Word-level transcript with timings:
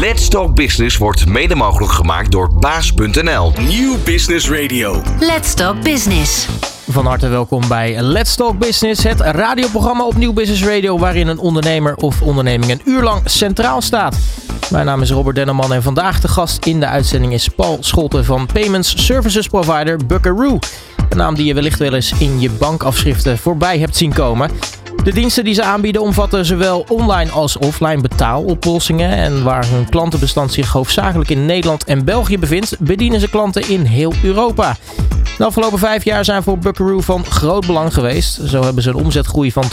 Let's 0.00 0.28
Talk 0.28 0.54
Business 0.54 0.96
wordt 0.96 1.26
mede 1.26 1.54
mogelijk 1.54 1.92
gemaakt 1.92 2.32
door 2.32 2.54
baas.nl. 2.54 3.52
Nieuw 3.68 3.96
Business 4.04 4.50
Radio. 4.50 5.02
Let's 5.20 5.54
Talk 5.54 5.82
Business. 5.82 6.48
Van 6.88 7.06
harte 7.06 7.28
welkom 7.28 7.68
bij 7.68 8.02
Let's 8.02 8.34
Talk 8.34 8.58
Business, 8.58 9.02
het 9.02 9.20
radioprogramma 9.20 10.04
op 10.04 10.16
Nieuw 10.16 10.32
Business 10.32 10.64
Radio 10.64 10.98
waarin 10.98 11.28
een 11.28 11.38
ondernemer 11.38 11.94
of 11.94 12.22
onderneming 12.22 12.72
een 12.72 12.80
uur 12.84 13.02
lang 13.02 13.22
centraal 13.24 13.80
staat. 13.80 14.16
Mijn 14.70 14.86
naam 14.86 15.02
is 15.02 15.10
Robert 15.10 15.36
Denneman 15.36 15.72
en 15.72 15.82
vandaag 15.82 16.20
de 16.20 16.28
gast 16.28 16.66
in 16.66 16.80
de 16.80 16.86
uitzending 16.86 17.32
is 17.32 17.48
Paul 17.48 17.78
Scholten 17.80 18.24
van 18.24 18.48
Payments 18.52 19.06
Services 19.06 19.46
Provider 19.46 20.06
Buckaroo. 20.06 20.58
Een 21.08 21.16
naam 21.16 21.34
die 21.34 21.44
je 21.44 21.54
wellicht 21.54 21.78
wel 21.78 21.94
eens 21.94 22.12
in 22.18 22.40
je 22.40 22.50
bankafschriften 22.50 23.38
voorbij 23.38 23.78
hebt 23.78 23.96
zien 23.96 24.12
komen. 24.12 24.50
De 25.04 25.12
diensten 25.12 25.44
die 25.44 25.54
ze 25.54 25.62
aanbieden 25.62 26.02
omvatten 26.02 26.44
zowel 26.44 26.86
online 26.88 27.30
als 27.30 27.56
offline 27.56 28.00
betaaloplossingen. 28.00 29.10
En 29.10 29.42
waar 29.42 29.66
hun 29.68 29.88
klantenbestand 29.88 30.52
zich 30.52 30.72
hoofdzakelijk 30.72 31.30
in 31.30 31.46
Nederland 31.46 31.84
en 31.84 32.04
België 32.04 32.38
bevindt, 32.38 32.76
bedienen 32.78 33.20
ze 33.20 33.30
klanten 33.30 33.68
in 33.68 33.84
heel 33.84 34.12
Europa. 34.22 34.76
De 35.38 35.44
afgelopen 35.44 35.78
vijf 35.78 36.04
jaar 36.04 36.24
zijn 36.24 36.42
voor 36.42 36.58
Buckaroo 36.58 37.00
van 37.00 37.24
groot 37.24 37.66
belang 37.66 37.94
geweest. 37.94 38.40
Zo 38.46 38.62
hebben 38.62 38.82
ze 38.82 38.88
een 38.88 38.94
omzetgroei 38.94 39.52
van 39.52 39.64
250% 39.64 39.66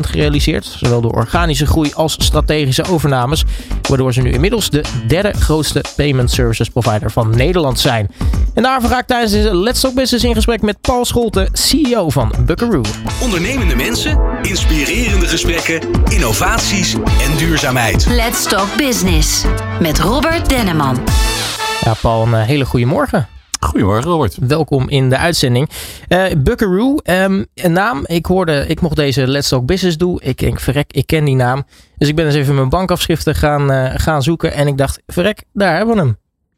gerealiseerd. 0.00 0.64
Zowel 0.64 1.00
door 1.00 1.12
organische 1.12 1.66
groei 1.66 1.92
als 1.94 2.16
strategische 2.18 2.84
overnames. 2.84 3.44
Waardoor 3.88 4.12
ze 4.12 4.20
nu 4.20 4.30
inmiddels 4.30 4.70
de 4.70 4.84
derde 5.06 5.32
grootste 5.32 5.84
payment 5.96 6.30
services 6.30 6.68
provider 6.68 7.10
van 7.10 7.36
Nederland 7.36 7.78
zijn. 7.80 8.08
En 8.54 8.62
daarvoor 8.62 8.90
ga 8.90 8.98
ik 8.98 9.06
tijdens 9.06 9.32
deze 9.32 9.56
Let's 9.56 9.80
Talk 9.80 9.94
Business 9.94 10.24
in 10.24 10.34
gesprek 10.34 10.62
met 10.62 10.80
Paul 10.80 11.04
Scholten, 11.04 11.48
CEO 11.52 12.10
van 12.10 12.32
Buckaroo. 12.46 12.82
Ondernemende 13.22 13.76
mensen, 13.76 14.20
inspirerende 14.42 15.26
gesprekken, 15.26 15.80
innovaties 16.08 16.94
en 16.94 17.36
duurzaamheid. 17.36 18.06
Let's 18.06 18.48
Talk 18.48 18.76
Business. 18.76 19.44
Met 19.80 19.98
Robert 19.98 20.48
Denneman. 20.48 20.98
Ja, 21.80 21.94
Paul, 22.00 22.26
een 22.26 22.34
eh, 22.34 22.42
hele 22.42 22.64
goede 22.64 22.86
morgen. 22.86 23.28
Goedemorgen 23.60 24.10
Robert. 24.10 24.36
Welkom 24.40 24.88
in 24.88 25.08
de 25.08 25.16
uitzending. 25.16 25.70
Uh, 26.08 26.24
Buckaroo, 26.38 26.96
um, 27.04 27.46
een 27.54 27.72
naam. 27.72 28.04
Ik 28.06 28.26
hoorde, 28.26 28.66
ik 28.66 28.80
mocht 28.80 28.96
deze 28.96 29.26
Let's 29.26 29.48
Talk 29.48 29.66
Business 29.66 29.96
doen. 29.96 30.20
Ik 30.22 30.38
denk, 30.38 30.60
verrek, 30.60 30.92
ik 30.92 31.06
ken 31.06 31.24
die 31.24 31.34
naam. 31.34 31.64
Dus 31.96 32.08
ik 32.08 32.16
ben 32.16 32.26
eens 32.26 32.34
even 32.34 32.54
mijn 32.54 32.68
bankafschriften 32.68 33.34
gaan, 33.34 33.72
uh, 33.72 33.90
gaan 33.94 34.22
zoeken. 34.22 34.52
En 34.52 34.66
ik 34.66 34.78
dacht, 34.78 35.02
verrek, 35.06 35.44
daar 35.52 35.76
hebben 35.76 35.94
we 35.94 36.00
hem. 36.00 36.16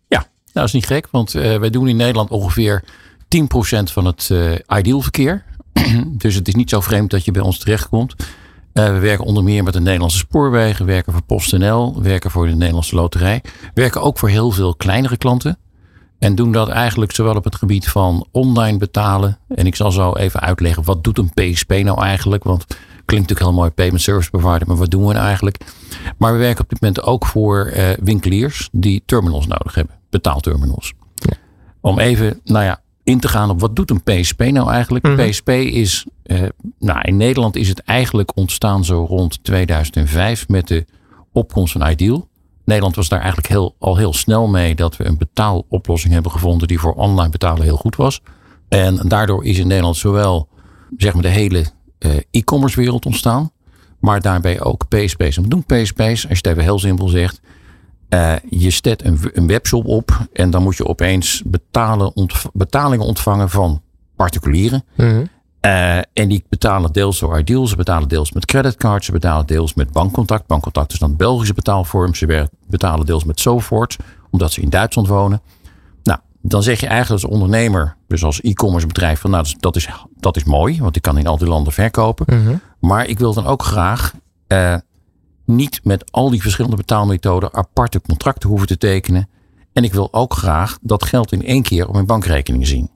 Ja, 0.08 0.18
nou, 0.18 0.28
dat 0.52 0.64
is 0.64 0.72
niet 0.72 0.86
gek. 0.86 1.08
Want 1.10 1.34
uh, 1.34 1.56
wij 1.58 1.70
doen 1.70 1.88
in 1.88 1.96
Nederland 1.96 2.30
ongeveer 2.30 2.84
10% 2.84 3.42
van 3.82 4.04
het 4.04 4.30
ideal 4.76 5.00
verkeer. 5.00 5.44
dus 6.06 6.34
het 6.34 6.48
is 6.48 6.54
niet 6.54 6.70
zo 6.70 6.80
vreemd 6.80 7.10
dat 7.10 7.24
je 7.24 7.30
bij 7.30 7.42
ons 7.42 7.58
terechtkomt. 7.58 8.14
we 8.72 8.98
werken 8.98 9.24
onder 9.24 9.42
meer 9.42 9.62
met 9.62 9.72
de 9.72 9.80
Nederlandse 9.80 10.18
spoorwegen. 10.18 10.86
Werken 10.86 11.12
voor 11.12 11.22
PostNL. 11.22 12.02
Werken 12.02 12.30
voor 12.30 12.46
de 12.46 12.54
Nederlandse 12.54 12.94
loterij. 12.94 13.42
Werken 13.74 14.02
ook 14.02 14.18
voor 14.18 14.28
heel 14.28 14.50
veel 14.50 14.76
kleinere 14.76 15.16
klanten. 15.16 15.58
En 16.22 16.34
doen 16.34 16.52
dat 16.52 16.68
eigenlijk 16.68 17.12
zowel 17.12 17.34
op 17.34 17.44
het 17.44 17.54
gebied 17.54 17.88
van 17.88 18.26
online 18.30 18.78
betalen. 18.78 19.38
En 19.48 19.66
ik 19.66 19.76
zal 19.76 19.92
zo 19.92 20.12
even 20.12 20.40
uitleggen 20.40 20.84
wat 20.84 21.04
doet 21.04 21.18
een 21.18 21.30
PSP 21.34 21.70
nou 21.70 22.02
eigenlijk. 22.02 22.44
Want 22.44 22.62
het 22.62 22.76
klinkt 23.04 23.28
natuurlijk 23.28 23.40
heel 23.40 23.52
mooi 23.52 23.70
payment 23.70 24.02
service 24.02 24.30
provider. 24.30 24.66
Maar 24.66 24.76
wat 24.76 24.90
doen 24.90 25.06
we 25.06 25.12
nou 25.12 25.26
eigenlijk? 25.26 25.58
Maar 26.18 26.32
we 26.32 26.38
werken 26.38 26.62
op 26.62 26.70
dit 26.70 26.80
moment 26.80 27.02
ook 27.02 27.26
voor 27.26 27.72
uh, 27.76 27.90
winkeliers 28.02 28.68
die 28.72 29.02
terminals 29.06 29.46
nodig 29.46 29.74
hebben. 29.74 29.94
Betaalterminals. 30.10 30.92
Ja. 31.14 31.36
Om 31.80 31.98
even 31.98 32.40
nou 32.44 32.64
ja, 32.64 32.80
in 33.04 33.20
te 33.20 33.28
gaan 33.28 33.50
op 33.50 33.60
wat 33.60 33.76
doet 33.76 33.90
een 33.90 34.02
PSP 34.02 34.40
nou 34.40 34.70
eigenlijk. 34.70 35.04
Mm 35.06 35.16
-hmm. 35.16 35.30
PSP 35.30 35.48
is, 35.48 36.06
uh, 36.26 36.42
nou 36.78 37.00
in 37.00 37.16
Nederland 37.16 37.56
is 37.56 37.68
het 37.68 37.82
eigenlijk 37.82 38.36
ontstaan 38.36 38.84
zo 38.84 39.04
rond 39.04 39.44
2005 39.44 40.48
met 40.48 40.68
de 40.68 40.84
opkomst 41.32 41.72
van 41.72 41.90
Ideal. 41.90 42.28
Nederland 42.72 42.96
was 42.96 43.08
daar 43.08 43.20
eigenlijk 43.20 43.48
heel, 43.48 43.74
al 43.78 43.96
heel 43.96 44.12
snel 44.12 44.48
mee 44.48 44.74
dat 44.74 44.96
we 44.96 45.04
een 45.04 45.18
betaaloplossing 45.18 46.12
hebben 46.12 46.32
gevonden 46.32 46.68
die 46.68 46.78
voor 46.80 46.94
online 46.94 47.30
betalen 47.30 47.62
heel 47.62 47.76
goed 47.76 47.96
was. 47.96 48.20
En 48.68 49.08
daardoor 49.08 49.44
is 49.44 49.58
in 49.58 49.66
Nederland 49.66 49.96
zowel 49.96 50.48
zeg 50.96 51.12
maar, 51.12 51.22
de 51.22 51.28
hele 51.28 51.64
uh, 51.98 52.12
e-commerce 52.30 52.80
wereld 52.80 53.06
ontstaan, 53.06 53.50
maar 54.00 54.20
daarbij 54.20 54.60
ook 54.60 54.88
PSP's. 54.88 55.36
En 55.36 55.42
wat 55.42 55.50
doen 55.50 55.64
PSP's? 55.64 56.08
Als 56.08 56.20
je 56.22 56.28
het 56.28 56.46
even 56.46 56.62
heel 56.62 56.78
simpel 56.78 57.08
zegt, 57.08 57.40
uh, 58.08 58.34
je 58.50 58.70
zet 58.70 59.04
een, 59.04 59.18
een, 59.32 59.46
webshop 59.46 59.86
op 59.86 60.26
en 60.32 60.50
dan 60.50 60.62
moet 60.62 60.76
je 60.76 60.86
opeens 60.86 61.42
betalen, 61.46 62.12
betalingen 62.52 63.06
ontvangen 63.06 63.50
van 63.50 63.82
particulieren. 64.16 64.84
-hmm. 64.94 65.28
Uh, 65.66 65.96
en 65.96 66.28
die 66.28 66.44
betalen 66.48 66.92
deels 66.92 67.18
door 67.18 67.38
Ideal, 67.38 67.66
ze 67.66 67.76
betalen 67.76 68.08
deels 68.08 68.32
met 68.32 68.44
creditcards, 68.44 69.06
ze 69.06 69.12
betalen 69.12 69.46
deels 69.46 69.74
met 69.74 69.92
bankcontact. 69.92 70.46
Bankcontact 70.46 70.92
is 70.92 70.98
dan 70.98 71.16
Belgische 71.16 71.54
betaalvorm. 71.54 72.14
Ze 72.14 72.48
betalen 72.66 73.06
deels 73.06 73.24
met 73.24 73.40
Sofort, 73.40 73.96
omdat 74.30 74.52
ze 74.52 74.60
in 74.60 74.70
Duitsland 74.70 75.08
wonen. 75.08 75.42
Nou, 76.02 76.18
dan 76.40 76.62
zeg 76.62 76.80
je 76.80 76.86
eigenlijk 76.86 77.22
als 77.22 77.32
ondernemer, 77.32 77.96
dus 78.08 78.24
als 78.24 78.40
e-commerce 78.40 78.86
bedrijf, 78.86 79.20
van 79.20 79.30
nou, 79.30 79.46
dat 79.58 79.76
is, 79.76 79.88
dat 80.16 80.36
is 80.36 80.44
mooi, 80.44 80.80
want 80.80 80.96
ik 80.96 81.02
kan 81.02 81.18
in 81.18 81.26
al 81.26 81.38
die 81.38 81.48
landen 81.48 81.72
verkopen. 81.72 82.26
Mm 82.38 82.46
-hmm. 82.46 82.60
Maar 82.80 83.06
ik 83.06 83.18
wil 83.18 83.34
dan 83.34 83.46
ook 83.46 83.62
graag 83.62 84.14
uh, 84.48 84.76
niet 85.44 85.80
met 85.84 86.12
al 86.12 86.30
die 86.30 86.42
verschillende 86.42 86.76
betaalmethoden 86.76 87.54
aparte 87.54 88.00
contracten 88.00 88.48
hoeven 88.48 88.66
te 88.66 88.78
tekenen. 88.78 89.28
En 89.72 89.84
ik 89.84 89.92
wil 89.92 90.08
ook 90.12 90.34
graag 90.34 90.78
dat 90.80 91.04
geld 91.04 91.32
in 91.32 91.46
één 91.46 91.62
keer 91.62 91.86
op 91.86 91.92
mijn 91.94 92.06
bankrekening 92.06 92.66
zien. 92.66 92.90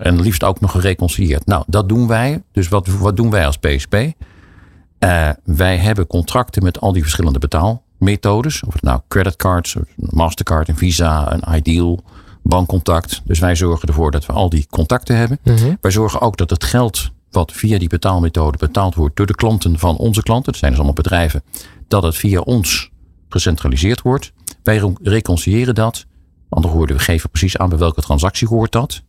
En 0.00 0.20
liefst 0.20 0.44
ook 0.44 0.60
nog 0.60 0.70
gereconcilieerd. 0.70 1.46
Nou, 1.46 1.64
dat 1.66 1.88
doen 1.88 2.06
wij. 2.06 2.42
Dus 2.52 2.68
wat, 2.68 2.86
wat 2.86 3.16
doen 3.16 3.30
wij 3.30 3.46
als 3.46 3.56
PSP? 3.56 3.94
Uh, 3.94 5.28
wij 5.44 5.76
hebben 5.76 6.06
contracten 6.06 6.62
met 6.62 6.80
al 6.80 6.92
die 6.92 7.02
verschillende 7.02 7.38
betaalmethodes. 7.38 8.62
Of 8.66 8.72
het 8.72 8.82
nou 8.82 9.00
creditcards, 9.08 9.76
Mastercard, 9.96 10.68
een 10.68 10.76
Visa, 10.76 11.32
een 11.32 11.56
Ideal, 11.56 12.02
bankcontact. 12.42 13.22
Dus 13.24 13.38
wij 13.38 13.54
zorgen 13.54 13.88
ervoor 13.88 14.10
dat 14.10 14.26
we 14.26 14.32
al 14.32 14.48
die 14.48 14.66
contacten 14.70 15.16
hebben. 15.16 15.38
Mm 15.44 15.56
-hmm. 15.56 15.78
Wij 15.80 15.90
zorgen 15.90 16.20
ook 16.20 16.36
dat 16.36 16.50
het 16.50 16.64
geld 16.64 17.10
wat 17.30 17.52
via 17.52 17.78
die 17.78 17.88
betaalmethode 17.88 18.58
betaald 18.58 18.94
wordt 18.94 19.16
door 19.16 19.26
de 19.26 19.34
klanten 19.34 19.78
van 19.78 19.96
onze 19.96 20.22
klanten. 20.22 20.52
Dat 20.52 20.60
zijn 20.60 20.70
dus 20.70 20.80
allemaal 20.80 21.02
bedrijven. 21.02 21.42
Dat 21.88 22.02
het 22.02 22.16
via 22.16 22.40
ons 22.40 22.90
gecentraliseerd 23.28 24.02
wordt. 24.02 24.32
Wij 24.62 24.94
reconciliëren 25.02 25.74
dat. 25.74 26.06
Andere 26.48 26.74
woorden, 26.74 26.96
we 26.96 27.02
geven 27.02 27.30
precies 27.30 27.56
aan 27.56 27.68
bij 27.68 27.78
welke 27.78 28.00
transactie 28.00 28.48
hoort 28.48 28.72
dat. 28.72 29.02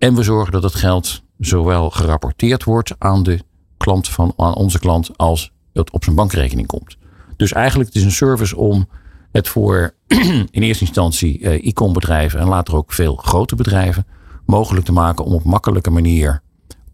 En 0.00 0.14
we 0.14 0.22
zorgen 0.22 0.52
dat 0.52 0.62
het 0.62 0.74
geld 0.74 1.22
zowel 1.38 1.90
gerapporteerd 1.90 2.64
wordt 2.64 2.94
aan 2.98 3.22
de 3.22 3.40
klant 3.76 4.08
van 4.08 4.32
aan 4.36 4.54
onze 4.54 4.78
klant 4.78 5.18
als 5.18 5.52
het 5.72 5.90
op 5.90 6.04
zijn 6.04 6.16
bankrekening 6.16 6.66
komt. 6.66 6.96
Dus 7.36 7.52
eigenlijk 7.52 7.88
het 7.88 7.98
is 7.98 8.04
een 8.04 8.10
service 8.10 8.56
om 8.56 8.88
het 9.32 9.48
voor 9.48 9.94
in 10.50 10.62
eerste 10.62 10.84
instantie 10.84 11.48
e-com 11.68 11.92
bedrijven 11.92 12.40
en 12.40 12.48
later 12.48 12.74
ook 12.76 12.92
veel 12.92 13.16
grote 13.16 13.54
bedrijven 13.54 14.06
mogelijk 14.46 14.86
te 14.86 14.92
maken 14.92 15.24
om 15.24 15.32
op 15.32 15.44
makkelijke 15.44 15.90
manier 15.90 16.42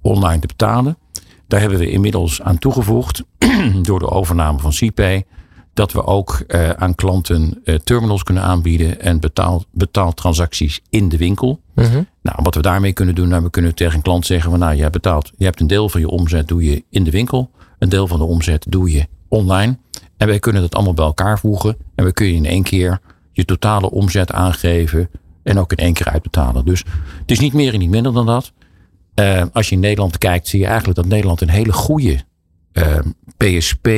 online 0.01 0.41
te 0.41 0.47
betalen. 0.47 0.99
Daar 1.49 1.61
hebben 1.61 1.79
we 1.79 1.91
inmiddels 1.91 2.43
aan 2.43 2.59
toegevoegd 2.59 3.23
door 3.83 3.99
de 3.99 4.11
overname 4.11 4.59
van 4.59 4.71
CPay 4.71 5.25
dat 5.77 5.93
we 5.93 6.05
ook 6.05 6.45
uh, 6.47 6.71
aan 6.71 6.95
klanten 6.95 7.61
uh, 7.65 7.75
terminals 7.75 8.23
kunnen 8.23 8.43
aanbieden 8.43 9.01
en 9.01 9.21
betaal, 9.21 9.65
betaaltransacties 9.71 10.81
in 10.91 11.09
de 11.09 11.17
winkel. 11.17 11.61
-hmm. 11.75 12.07
Nou, 12.27 12.39
wat 12.43 12.55
we 12.55 12.63
daarmee 12.63 12.93
kunnen 12.93 13.15
doen, 13.15 13.29
nou, 13.29 13.43
we 13.43 13.51
kunnen 13.51 13.75
tegen 13.75 13.95
een 13.95 14.03
klant 14.03 14.27
zeggen 14.27 14.51
van 14.51 14.59
nou, 14.59 14.77
jij 14.77 14.91
betaalt, 14.91 15.33
je 15.37 15.45
hebt 15.45 15.61
een 15.61 15.67
deel 15.67 15.89
van 15.89 16.01
je 16.01 16.09
omzet 16.09 16.49
doe 16.49 16.65
je 16.65 16.85
in 16.91 17.05
de 17.05 17.11
winkel, 17.11 17.51
een 17.79 17.89
deel 17.89 18.07
van 18.07 18.19
de 18.19 18.25
omzet 18.25 18.67
doe 18.69 18.91
je 18.91 19.07
online. 19.29 19.79
En 20.17 20.27
wij 20.27 20.39
kunnen 20.39 20.63
dat 20.63 20.75
allemaal 20.75 20.95
bij 20.95 21.05
elkaar 21.05 21.39
voegen 21.39 21.77
en 21.95 22.05
we 22.05 22.13
kunnen 22.13 22.35
in 22.35 22.45
één 22.45 22.63
keer 22.63 23.01
je 23.33 23.45
totale 23.45 23.91
omzet 23.91 24.33
aangeven 24.33 25.11
en 25.43 25.59
ook 25.59 25.73
in 25.73 25.77
één 25.77 25.93
keer 25.93 26.09
uitbetalen. 26.09 26.65
Dus 26.65 26.85
het 27.21 27.31
is 27.31 27.39
niet 27.39 27.53
meer 27.53 27.73
en 27.73 27.79
niet 27.79 27.91
minder 27.91 28.13
dan 28.13 28.27
dat. 28.27 28.53
Uh, 29.21 29.43
als 29.53 29.69
je 29.69 29.75
in 29.75 29.81
Nederland 29.81 30.19
kijkt, 30.19 30.49
zie 30.49 30.61
je 30.61 30.67
eigenlijk 30.67 30.97
dat 30.97 31.07
Nederland 31.07 31.41
een 31.41 31.51
hele 31.51 31.73
goede 31.73 32.21
PSP 33.37 33.89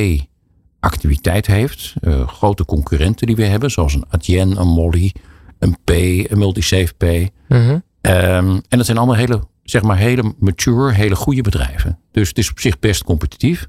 activiteit 0.79 1.47
heeft. 1.47 1.93
Uh, 2.01 2.27
grote 2.27 2.65
concurrenten 2.65 3.27
die 3.27 3.35
we 3.35 3.45
hebben, 3.45 3.71
zoals 3.71 3.93
een 3.93 4.05
Adyen, 4.09 4.59
een 4.59 4.67
Molly, 4.67 5.13
een 5.59 5.77
P, 5.83 5.89
een 6.31 6.37
Multisafe 6.37 6.93
Pay. 6.97 7.31
Mm 7.47 7.67
-hmm. 7.67 7.83
Um, 8.01 8.61
en 8.69 8.77
dat 8.77 8.85
zijn 8.85 8.97
allemaal 8.97 9.15
hele, 9.15 9.43
zeg 9.63 9.81
maar, 9.81 9.97
hele 9.97 10.33
mature, 10.39 10.91
hele 10.93 11.15
goede 11.15 11.41
bedrijven. 11.41 11.99
Dus 12.11 12.27
het 12.27 12.37
is 12.37 12.49
op 12.51 12.59
zich 12.59 12.79
best 12.79 13.03
competitief. 13.03 13.67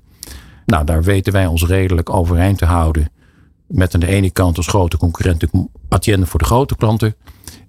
Nou, 0.67 0.85
daar 0.85 1.03
weten 1.03 1.33
wij 1.33 1.47
ons 1.47 1.67
redelijk 1.67 2.11
overeind 2.11 2.59
te 2.59 2.65
houden. 2.65 3.11
Met 3.67 3.95
aan 3.95 4.01
de 4.01 4.07
ene 4.07 4.31
kant 4.31 4.57
als 4.57 4.67
grote 4.67 4.97
concurrent 4.97 5.45
Adyen 5.89 6.27
voor 6.27 6.39
de 6.39 6.45
grote 6.45 6.77
klanten. 6.77 7.15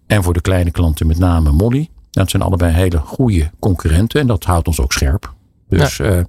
En 0.08 0.24
voor 0.24 0.34
de 0.34 0.42
kleine 0.42 0.72
klanten 0.72 1.08
met 1.08 1.18
name 1.18 1.52
Molly. 1.52 1.90
Dat 2.12 2.30
zijn 2.30 2.42
allebei 2.42 2.74
hele 2.74 2.98
goede 2.98 3.52
concurrenten. 3.60 4.20
En 4.20 4.28
dat 4.28 4.44
houdt 4.44 4.68
ons 4.68 4.80
ook 4.80 4.94
scherp. 4.94 5.34
Dus 5.70 5.98
ja. 5.98 6.18
uh, 6.18 6.24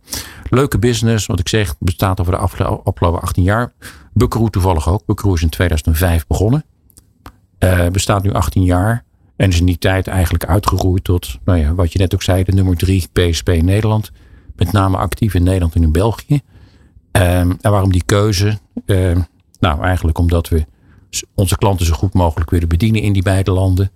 leuke 0.51 0.79
business. 0.79 1.27
Wat 1.27 1.39
ik 1.39 1.49
zeg, 1.49 1.75
bestaat 1.79 2.21
over 2.21 2.33
de 2.33 2.39
afgelopen 2.39 3.21
18 3.21 3.43
jaar. 3.43 3.73
Buckaroo 4.13 4.49
toevallig 4.49 4.89
ook. 4.89 5.07
Buckaroo 5.07 5.35
is 5.35 5.43
in 5.43 5.49
2005 5.49 6.27
begonnen. 6.27 6.65
Uh, 7.59 7.87
bestaat 7.87 8.23
nu 8.23 8.33
18 8.33 8.65
jaar. 8.65 9.05
En 9.37 9.49
is 9.49 9.61
in 9.61 9.67
die 9.67 9.79
tijd 9.79 10.07
eigenlijk 10.07 10.47
uitgegroeid 10.47 11.05
tot, 11.05 11.39
nou 11.45 11.59
ja, 11.59 11.75
wat 11.75 11.93
je 11.93 11.99
net 11.99 12.15
ook 12.15 12.23
zei, 12.23 12.45
de 12.45 12.53
nummer 12.53 12.77
3 12.77 13.09
PSP 13.13 13.49
in 13.49 13.65
Nederland. 13.65 14.11
Met 14.57 14.73
name 14.73 14.97
actief 14.97 15.35
in 15.35 15.43
Nederland 15.43 15.75
en 15.75 15.83
in 15.83 15.93
België. 15.93 16.35
Um, 17.13 17.57
en 17.61 17.71
waarom 17.71 17.93
die 17.93 18.05
keuze? 18.05 18.59
Um, 18.87 19.27
Nou, 19.63 19.83
eigenlijk 19.83 20.19
omdat 20.19 20.49
we 20.49 20.65
onze 21.35 21.57
klanten 21.57 21.87
zo 21.87 21.95
goed 21.95 22.15
mogelijk 22.15 22.51
willen 22.51 22.69
bedienen 22.69 23.03
in 23.03 23.13
die 23.13 23.23
beide 23.23 23.51
landen. 23.51 23.91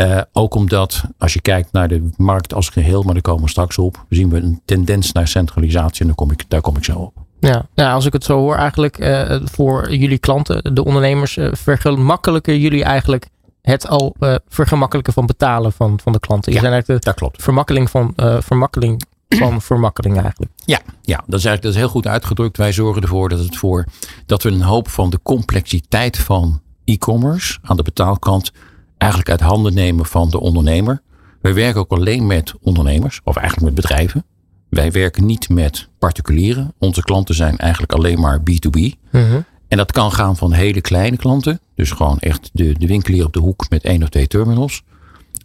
Uh, 0.00 0.20
ook 0.32 0.54
omdat, 0.54 1.04
als 1.18 1.32
je 1.32 1.40
kijkt 1.40 1.72
naar 1.72 1.88
de 1.88 2.10
markt 2.16 2.54
als 2.54 2.68
geheel, 2.68 3.02
maar 3.02 3.12
daar 3.12 3.22
komen 3.22 3.42
we 3.42 3.50
straks 3.50 3.78
op, 3.78 4.04
zien 4.08 4.30
we 4.30 4.36
een 4.36 4.60
tendens 4.64 5.12
naar 5.12 5.28
centralisatie 5.28 6.00
en 6.00 6.06
daar 6.06 6.14
kom 6.14 6.30
ik, 6.30 6.44
daar 6.48 6.60
kom 6.60 6.76
ik 6.76 6.84
zo 6.84 6.98
op. 6.98 7.12
Ja, 7.40 7.66
ja, 7.74 7.92
als 7.92 8.06
ik 8.06 8.12
het 8.12 8.24
zo 8.24 8.38
hoor, 8.38 8.56
eigenlijk 8.56 8.98
uh, 8.98 9.40
voor 9.44 9.94
jullie 9.94 10.18
klanten, 10.18 10.74
de 10.74 10.84
ondernemers, 10.84 11.36
uh, 11.36 11.48
vergemakkelijken 11.52 12.58
jullie 12.58 12.84
eigenlijk 12.84 13.28
het 13.62 13.88
al 13.88 14.16
vergemakkelijken 14.48 15.12
van 15.12 15.26
betalen 15.26 15.72
van, 15.72 16.00
van 16.02 16.12
de 16.12 16.20
klanten. 16.20 16.52
Je 16.52 16.56
ja, 16.56 16.62
zijn 16.62 16.72
eigenlijk 16.72 17.02
de 17.02 17.10
dat 17.10 17.18
klopt. 17.18 17.42
Vermakkeling 17.42 17.90
van, 17.90 18.12
vermakkeling 18.16 19.04
van 19.38 19.62
vermakkeling 19.62 20.20
eigenlijk. 20.20 20.52
Ja, 20.64 20.80
ja, 21.02 21.16
dat 21.26 21.38
is 21.38 21.44
eigenlijk 21.44 21.62
dat 21.62 21.72
is 21.72 21.78
heel 21.78 21.88
goed 21.88 22.06
uitgedrukt. 22.06 22.56
Wij 22.56 22.72
zorgen 22.72 23.02
ervoor 23.02 23.28
dat, 23.28 23.38
het 23.38 23.56
voor, 23.56 23.84
dat 24.26 24.42
we 24.42 24.50
een 24.50 24.62
hoop 24.62 24.88
van 24.88 25.10
de 25.10 25.20
complexiteit 25.22 26.18
van 26.18 26.60
e-commerce 26.84 27.58
aan 27.62 27.76
de 27.76 27.82
betaalkant 27.82 28.52
eigenlijk 28.98 29.30
uit 29.30 29.40
handen 29.40 29.74
nemen 29.74 30.06
van 30.06 30.30
de 30.30 30.40
ondernemer. 30.40 31.02
Wij 31.40 31.54
werken 31.54 31.80
ook 31.80 31.90
alleen 31.90 32.26
met 32.26 32.54
ondernemers, 32.60 33.20
of 33.24 33.36
eigenlijk 33.36 33.66
met 33.66 33.82
bedrijven. 33.82 34.24
Wij 34.68 34.92
werken 34.92 35.26
niet 35.26 35.48
met 35.48 35.88
particulieren. 35.98 36.74
Onze 36.78 37.02
klanten 37.02 37.34
zijn 37.34 37.56
eigenlijk 37.58 37.92
alleen 37.92 38.20
maar 38.20 38.38
B2B. 38.38 38.80
Mhm. 39.10 39.40
En 39.70 39.76
dat 39.76 39.92
kan 39.92 40.12
gaan 40.12 40.36
van 40.36 40.52
hele 40.52 40.80
kleine 40.80 41.16
klanten. 41.16 41.60
Dus 41.74 41.90
gewoon 41.90 42.18
echt 42.18 42.50
de, 42.52 42.72
de 42.78 42.86
winkelier 42.86 43.24
op 43.24 43.32
de 43.32 43.38
hoek 43.38 43.66
met 43.68 43.84
één 43.84 44.02
of 44.02 44.08
twee 44.08 44.26
terminals. 44.26 44.82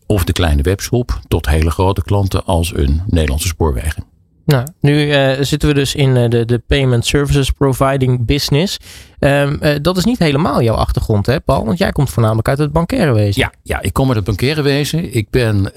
Of 0.06 0.24
de 0.24 0.34
kleine 0.34 0.62
webshop 0.62 1.20
tot 1.28 1.50
hele 1.50 1.72
grote 1.72 2.04
klanten 2.04 2.46
als 2.46 2.76
een 2.76 3.02
Nederlandse 3.08 3.48
spoorwegen. 3.48 4.04
Nou, 4.46 4.68
nu 4.82 5.08
uh, 5.08 5.32
zitten 5.42 5.70
we 5.70 5.76
dus 5.76 5.96
in 5.96 6.16
uh, 6.16 6.30
de, 6.30 6.46
de 6.46 6.60
Payment 6.68 7.06
Services 7.06 7.52
Providing 7.52 8.26
Business. 8.26 8.78
Um, 9.20 9.58
uh, 9.62 9.76
dat 9.82 9.98
is 9.98 10.04
niet 10.04 10.20
helemaal 10.20 10.62
jouw 10.62 10.76
achtergrond, 10.76 11.26
hè, 11.26 11.42
Paul? 11.42 11.66
Want 11.66 11.78
jij 11.78 11.92
komt 11.92 12.10
voornamelijk 12.10 12.48
uit 12.48 12.58
het 12.58 12.72
bankaire 12.72 13.14
wezen. 13.14 13.42
Ja, 13.42 13.52
ja 13.64 13.82
ik 13.82 13.94
kom 13.94 14.08
uit 14.08 14.16
het 14.16 14.26
bankaire 14.26 14.62
wezen. 14.62 15.16
Ik 15.16 15.30
ben, 15.30 15.72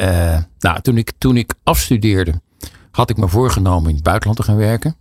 nou, 0.58 0.80
toen 0.82 0.96
ik, 0.96 1.12
toen 1.18 1.36
ik 1.36 1.54
afstudeerde, 1.62 2.40
had 2.90 3.10
ik 3.10 3.16
me 3.16 3.28
voorgenomen 3.28 3.88
in 3.88 3.94
het 3.94 4.04
buitenland 4.04 4.38
te 4.38 4.44
gaan 4.44 4.56
werken. 4.56 4.96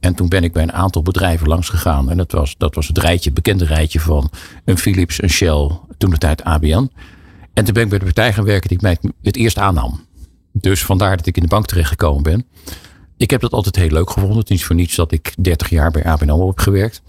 En 0.00 0.14
toen 0.14 0.28
ben 0.28 0.44
ik 0.44 0.52
bij 0.52 0.62
een 0.62 0.72
aantal 0.72 1.02
bedrijven 1.02 1.48
langs 1.48 1.68
gegaan. 1.68 2.10
En 2.10 2.16
dat 2.16 2.32
was, 2.32 2.54
dat 2.58 2.74
was 2.74 2.88
het 2.88 2.98
rijtje, 2.98 3.24
het 3.24 3.34
bekende 3.34 3.64
rijtje 3.64 4.00
van 4.00 4.30
een 4.64 4.78
Philips, 4.78 5.22
een 5.22 5.30
Shell, 5.30 5.70
toen 5.98 6.10
de 6.10 6.18
tijd 6.18 6.44
ABN. 6.44 6.90
En 7.52 7.64
toen 7.64 7.74
ben 7.74 7.82
ik 7.82 7.88
bij 7.88 7.98
de 7.98 8.04
partij 8.04 8.32
gaan 8.32 8.44
werken 8.44 8.68
die 8.68 8.76
ik 8.76 8.82
mij 8.82 8.98
het 9.22 9.36
eerst 9.36 9.58
aannam. 9.58 10.00
Dus 10.52 10.84
vandaar 10.84 11.16
dat 11.16 11.26
ik 11.26 11.36
in 11.36 11.42
de 11.42 11.48
bank 11.48 11.66
terechtgekomen 11.66 12.22
ben. 12.22 12.46
Ik 13.16 13.30
heb 13.30 13.40
dat 13.40 13.52
altijd 13.52 13.76
heel 13.76 13.90
leuk 13.90 14.10
gevonden. 14.10 14.38
Het 14.38 14.50
is 14.50 14.56
niet 14.56 14.64
voor 14.64 14.76
niets 14.76 14.94
dat 14.94 15.12
ik 15.12 15.34
30 15.38 15.68
jaar 15.68 15.90
bij 15.90 16.04
ABN 16.04 16.30
AMRO 16.30 16.46
heb 16.46 16.58
gewerkt. 16.58 17.02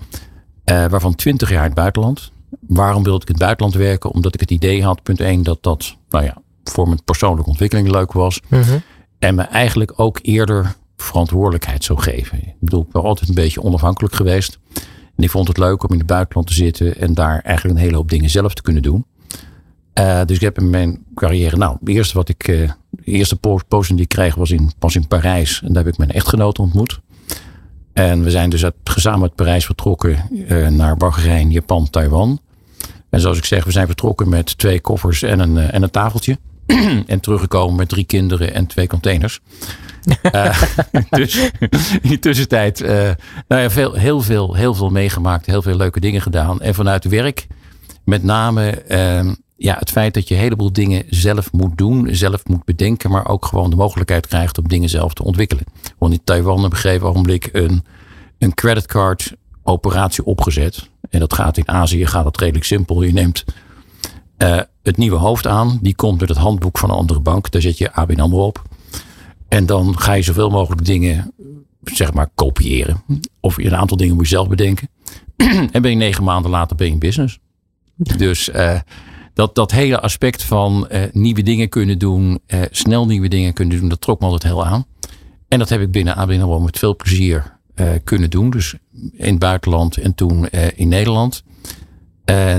Uh, 0.72 0.86
waarvan 0.86 1.16
20 1.16 1.50
jaar 1.50 1.60
in 1.60 1.66
het 1.66 1.74
buitenland. 1.74 2.32
Waarom 2.68 3.04
wilde 3.04 3.22
ik 3.22 3.28
in 3.28 3.34
het 3.34 3.44
buitenland 3.44 3.76
werken? 3.76 4.12
Omdat 4.12 4.34
ik 4.34 4.40
het 4.40 4.52
idee 4.52 4.84
had, 4.84 5.04
punt 5.04 5.20
1, 5.20 5.44
dat 5.44 5.64
dat 5.64 5.96
nou 6.10 6.24
ja, 6.24 6.38
voor 6.64 6.88
mijn 6.88 7.04
persoonlijke 7.04 7.50
ontwikkeling 7.50 7.92
leuk 7.92 8.12
was. 8.12 8.42
-hmm. 8.48 8.82
En 9.20 9.36
me 9.36 9.42
eigenlijk 9.42 9.94
ook 10.00 10.20
eerder 10.22 10.76
verantwoordelijkheid 10.98 11.84
zou 11.84 12.00
geven. 12.00 12.38
Ik 12.38 12.56
bedoel, 12.60 12.82
ik 12.82 12.92
ben 12.92 13.02
altijd 13.02 13.30
een 13.30 13.36
beetje 13.36 13.64
onafhankelijk 13.64 14.16
geweest. 14.16 14.60
En 15.16 15.24
ik 15.24 15.30
vond 15.30 15.48
het 15.48 15.58
leuk 15.58 15.84
om 15.84 15.92
in 15.92 15.98
het 15.98 16.08
buitenland 16.08 16.48
te 16.48 16.54
zitten 16.54 16.98
en 16.98 17.14
daar 17.14 17.40
eigenlijk 17.42 17.78
een 17.78 17.84
hele 17.84 17.96
hoop 17.96 18.10
dingen 18.10 18.30
zelf 18.30 18.54
te 18.54 18.62
kunnen 18.62 18.82
doen. 18.82 19.06
Uh, 20.00 20.22
dus 20.26 20.36
ik 20.36 20.42
heb 20.42 20.58
in 20.58 20.70
mijn 20.70 21.04
carrière, 21.16 21.58
nou, 21.58 21.78
eerste 21.86 22.14
wat 22.14 22.30
ik, 22.30 22.48
uh, 22.48 22.72
de 22.90 23.04
eerste 23.04 23.36
posting 23.68 23.98
die 23.98 24.02
ik 24.02 24.10
kreeg 24.10 24.36
was 24.36 24.52
in, 24.52 24.72
was 24.80 24.96
in 24.96 25.08
Parijs. 25.08 25.62
En 25.62 25.74
daar 25.74 25.84
heb 25.84 25.94
ik 25.94 25.98
mijn 25.98 26.12
echtgenoot 26.12 26.60
ontmoet. 26.60 27.00
En 27.94 28.24
we 28.24 28.30
zijn 28.30 28.50
dus 28.50 28.64
uit, 28.64 28.76
gezamenlijk 28.84 29.32
uit 29.32 29.48
Parijs 29.48 29.66
vertrokken 29.66 30.30
uh, 30.32 30.68
naar 30.68 30.98
Bahrein, 30.98 31.52
Japan, 31.52 31.90
Taiwan. 31.90 32.40
En 33.10 33.20
zoals 33.20 33.38
ik 33.38 33.46
zeg, 33.46 33.64
we 33.66 33.72
zijn 33.72 33.88
vertrokken 33.88 34.30
met 34.30 34.58
twee 34.58 34.82
koffers 34.82 35.22
en 35.22 35.40
een, 35.40 35.58
en 35.58 35.84
een 35.84 35.92
tafeltje. 35.92 36.38
en 37.06 37.20
teruggekomen 37.20 37.76
met 37.76 37.90
drie 37.90 38.06
kinderen 38.06 38.54
en 38.54 38.68
twee 38.68 38.88
containers. 38.88 39.40
dus 41.10 41.50
in 42.02 42.10
die 42.10 42.20
tussentijd 42.20 42.80
nou 43.48 43.62
ja, 43.62 43.70
veel, 43.70 43.94
heel, 43.94 44.22
veel, 44.22 44.54
heel 44.54 44.74
veel 44.74 44.90
meegemaakt, 44.90 45.46
heel 45.46 45.62
veel 45.62 45.76
leuke 45.76 46.00
dingen 46.00 46.22
gedaan. 46.22 46.62
En 46.62 46.74
vanuit 46.74 47.06
werk, 47.06 47.48
met 48.04 48.24
name 48.24 48.84
ja, 49.58 49.76
het 49.80 49.90
feit 49.90 50.14
dat 50.14 50.28
je 50.28 50.36
een 50.36 50.42
heleboel 50.42 50.74
dingen 50.74 51.04
zelf 51.10 51.52
moet 51.52 51.78
doen, 51.78 52.08
zelf 52.12 52.46
moet 52.46 52.66
bedenken, 52.66 53.10
maar 53.10 53.28
ook 53.28 53.46
gewoon 53.46 53.70
de 53.70 53.76
mogelijkheid 53.76 54.28
krijgt 54.28 54.58
om 54.58 54.68
dingen 54.68 54.90
zelf 54.90 55.14
te 55.14 55.24
ontwikkelen. 55.24 55.64
Want 55.98 56.14
in 56.14 56.24
Taiwan 56.24 56.66
op 56.66 56.72
een 56.72 56.78
gegeven 56.78 57.08
ogenblik 57.08 57.50
een, 57.52 57.86
een 58.38 58.54
creditcard 58.54 59.36
operatie 59.64 60.26
opgezet. 60.26 60.90
En 61.10 61.20
dat 61.20 61.34
gaat 61.34 61.58
in 61.58 61.68
Azië 61.68 62.06
gaat 62.06 62.24
dat 62.24 62.40
redelijk 62.40 62.66
simpel. 62.66 63.02
Je 63.02 63.14
neemt 63.14 63.44
uh, 64.38 64.60
het 64.84 64.98
nieuwe 64.98 65.18
hoofd 65.18 65.48
aan, 65.48 65.80
die 65.82 65.96
komt 65.96 66.20
met 66.20 66.30
het 66.30 66.38
handboek 66.38 66.78
van 66.78 66.90
een 66.90 66.96
andere 66.96 67.20
bank, 67.20 67.52
daar 67.52 67.62
zet 67.62 67.78
je 67.78 67.94
ABN 67.94 68.20
AMRO 68.20 68.46
op. 68.46 68.62
En 69.48 69.66
dan 69.66 70.00
ga 70.00 70.14
je 70.14 70.22
zoveel 70.22 70.50
mogelijk 70.50 70.86
dingen, 70.86 71.34
zeg 71.84 72.14
maar, 72.14 72.30
kopiëren. 72.36 73.04
Of 73.40 73.58
een 73.58 73.76
aantal 73.76 73.98
dingen 73.98 74.16
moet 74.16 74.24
je 74.24 74.36
zelf 74.36 74.48
bedenken. 74.48 74.90
en 75.72 75.82
ben 75.82 75.92
je 75.92 75.98
negen 75.98 76.24
maanden 76.24 76.52
later 76.52 76.76
ben 76.76 76.88
je 76.88 76.94
in 76.94 77.00
business. 77.00 77.40
Dus 77.96 78.50
uh, 78.50 78.80
dat, 79.34 79.56
dat 79.56 79.72
hele 79.72 80.00
aspect 80.00 80.44
van 80.44 80.88
uh, 80.92 81.04
nieuwe 81.12 81.44
dingen 81.44 81.70
kunnen 81.70 82.00
doen, 82.00 82.40
uh, 82.48 82.62
snel 82.72 83.06
nieuwe 83.06 83.28
dingen 83.28 83.54
kunnen 83.54 83.80
doen, 83.80 83.90
dat 83.90 84.02
trok 84.02 84.20
me 84.20 84.26
altijd 84.26 84.44
heel 84.44 84.66
aan. 84.66 84.86
En 85.48 85.60
dat 85.60 85.70
heb 85.70 85.82
ik 85.82 85.92
binnen 85.92 86.16
ABN 86.16 86.42
AMRO 86.42 86.60
met 86.60 86.80
veel 86.80 86.96
plezier 86.96 87.54
kunnen 88.04 88.30
doen. 88.30 88.50
Dus 88.50 88.76
in 89.12 89.30
het 89.30 89.40
buitenland 89.40 89.98
en 89.98 90.16
toen 90.16 90.48
in 90.76 90.88
Nederland. 90.88 91.44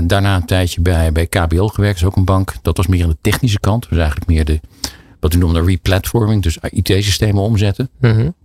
Daarna 0.03 0.35
een 0.35 0.45
tijdje 0.45 0.81
bij, 0.81 1.11
bij 1.11 1.27
KBL 1.27 1.65
gewerkt, 1.65 1.97
is 1.97 2.05
ook 2.05 2.15
een 2.15 2.25
bank. 2.25 2.53
Dat 2.61 2.77
was 2.77 2.87
meer 2.87 3.03
aan 3.03 3.09
de 3.09 3.17
technische 3.21 3.59
kant. 3.59 3.81
Dat 3.81 3.89
was 3.89 3.99
eigenlijk 3.99 4.29
meer 4.29 4.45
de, 4.45 4.59
wat 5.19 5.33
we 5.33 5.39
noemen 5.39 5.63
de 5.63 5.71
replatforming, 5.71 6.43
dus 6.43 6.57
IT-systemen 6.57 7.43
omzetten. 7.43 7.89
Mm 7.99 8.11
-hmm. 8.11 8.35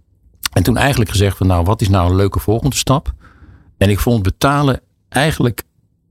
En 0.53 0.63
toen 0.63 0.77
eigenlijk 0.77 1.11
gezegd 1.11 1.37
van 1.37 1.47
nou, 1.47 1.65
wat 1.65 1.81
is 1.81 1.89
nou 1.89 2.11
een 2.11 2.17
leuke 2.17 2.39
volgende 2.39 2.77
stap? 2.77 3.13
En 3.79 3.91
ik 3.91 3.99
vond 3.99 4.23
betalen 4.23 4.81
eigenlijk 5.09 5.63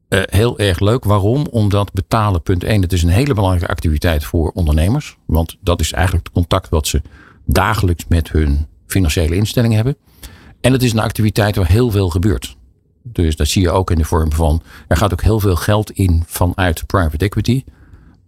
uh, 0.10 0.22
heel 0.26 0.60
erg 0.60 0.80
leuk. 0.80 1.04
Waarom? 1.04 1.46
Omdat 1.50 1.94
betalen, 1.94 2.42
punt 2.42 2.64
1, 2.64 2.82
het 2.82 2.94
is 2.94 3.04
een 3.04 3.10
hele 3.10 3.34
belangrijke 3.34 3.72
activiteit 3.72 4.24
voor 4.24 4.52
ondernemers. 4.52 5.18
Want 5.26 5.58
dat 5.62 5.80
is 5.80 5.92
eigenlijk 5.92 6.26
het 6.26 6.36
contact 6.36 6.70
wat 6.70 6.88
ze 6.88 7.02
dagelijks 7.46 8.06
met 8.08 8.32
hun 8.32 8.68
financiële 8.88 9.36
instellingen 9.36 9.76
hebben. 9.76 9.98
En 10.62 10.74
het 10.74 10.84
is 10.84 10.92
een 10.92 11.00
activiteit 11.00 11.56
waar 11.56 11.68
heel 11.68 11.92
veel 11.92 12.10
gebeurt. 12.10 12.58
Dus 13.04 13.36
dat 13.36 13.48
zie 13.48 13.62
je 13.62 13.72
ook 13.72 13.92
in 13.92 13.98
de 13.98 14.06
vorm 14.06 14.32
van, 14.32 14.62
er 14.88 14.98
gaat 14.98 15.12
ook 15.12 15.22
heel 15.22 15.40
veel 15.40 15.56
geld 15.56 15.92
in 15.92 16.24
vanuit 16.28 16.86
private 16.86 17.26
equity. 17.26 17.64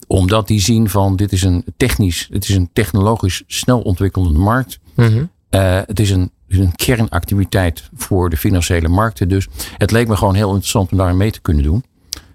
Omdat 0.07 0.47
die 0.47 0.59
zien 0.59 0.89
van, 0.89 1.15
dit 1.15 1.31
is 1.31 1.43
een 1.43 1.65
technisch, 1.77 2.27
het 2.31 2.49
is 2.49 2.55
een 2.55 2.69
technologisch 2.73 3.43
snel 3.47 3.81
ontwikkelende 3.81 4.39
markt. 4.39 4.79
Mm 4.95 5.05
-hmm. 5.05 5.29
uh, 5.49 5.81
het 5.85 5.99
is 5.99 6.09
een 6.09 6.31
een 6.59 6.75
kernactiviteit 6.75 7.89
voor 7.93 8.29
de 8.29 8.37
financiële 8.37 8.87
markten. 8.87 9.29
Dus 9.29 9.47
het 9.77 9.91
leek 9.91 10.07
me 10.07 10.15
gewoon 10.15 10.35
heel 10.35 10.49
interessant 10.49 10.91
om 10.91 10.97
daar 10.97 11.15
mee 11.15 11.31
te 11.31 11.41
kunnen 11.41 11.63
doen. 11.63 11.83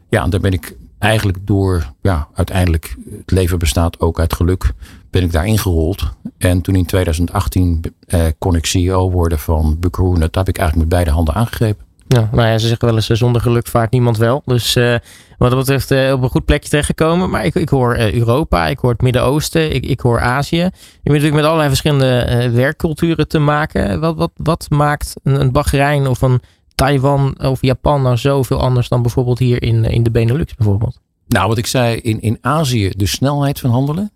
Ja, 0.09 0.25
en 0.25 0.31
daar 0.31 0.41
ben 0.41 0.53
ik 0.53 0.77
eigenlijk 0.99 1.39
door, 1.47 1.93
ja, 2.03 2.29
uiteindelijk, 2.35 2.97
het 3.11 3.31
leven 3.31 3.59
bestaat 3.59 4.01
ook 4.01 4.21
uit 4.21 4.35
geluk, 4.35 4.73
ben 5.11 5.23
ik 5.23 5.33
daar 5.33 5.47
ingerold. 5.47 6.03
En 6.39 6.61
toen 6.61 6.75
in 6.75 6.87
2018 6.87 7.85
eh, 8.07 8.27
kon 8.39 8.55
ik 8.55 8.67
CEO 8.67 9.11
worden 9.11 9.39
van 9.39 9.77
Buckaroo. 9.81 10.19
Dat 10.19 10.35
heb 10.35 10.49
ik 10.49 10.59
eigenlijk 10.59 10.89
met 10.89 10.99
beide 10.99 11.11
handen 11.11 11.35
aangegrepen. 11.35 11.87
Ja, 12.09 12.29
nou 12.33 12.49
ja, 12.49 12.59
ze 12.59 12.67
zeggen 12.67 12.87
wel 12.89 12.97
eens 12.97 13.07
zonder 13.07 13.41
geluk 13.41 13.67
vaart 13.67 13.91
niemand 13.91 14.17
wel. 14.17 14.43
Dus 14.45 14.77
uh, 14.77 14.97
wat 15.39 15.51
dat 15.51 15.59
betreft 15.59 15.91
uh, 15.91 16.13
op 16.13 16.23
een 16.23 16.29
goed 16.29 16.45
plekje 16.45 16.69
terechtgekomen. 16.69 17.31
Maar 17.31 17.45
ik, 17.45 17.55
ik 17.55 17.69
hoor 17.69 17.99
Europa, 17.99 18.67
ik 18.67 18.79
hoor 18.79 18.91
het 18.91 19.03
Midden-Oosten, 19.03 19.75
ik, 19.75 19.87
ik 19.87 20.01
hoor 20.01 20.21
Azië. 20.21 20.57
Je 20.57 20.63
hebt 20.63 21.05
natuurlijk 21.05 21.35
met 21.35 21.45
allerlei 21.45 21.69
verschillende 21.69 22.51
werkculturen 22.53 23.29
te 23.29 23.39
maken. 23.39 24.01
Wat, 24.01 24.17
wat, 24.17 24.31
wat 24.37 24.67
maakt 24.71 25.15
een, 25.23 25.41
een 25.41 25.53
Bahrein 25.53 26.07
of 26.07 26.23
een 26.23 26.41
Taiwan 26.75 27.39
of 27.41 27.63
Japan 27.63 28.03
nou 28.03 28.17
zoveel 28.17 28.61
anders 28.61 28.89
dan 28.89 29.03
bijvoorbeeld 29.03 29.39
hier 29.39 29.63
in, 29.63 29.85
in 29.85 30.03
de 30.03 30.11
Benelux 30.11 30.55
bijvoorbeeld? 30.55 31.01
Nou, 31.27 31.49
wat 31.49 31.59
ik 31.59 31.67
zei, 31.67 31.97
in, 31.97 32.21
in 32.21 32.39
Azië 32.41 32.93
de 32.97 33.07
snelheid 33.07 33.61
van 33.61 33.71
handelen. 33.71 34.11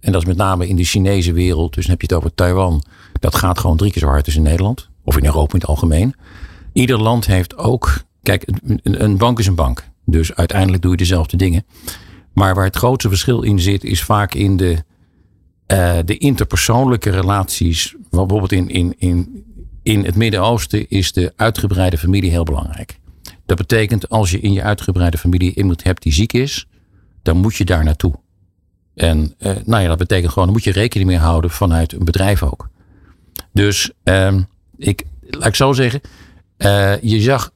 En 0.00 0.12
dat 0.12 0.20
is 0.20 0.28
met 0.28 0.36
name 0.36 0.68
in 0.68 0.76
de 0.76 0.84
Chinese 0.84 1.32
wereld. 1.32 1.74
Dus 1.74 1.82
dan 1.82 1.92
heb 1.92 2.00
je 2.00 2.06
het 2.06 2.16
over 2.16 2.34
Taiwan. 2.34 2.82
Dat 3.20 3.34
gaat 3.34 3.58
gewoon 3.58 3.76
drie 3.76 3.92
keer 3.92 4.02
zo 4.02 4.08
hard 4.08 4.26
als 4.26 4.36
in 4.36 4.42
Nederland. 4.42 4.88
Of 5.04 5.16
in 5.16 5.24
Europa 5.24 5.54
in 5.54 5.60
het 5.60 5.68
algemeen. 5.68 6.14
Ieder 6.72 6.98
land 6.98 7.26
heeft 7.26 7.56
ook. 7.56 8.02
Kijk, 8.22 8.48
een, 8.82 9.16
bank 9.16 9.38
is 9.38 9.46
een 9.46 9.54
bank. 9.54 9.88
Dus 10.04 10.34
uiteindelijk 10.34 10.82
doe 10.82 10.90
je 10.90 10.96
dezelfde 10.96 11.36
dingen. 11.36 11.64
Maar 12.34 12.54
waar 12.54 12.64
het 12.64 12.76
grootste 12.76 13.08
verschil 13.08 13.42
in 13.42 13.60
zit, 13.60 13.84
is 13.84 14.02
vaak 14.02 14.34
in 14.34 14.56
de, 14.56 14.84
uh, 15.72 15.98
de 16.04 16.18
interpersoonlijke 16.18 17.10
relaties. 17.10 17.94
Bijvoorbeeld 18.10 18.52
in, 18.52 18.68
in, 18.68 18.94
in, 18.98 19.44
in 19.82 20.04
het 20.04 20.14
Midden-Oosten 20.14 20.88
is 20.88 21.12
de 21.12 21.32
uitgebreide 21.36 21.98
familie 21.98 22.30
heel 22.30 22.44
belangrijk. 22.44 23.00
Dat 23.46 23.56
betekent 23.56 24.08
als 24.08 24.30
je 24.30 24.40
in 24.40 24.52
je 24.52 24.62
uitgebreide 24.62 25.18
familie 25.18 25.54
iemand 25.54 25.82
hebt 25.82 26.02
die 26.02 26.12
ziek 26.12 26.32
is, 26.32 26.66
dan 27.22 27.36
moet 27.36 27.56
je 27.56 27.64
daar 27.64 27.84
naartoe. 27.84 28.14
En 28.94 29.34
uh, 29.38 29.52
nou 29.64 29.82
ja, 29.82 29.88
dat 29.88 29.98
betekent 29.98 30.32
gewoon, 30.32 30.44
dan 30.44 30.56
moet 30.56 30.64
je 30.64 30.72
rekening 30.72 31.10
mee 31.10 31.18
houden 31.18 31.50
vanuit 31.50 31.92
een 31.92 32.04
bedrijf 32.04 32.42
ook. 32.42 32.68
Dus 33.52 33.90
uh, 34.04 34.38
ik, 34.76 35.04
laat 35.20 35.46
ik 35.46 35.74
zeggen, 35.74 36.00
uh, 36.64 37.00
je 37.00 37.20
zag 37.20 37.50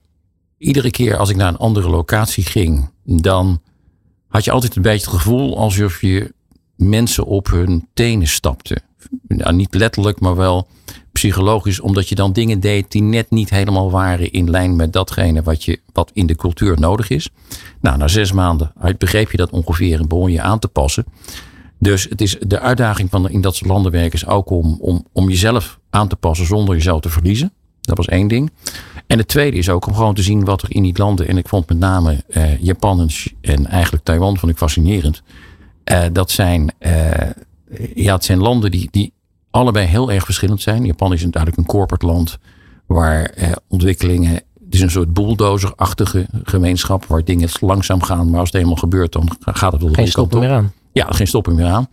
iedere 0.59 0.91
keer 0.91 1.17
als 1.17 1.31
ik 1.31 1.37
naar 1.37 1.49
een 1.49 1.57
andere 1.57 1.89
locatie 1.89 2.45
ging, 2.45 2.91
dan 3.05 3.61
had 4.29 4.45
je 4.45 4.51
altijd 4.51 4.77
een 4.77 4.83
beetje 4.83 5.11
het 5.11 5.21
gevoel 5.21 5.59
alsof 5.59 6.01
je 6.01 6.35
mensen 6.77 7.25
op 7.25 7.47
hun 7.47 7.89
tenen 7.95 8.29
stapte. 8.29 8.79
Nou, 9.29 9.55
niet 9.55 9.75
letterlijk, 9.75 10.21
maar 10.21 10.37
wel 10.37 10.69
psychologisch, 11.13 11.81
omdat 11.81 12.09
je 12.09 12.15
dan 12.15 12.33
dingen 12.33 12.61
deed 12.61 12.93
die 12.93 13.03
net 13.03 13.31
niet 13.31 13.51
helemaal 13.51 13.91
waren 13.91 14.33
in 14.33 14.51
lijn 14.51 14.77
met 14.77 14.93
datgene 14.93 15.43
wat, 15.43 15.65
je, 15.65 15.81
wat 15.93 16.11
in 16.13 16.27
de 16.27 16.37
cultuur 16.37 16.81
nodig 16.81 17.09
is. 17.09 17.29
Nou, 17.81 17.99
na 17.99 18.09
zes 18.09 18.33
maanden 18.33 18.73
begreep 18.99 19.31
je 19.31 19.37
dat 19.37 19.51
ongeveer 19.51 20.01
en 20.01 20.09
begon 20.09 20.31
je 20.31 20.41
aan 20.41 20.59
te 20.59 20.69
passen. 20.69 21.05
Dus 21.79 22.05
het 22.05 22.21
is 22.21 22.37
de 22.41 22.61
uitdaging 22.61 23.11
van 23.11 23.29
in 23.29 23.41
dat 23.41 23.57
soort 23.57 23.71
landen 23.71 23.93
werken 23.93 24.13
is 24.13 24.27
ook 24.27 24.51
om, 24.51 24.77
om, 24.81 25.07
om 25.13 25.29
jezelf 25.29 25.79
aan 25.91 26.09
te 26.09 26.17
passen 26.17 26.47
zonder 26.47 26.75
jezelf 26.75 27.01
te 27.01 27.11
verliezen. 27.11 27.53
Dat 27.87 27.97
was 27.97 28.07
één 28.07 28.29
ding. 28.29 28.51
En 29.07 29.19
het 29.19 29.29
tweede 29.29 29.57
is 29.57 29.69
ook 29.69 29.87
om 29.87 29.95
gewoon 29.95 30.15
te 30.15 30.23
zien 30.23 30.45
wat 30.45 30.63
er 30.63 30.75
in 30.75 30.83
die 30.83 30.99
landen, 30.99 31.29
en 31.29 31.37
ik 31.37 31.49
vond 31.49 31.69
met 31.69 31.79
name 31.79 32.25
eh, 32.29 32.63
Japan 32.63 33.01
en, 33.01 33.09
en, 33.41 33.67
eigenlijk 33.67 34.05
Taiwan 34.05 34.39
vond 34.39 34.53
ik 34.53 34.59
fascinerend. 34.59 35.23
Uh, 35.93 36.05
dat 36.13 36.31
zijn, 36.31 36.73
uh, 36.81 36.91
ja, 37.95 38.15
het 38.15 38.25
zijn 38.25 38.39
landen 38.39 38.71
die, 38.71 38.89
die 38.91 39.13
allebei 39.51 39.87
heel 39.87 40.13
erg 40.13 40.25
verschillend 40.25 40.63
zijn. 40.63 40.85
Japan 40.85 41.13
is 41.13 41.25
natuurlijk 41.25 41.57
een 41.57 41.67
corporate 41.67 42.07
land 42.07 42.39
waar 42.87 43.25
eh, 43.25 43.53
ontwikkelingen. 43.69 44.33
Het 44.65 44.75
is 44.75 44.81
een 44.81 44.91
soort 44.91 45.13
bulldozerachtige 45.13 46.27
gemeenschap 46.43 47.05
waar 47.05 47.25
dingen 47.25 47.49
langzaam 47.61 48.03
gaan. 48.03 48.31
Maar 48.31 48.41
als 48.41 48.53
het 48.53 48.61
eenmaal 48.61 48.77
gebeurt, 48.77 49.13
dan 49.13 49.31
gaat 49.41 49.73
het 49.73 49.83
wel 49.83 49.93
Geen 49.93 50.09
stoppen 50.09 50.39
meer 50.39 50.51
aan. 50.51 50.73
Ja, 50.93 51.07
geen 51.11 51.27
stoppen 51.27 51.55
meer 51.55 51.67
aan. 51.67 51.89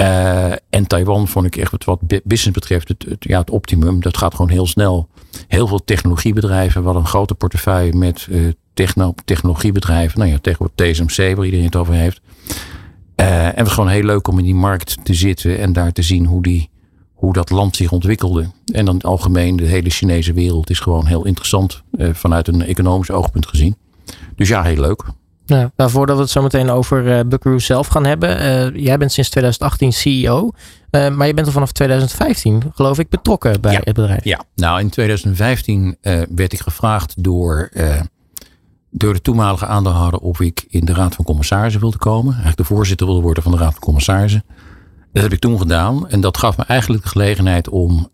Uh, 0.00 0.50
en 0.50 0.86
Taiwan 0.86 1.28
vond 1.28 1.46
ik 1.46 1.56
echt 1.56 1.70
wat, 1.70 1.84
wat 1.84 2.00
business 2.06 2.50
betreft 2.50 2.88
het, 2.88 3.04
het, 3.08 3.24
ja, 3.24 3.38
het 3.38 3.50
optimum. 3.50 4.00
Dat 4.00 4.16
gaat 4.16 4.34
gewoon 4.34 4.50
heel 4.50 4.66
snel. 4.66 5.08
Heel 5.48 5.66
veel 5.66 5.84
technologiebedrijven. 5.84 6.80
We 6.80 6.86
hadden 6.86 7.02
een 7.02 7.08
grote 7.08 7.34
portefeuille 7.34 7.92
met 7.92 8.26
uh, 8.30 8.52
techno, 8.74 9.14
technologiebedrijven. 9.24 10.18
Nou 10.18 10.30
ja, 10.30 10.38
tegenwoordig 10.40 10.92
TSMC, 10.92 11.36
waar 11.36 11.44
iedereen 11.44 11.66
het 11.66 11.76
over 11.76 11.94
heeft. 11.94 12.20
Uh, 13.16 13.44
en 13.44 13.54
het 13.54 13.64
was 13.64 13.72
gewoon 13.72 13.90
heel 13.90 14.02
leuk 14.02 14.28
om 14.28 14.38
in 14.38 14.44
die 14.44 14.54
markt 14.54 14.96
te 15.02 15.14
zitten 15.14 15.58
en 15.58 15.72
daar 15.72 15.92
te 15.92 16.02
zien 16.02 16.26
hoe 16.26 16.42
die 16.42 16.70
hoe 17.16 17.32
dat 17.32 17.50
land 17.50 17.76
zich 17.76 17.92
ontwikkelde. 17.92 18.50
En 18.72 18.84
dan 18.84 19.00
algemeen 19.00 19.56
de 19.56 19.64
hele 19.64 19.90
Chinese 19.90 20.32
wereld 20.32 20.70
is 20.70 20.80
gewoon 20.80 21.06
heel 21.06 21.26
interessant 21.26 21.82
eh, 21.98 22.08
vanuit 22.12 22.48
een 22.48 22.62
economisch 22.62 23.10
oogpunt 23.10 23.46
gezien. 23.46 23.76
Dus 24.36 24.48
ja, 24.48 24.62
heel 24.62 24.80
leuk. 24.80 25.04
Nou, 25.46 25.70
voordat 25.76 26.16
we 26.16 26.22
het 26.22 26.30
zo 26.30 26.42
meteen 26.42 26.70
over 26.70 27.18
uh, 27.18 27.20
Buckaroo 27.26 27.58
zelf 27.58 27.86
gaan 27.86 28.04
hebben. 28.04 28.80
Jij 28.80 28.98
bent 28.98 29.12
sinds 29.12 29.30
2018 29.30 29.92
CEO. 29.92 30.50
Uh, 30.96 31.08
maar 31.16 31.26
je 31.26 31.34
bent 31.34 31.46
er 31.46 31.52
vanaf 31.52 31.72
2015, 31.72 32.62
geloof 32.74 32.98
ik, 32.98 33.08
betrokken 33.08 33.60
bij 33.60 33.72
ja. 33.72 33.80
het 33.84 33.94
bedrijf. 33.94 34.24
Ja, 34.24 34.44
nou 34.54 34.80
in 34.80 34.88
2015 34.88 35.96
werd 36.34 36.52
ik 36.52 36.60
gevraagd 36.60 37.22
door, 37.22 37.70
door 38.90 39.12
de 39.12 39.20
toenmalige 39.20 39.66
aandeelhouder 39.66 40.20
of 40.20 40.40
ik 40.40 40.64
in 40.68 40.84
de 40.84 40.94
Raad 40.94 41.14
van 41.14 41.24
Commissarissen 41.24 41.80
wilde 41.80 41.98
komen. 41.98 42.32
Eigenlijk 42.32 42.68
de 42.68 42.74
voorzitter 42.74 43.06
wilde 43.06 43.22
worden 43.22 43.42
van 43.42 43.52
de 43.52 43.58
Raad 43.58 43.72
van 43.72 43.80
Commissarissen. 43.80 44.44
Dat 45.12 45.22
heb 45.22 45.32
ik 45.32 45.38
toen 45.38 45.58
gedaan. 45.58 46.08
En 46.08 46.20
dat 46.20 46.38
gaf 46.38 46.56
me 46.56 46.64
eigenlijk 46.64 47.02
de 47.02 47.08
gelegenheid 47.08 47.68
om 47.68 48.10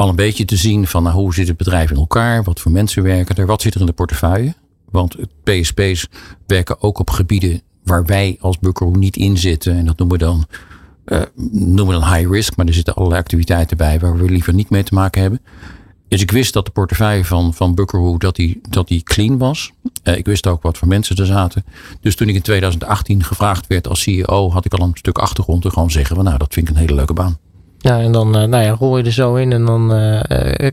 al 0.00 0.08
een 0.08 0.16
beetje 0.16 0.44
te 0.44 0.56
zien 0.56 0.86
van 0.86 1.02
nou, 1.02 1.14
hoe 1.14 1.34
zit 1.34 1.48
het 1.48 1.56
bedrijf 1.56 1.90
in 1.90 1.96
elkaar? 1.96 2.42
Wat 2.42 2.60
voor 2.60 2.72
mensen 2.72 3.02
werken 3.02 3.36
er? 3.36 3.46
Wat 3.46 3.62
zit 3.62 3.74
er 3.74 3.80
in 3.80 3.86
de 3.86 3.92
portefeuille? 3.92 4.54
Want 4.90 5.16
PSP's 5.44 6.06
werken 6.46 6.82
ook 6.82 6.98
op 6.98 7.10
gebieden 7.10 7.62
waar 7.84 8.04
wij 8.04 8.36
als 8.40 8.58
Buckaroo 8.58 8.94
niet 8.94 9.16
in 9.16 9.36
zitten. 9.36 9.76
En 9.76 9.86
dat 9.86 9.98
noemen 9.98 10.18
we 10.18 10.24
dan, 10.24 10.46
uh, 11.10 11.20
noemen 11.50 11.86
we 11.86 12.00
dan 12.00 12.14
high 12.14 12.30
risk. 12.30 12.56
Maar 12.56 12.66
er 12.66 12.74
zitten 12.74 12.94
allerlei 12.94 13.20
activiteiten 13.20 13.76
bij 13.76 13.98
waar 13.98 14.16
we 14.16 14.30
liever 14.30 14.54
niet 14.54 14.70
mee 14.70 14.82
te 14.82 14.94
maken 14.94 15.20
hebben. 15.20 15.40
Dus 16.10 16.22
ik 16.22 16.30
wist 16.30 16.52
dat 16.52 16.64
de 16.64 16.70
portefeuille 16.70 17.24
van, 17.24 17.54
van 17.54 17.74
Buckaroo 17.74 18.18
dat 18.18 18.36
die, 18.36 18.60
dat 18.68 18.88
die 18.88 19.02
clean 19.02 19.38
was. 19.38 19.72
Uh, 20.04 20.16
ik 20.16 20.26
wist 20.26 20.46
ook 20.46 20.62
wat 20.62 20.78
voor 20.78 20.88
mensen 20.88 21.16
er 21.16 21.26
zaten. 21.26 21.64
Dus 22.00 22.16
toen 22.16 22.28
ik 22.28 22.34
in 22.34 22.42
2018 22.42 23.24
gevraagd 23.24 23.66
werd 23.66 23.88
als 23.88 24.02
CEO, 24.02 24.50
had 24.50 24.64
ik 24.64 24.72
al 24.72 24.86
een 24.86 24.90
stuk 24.94 25.18
achtergrond 25.18 25.62
te 25.62 25.70
gewoon 25.70 25.90
zeggen 25.90 26.16
van 26.16 26.24
nou, 26.24 26.38
dat 26.38 26.52
vind 26.52 26.68
ik 26.68 26.74
een 26.74 26.80
hele 26.80 26.94
leuke 26.94 27.12
baan. 27.12 27.38
Ja, 27.78 28.00
en 28.00 28.12
dan 28.12 28.26
uh, 28.26 28.44
nou 28.44 28.64
ja, 28.64 28.70
rol 28.70 28.98
je 28.98 29.04
er 29.04 29.12
zo 29.12 29.34
in 29.34 29.52
en 29.52 29.64
dan 29.64 29.94
uh, 29.94 30.20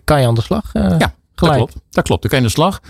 kan 0.03 0.22
je 0.22 0.27
aan 0.27 0.36
de 0.36 0.41
slag. 0.41 0.70
ja, 0.74 0.79
gelijk. 0.89 1.15
dat 1.36 1.56
klopt. 1.56 1.75
Dat 1.89 2.03
klopt, 2.03 2.22
dan 2.22 2.32
kan 2.32 2.39
je 2.39 2.46
aan 2.46 2.51
de 2.51 2.60
slag. 2.62 2.82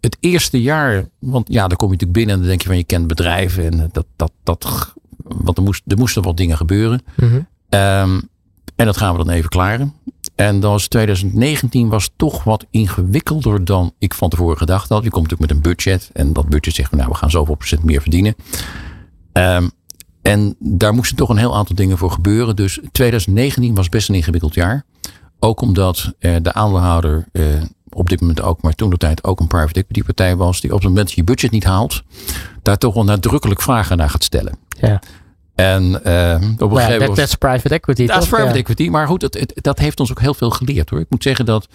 het 0.00 0.16
eerste 0.20 0.62
jaar, 0.62 1.08
want 1.18 1.48
ja, 1.52 1.68
dan 1.68 1.76
kom 1.76 1.88
je 1.88 1.92
natuurlijk 1.92 2.18
binnen 2.18 2.34
en 2.34 2.40
dan 2.40 2.48
denk 2.48 2.62
je 2.62 2.68
van 2.68 2.76
je 2.76 2.84
kent 2.84 3.06
bedrijven 3.06 3.64
en 3.64 3.90
dat, 3.92 4.06
dat, 4.16 4.32
dat, 4.42 4.94
want 5.36 5.56
er, 5.56 5.62
moest, 5.62 5.82
er 5.86 5.98
moesten 5.98 6.22
wat 6.22 6.36
dingen 6.36 6.56
gebeuren. 6.56 7.02
Mm 7.16 7.28
-hmm. 7.28 7.46
um, 7.80 8.28
en 8.76 8.86
dat 8.86 8.96
gaan 8.96 9.16
we 9.16 9.24
dan 9.24 9.34
even 9.34 9.48
klaren. 9.48 9.94
En 10.34 10.60
dan 10.60 10.70
was 10.70 10.88
2019 10.88 11.88
was 11.88 12.10
toch 12.16 12.44
wat 12.44 12.66
ingewikkelder 12.70 13.64
dan 13.64 13.92
ik 13.98 14.14
van 14.14 14.28
tevoren 14.28 14.56
gedacht 14.56 14.88
had. 14.88 15.04
Je 15.04 15.10
komt 15.10 15.30
natuurlijk 15.30 15.50
met 15.50 15.64
een 15.64 15.72
budget. 15.72 16.10
En 16.12 16.32
dat 16.32 16.48
budget 16.48 16.74
zegt, 16.74 16.92
nou, 16.92 17.08
we 17.08 17.14
gaan 17.14 17.30
zoveel 17.30 17.54
procent 17.54 17.84
meer 17.84 18.00
verdienen. 18.00 18.34
Um, 19.32 19.70
en 20.22 20.56
daar 20.58 20.94
moesten 20.94 21.16
toch 21.16 21.28
een 21.28 21.36
heel 21.36 21.56
aantal 21.56 21.76
dingen 21.76 21.98
voor 21.98 22.10
gebeuren. 22.10 22.56
Dus 22.56 22.80
2019 22.92 23.74
was 23.74 23.88
best 23.88 24.08
een 24.08 24.14
ingewikkeld 24.14 24.54
jaar. 24.54 24.84
Ook 25.38 25.60
omdat 25.60 26.12
uh, 26.20 26.36
de 26.42 26.52
aandeelhouder 26.52 27.28
uh, 27.32 27.62
op 27.98 28.08
dit 28.08 28.20
moment 28.20 28.42
ook, 28.42 28.62
maar 28.62 28.74
toen 28.74 28.90
de 28.90 28.96
tijd 28.96 29.24
ook 29.24 29.40
een 29.40 29.46
private 29.46 29.80
equity 29.80 30.02
partij 30.02 30.36
was. 30.36 30.60
Die 30.60 30.70
op 30.70 30.76
het 30.76 30.88
moment 30.88 31.06
dat 31.06 31.16
je 31.16 31.24
budget 31.24 31.50
niet 31.50 31.64
haalt, 31.64 32.02
daar 32.62 32.78
toch 32.78 32.94
wel 32.94 33.04
nadrukkelijk 33.04 33.62
vragen 33.62 33.96
naar 33.96 34.10
gaat 34.10 34.24
stellen. 34.24 34.58
Ja. 34.80 35.00
En 35.54 35.82
uh, 35.84 35.94
op 35.94 36.00
een 36.02 36.68
well, 36.68 36.68
gegeven 36.68 36.98
moment. 36.98 37.16
Dat 37.16 37.18
is 37.18 37.34
private 37.34 37.74
equity. 37.74 38.06
Dat 38.06 38.22
is 38.22 38.28
private 38.28 38.52
ja. 38.52 38.58
equity. 38.58 38.88
Maar 38.88 39.06
goed, 39.06 39.20
dat, 39.20 39.52
dat 39.54 39.78
heeft 39.78 40.00
ons 40.00 40.10
ook 40.10 40.20
heel 40.20 40.34
veel 40.34 40.50
geleerd 40.50 40.90
hoor. 40.90 41.00
Ik 41.00 41.10
moet 41.10 41.22
zeggen 41.22 41.44
dat. 41.44 41.68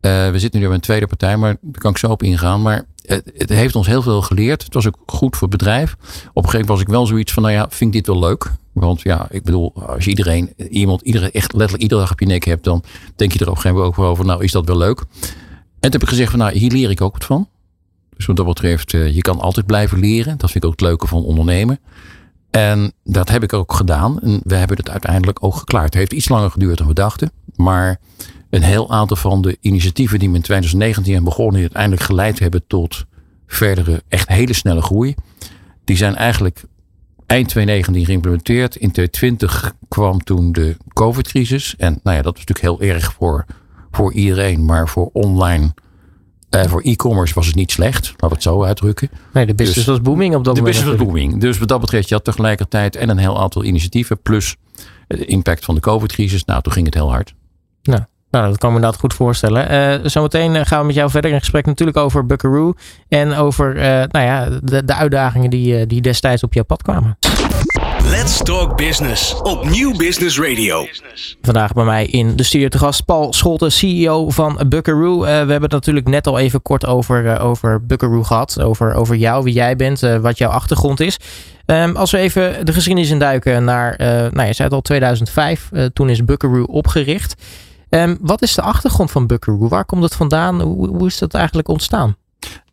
Uh, 0.00 0.30
we 0.30 0.38
zitten 0.38 0.60
nu 0.60 0.66
bij 0.66 0.74
een 0.74 0.80
tweede 0.80 1.06
partij, 1.06 1.36
maar 1.36 1.56
daar 1.60 1.80
kan 1.80 1.90
ik 1.90 1.98
zo 1.98 2.10
op 2.10 2.22
ingaan. 2.22 2.62
Maar 2.62 2.84
het, 3.02 3.32
het, 3.36 3.48
heeft 3.48 3.76
ons 3.76 3.86
heel 3.86 4.02
veel 4.02 4.22
geleerd. 4.22 4.62
Het 4.64 4.74
was 4.74 4.86
ook 4.86 4.98
goed 5.06 5.36
voor 5.36 5.48
het 5.48 5.58
bedrijf. 5.58 5.92
Op 5.92 5.98
een 6.02 6.22
gegeven 6.34 6.50
moment 6.50 6.68
was 6.68 6.80
ik 6.80 6.88
wel 6.88 7.06
zoiets 7.06 7.32
van, 7.32 7.42
nou 7.42 7.54
ja, 7.54 7.66
vind 7.68 7.94
ik 7.94 8.04
dit 8.04 8.06
wel 8.06 8.18
leuk? 8.18 8.52
Want 8.72 9.00
ja, 9.02 9.26
ik 9.30 9.42
bedoel, 9.42 9.72
als 9.86 10.04
je 10.04 10.10
iedereen, 10.10 10.52
iemand, 10.70 11.00
iedereen, 11.00 11.32
echt 11.32 11.52
letterlijk 11.52 11.82
iedere 11.82 12.00
dag 12.00 12.12
op 12.12 12.20
je 12.20 12.26
nek 12.26 12.44
hebt, 12.44 12.64
dan 12.64 12.82
denk 13.16 13.32
je 13.32 13.38
er 13.38 13.48
op 13.48 13.54
een 13.56 13.60
gegeven 13.60 13.76
moment 13.76 13.98
ook 13.98 14.04
over, 14.04 14.24
nou 14.24 14.44
is 14.44 14.52
dat 14.52 14.66
wel 14.66 14.76
leuk? 14.76 15.04
En 15.82 15.90
toen 15.90 16.00
heb 16.00 16.02
ik 16.02 16.08
gezegd 16.08 16.30
van, 16.30 16.38
nou 16.38 16.58
hier 16.58 16.70
leer 16.70 16.90
ik 16.90 17.00
ook 17.00 17.12
wat 17.12 17.24
van. 17.24 17.48
Dus 18.16 18.26
wat 18.26 18.36
dat 18.36 18.46
betreft, 18.46 18.92
uh, 18.92 19.14
je 19.14 19.20
kan 19.20 19.40
altijd 19.40 19.66
blijven 19.66 19.98
leren. 19.98 20.38
Dat 20.38 20.50
vind 20.50 20.64
ik 20.64 20.70
ook 20.70 20.80
het 20.80 20.88
leuke 20.88 21.06
van 21.06 21.24
ondernemen. 21.24 21.80
En 22.50 22.92
dat 23.04 23.28
heb 23.28 23.42
ik 23.42 23.52
ook 23.52 23.72
gedaan. 23.72 24.20
En 24.20 24.40
we 24.44 24.54
hebben 24.54 24.76
het 24.76 24.90
uiteindelijk 24.90 25.44
ook 25.44 25.54
geklaard. 25.54 25.84
Het 25.84 25.94
heeft 25.94 26.12
iets 26.12 26.28
langer 26.28 26.50
geduurd 26.50 26.78
dan 26.78 26.86
we 26.86 26.94
dachten. 26.94 27.30
Maar 27.54 28.00
een 28.50 28.62
heel 28.62 28.90
aantal 28.90 29.16
van 29.16 29.42
de 29.42 29.56
initiatieven 29.60 30.18
die 30.18 30.30
we 30.30 30.36
in 30.36 30.42
2019 30.42 31.12
hebben 31.12 31.30
begonnen, 31.30 31.54
die 31.54 31.62
uiteindelijk 31.62 32.02
geleid 32.02 32.38
hebben 32.38 32.64
tot 32.66 33.04
verdere, 33.46 34.02
echt 34.08 34.28
hele 34.28 34.52
snelle 34.52 34.82
groei. 34.82 35.14
Die 35.84 35.96
zijn 35.96 36.16
eigenlijk 36.16 36.64
eind 37.26 37.48
2019 37.48 38.04
geïmplementeerd. 38.04 38.76
In 38.76 38.90
2020 38.92 39.74
kwam 39.88 40.24
toen 40.24 40.52
de 40.52 40.76
COVID-crisis. 40.92 41.74
En 41.76 42.00
nou 42.02 42.16
ja, 42.16 42.22
dat 42.22 42.36
was 42.36 42.46
natuurlijk 42.46 42.80
heel 42.80 42.94
erg 42.94 43.12
voor, 43.12 43.44
voor 43.96 44.12
iedereen. 44.12 44.64
Maar 44.64 44.88
voor 44.88 45.10
online 45.12 45.74
uh, 46.56 46.62
voor 46.62 46.80
e-commerce 46.80 47.34
was 47.34 47.46
het 47.46 47.54
niet 47.54 47.70
slecht, 47.70 48.06
laten 48.06 48.28
we 48.28 48.34
het 48.34 48.42
zo 48.42 48.64
uitdrukken. 48.64 49.10
Nee, 49.32 49.46
de 49.46 49.54
business 49.54 49.84
dus, 49.84 49.86
was 49.86 50.00
booming 50.00 50.34
op 50.34 50.44
dat 50.44 50.54
de 50.54 50.60
moment. 50.60 50.78
De 50.78 50.84
business 50.84 51.06
was 51.06 51.14
booming. 51.14 51.40
Dus 51.40 51.58
wat 51.58 51.68
dat 51.68 51.80
betreft, 51.80 52.08
je 52.08 52.14
had 52.14 52.24
tegelijkertijd 52.24 52.96
en 52.96 53.08
een 53.08 53.18
heel 53.18 53.40
aantal 53.40 53.64
initiatieven. 53.64 54.22
Plus 54.22 54.56
de 55.06 55.24
impact 55.24 55.64
van 55.64 55.74
de 55.74 55.80
COVID-crisis. 55.80 56.44
Nou, 56.44 56.62
toen 56.62 56.72
ging 56.72 56.86
het 56.86 56.94
heel 56.94 57.10
hard. 57.10 57.34
Nou, 57.82 58.00
nou 58.30 58.48
dat 58.48 58.58
kan 58.58 58.70
me 58.70 58.76
inderdaad 58.76 59.00
goed 59.00 59.14
voorstellen. 59.14 59.72
Uh, 60.02 60.06
zometeen 60.08 60.66
gaan 60.66 60.80
we 60.80 60.86
met 60.86 60.94
jou 60.94 61.10
verder 61.10 61.30
in 61.30 61.38
gesprek 61.38 61.66
natuurlijk 61.66 61.98
over 61.98 62.26
Buckaroo. 62.26 62.74
En 63.08 63.34
over 63.34 63.76
uh, 63.76 63.82
nou 63.82 64.26
ja, 64.26 64.48
de, 64.62 64.84
de 64.84 64.94
uitdagingen 64.94 65.50
die, 65.50 65.86
die 65.86 66.00
destijds 66.00 66.42
op 66.42 66.54
jouw 66.54 66.64
pad 66.64 66.82
kwamen. 66.82 67.18
Let's 68.04 68.42
Talk 68.42 68.76
Business 68.76 69.40
op 69.42 69.64
Nieuw 69.64 69.96
Business 69.96 70.40
Radio. 70.40 70.86
Vandaag 71.42 71.72
bij 71.72 71.84
mij 71.84 72.06
in 72.06 72.36
de 72.36 72.42
studio 72.42 72.68
te 72.68 72.78
gast 72.78 73.04
Paul 73.04 73.32
Scholte, 73.32 73.70
CEO 73.70 74.30
van 74.30 74.60
Buckaroo. 74.68 75.14
Uh, 75.14 75.20
we 75.22 75.28
hebben 75.28 75.62
het 75.62 75.70
natuurlijk 75.70 76.08
net 76.08 76.26
al 76.26 76.38
even 76.38 76.62
kort 76.62 76.86
over, 76.86 77.24
uh, 77.24 77.44
over 77.44 77.86
Buckaroo 77.86 78.22
gehad. 78.22 78.60
Over, 78.60 78.94
over 78.94 79.16
jou, 79.16 79.44
wie 79.44 79.54
jij 79.54 79.76
bent, 79.76 80.02
uh, 80.02 80.16
wat 80.16 80.38
jouw 80.38 80.50
achtergrond 80.50 81.00
is. 81.00 81.16
Um, 81.66 81.96
als 81.96 82.10
we 82.10 82.18
even 82.18 82.66
de 82.66 82.72
geschiedenis 82.72 83.10
induiken 83.10 83.64
naar, 83.64 83.94
nou 83.98 84.46
je 84.46 84.52
zei 84.52 84.68
het 84.68 84.72
al, 84.72 84.80
2005. 84.80 85.70
toen 85.92 86.08
is 86.08 86.24
Buckaroo 86.24 86.64
opgericht. 86.64 87.34
Um, 87.88 88.18
wat 88.20 88.42
is 88.42 88.54
de 88.54 88.62
achtergrond 88.62 89.10
van 89.10 89.26
Buckaroo? 89.26 89.68
Waar 89.68 89.84
komt 89.84 90.02
het 90.02 90.14
vandaan? 90.14 90.60
Hoe, 90.60 90.88
hoe 90.88 91.06
is 91.06 91.18
dat 91.18 91.34
eigenlijk 91.34 91.68
ontstaan? 91.68 92.16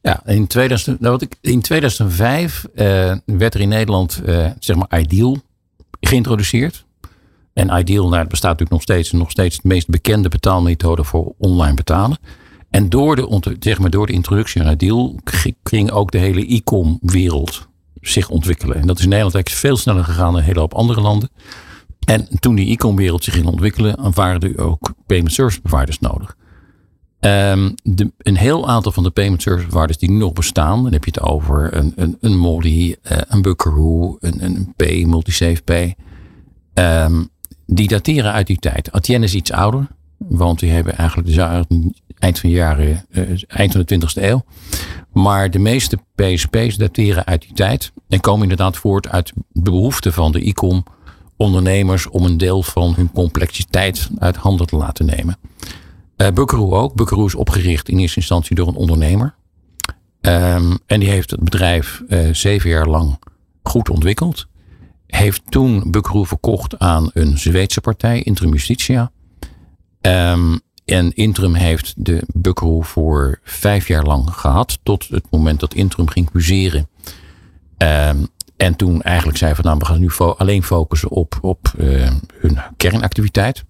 Ja, 0.02 0.26
in, 0.26 0.48
2000, 0.48 1.00
nou 1.00 1.12
wat 1.12 1.22
ik, 1.22 1.36
in 1.42 1.62
2005 1.62 2.66
uh, 2.76 3.16
werd 3.26 3.54
er 3.54 3.60
in 3.60 3.70
Nederland 3.70 4.22
uh, 4.26 4.48
zeg 4.60 4.76
maar 4.76 5.00
Ideal 5.00 5.38
geïntroduceerd. 6.02 6.86
En 7.54 7.80
Ideal, 7.80 8.10
nou, 8.10 8.28
bestaat 8.28 8.60
natuurlijk 8.60 8.72
nog 8.72 8.82
steeds, 8.82 9.12
nog 9.12 9.32
steeds 9.32 9.56
de 9.56 9.68
meest 9.68 9.88
bekende 9.88 10.30
betaalmethode 10.30 11.04
voor 11.04 11.34
online 11.38 11.74
betalen. 11.74 12.18
En 12.70 12.90
door 12.90 13.16
de, 13.16 13.56
zeg 13.60 13.80
maar, 13.80 13.90
door 13.90 14.08
de 14.08 14.14
introductie 14.14 14.62
van 14.62 14.72
Ideal 14.72 15.20
ging 15.64 15.92
ook 15.92 16.12
de 16.12 16.18
hele 16.18 16.54
e-com 16.54 16.98
wereld 17.02 17.68
zich 18.02 18.30
ontwikkelen. 18.30 18.76
En 18.76 18.88
dat 18.88 18.98
is 18.98 19.04
in 19.04 19.10
Nederland 19.10 19.36
eigenlijk 19.36 19.66
veel 19.66 19.78
sneller 19.78 20.04
gegaan 20.04 20.26
dan 20.32 20.36
een 20.36 20.44
hele 20.44 20.60
hoop 20.60 20.74
andere 20.74 21.02
landen. 21.02 21.30
En 22.06 22.28
toen 22.40 22.56
die 22.56 22.72
e-com 22.72 22.96
wereld 22.96 23.24
zich 23.24 23.34
ging 23.34 23.46
ontwikkelen, 23.46 24.14
waren 24.14 24.42
er 24.42 24.60
ook 24.60 24.94
payment 25.06 25.34
service 25.34 25.62
providers 25.62 26.00
nodig. 26.00 26.38
Ehm, 27.20 27.72
een 28.18 28.38
heel 28.38 28.68
aantal 28.68 28.92
van 28.92 29.04
de 29.04 29.10
payment 29.10 29.42
service 29.42 29.68
providers 29.68 29.98
die 29.98 30.12
nog 30.12 30.34
bestaan, 30.34 30.84
dan 30.84 30.92
heb 30.94 31.06
je 31.06 31.12
het 31.14 31.22
over 31.22 31.76
een, 31.76 31.94
een, 31.96 32.18
een 32.22 32.38
Molly, 32.38 32.96
uh, 33.12 33.18
een 33.28 33.42
Buckaroo, 33.42 34.18
een, 34.20 34.44
een 34.44 34.74
Pay, 34.76 35.04
Multisafe. 35.04 35.96
Um, 36.74 37.30
die 37.66 37.88
dateren 37.88 38.32
uit 38.32 38.48
die 38.48 38.60
tijd. 38.60 38.92
Adyen 38.92 39.24
is 39.24 39.36
iets 39.36 39.52
ouder, 39.52 39.88
want 40.18 40.60
die 40.60 40.72
hebben 40.72 40.98
eigenlijk 40.98 41.28
dus 41.28 41.38
eind 42.18 42.40
van 42.40 42.50
de 42.50 42.56
jaren, 42.56 43.06
uh, 43.10 43.42
eind 43.48 43.72
van 43.72 43.84
de 43.86 43.96
20e 43.96 44.24
eeuw. 44.24 44.44
Maar 45.14 45.52
de 45.52 45.60
meeste 45.60 46.00
PSP's 46.16 46.78
dateren 46.78 47.26
uit 47.26 47.42
die 47.42 47.54
tijd 47.54 47.92
en 48.08 48.20
komen 48.20 48.42
inderdaad 48.42 48.78
voort 48.78 49.08
uit 49.08 49.34
de 49.52 49.72
behoefte 49.72 50.12
van 50.12 50.32
de 50.32 50.48
e-com 50.48 50.84
ondernemers 51.38 52.08
om 52.08 52.26
een 52.26 52.38
deel 52.38 52.64
van 52.64 52.94
hun 52.96 53.12
complexiteit 53.12 54.10
uit 54.20 54.36
handen 54.36 54.68
te 54.68 54.76
laten 54.76 55.06
nemen. 55.06 55.38
Uh, 56.22 56.28
Buckaroo 56.28 56.72
ook. 56.72 56.96
Buckaroo 56.96 57.26
is 57.26 57.36
opgericht 57.36 57.90
in 57.90 57.98
eerste 57.98 58.20
instantie 58.20 58.56
door 58.56 58.68
een 58.68 58.76
ondernemer. 58.76 59.36
Um, 60.22 60.80
en 60.86 61.00
die 61.00 61.10
heeft 61.10 61.32
het 61.32 61.40
bedrijf 61.40 62.02
uh, 62.08 62.34
zeven 62.34 62.70
jaar 62.70 62.88
lang 62.88 63.20
goed 63.64 63.90
ontwikkeld. 63.90 64.48
Heeft 65.08 65.42
toen 65.50 65.92
Buckaroo 65.92 66.24
verkocht 66.24 66.80
aan 66.80 67.10
een 67.14 67.38
Zweedse 67.38 67.82
partij, 67.82 68.22
Interim 68.22 68.52
Justitia. 68.52 69.12
Um, 70.02 70.60
en 70.86 71.14
Interim 71.14 71.54
heeft 71.54 71.94
de 71.98 72.24
Buckaroo 72.34 72.82
voor 72.82 73.40
vijf 73.44 73.88
jaar 73.88 74.04
lang 74.04 74.30
gehad. 74.34 74.80
Tot 74.84 75.08
het 75.08 75.26
moment 75.32 75.60
dat 75.60 75.74
Interim 75.74 76.10
ging 76.10 76.30
fuseren. 76.32 76.90
Um, 77.78 78.28
en 78.58 78.76
toen 78.76 79.02
eigenlijk 79.02 79.38
zei 79.38 79.56
van 79.56 79.66
nou 79.66 79.78
we 79.78 79.86
gaan 79.86 80.00
nu 80.00 80.10
alleen 80.38 80.64
focussen 80.64 81.10
op, 81.10 81.38
op 81.42 81.74
uh, 81.78 82.12
hun 82.40 82.60
kernactiviteit. 82.78 83.66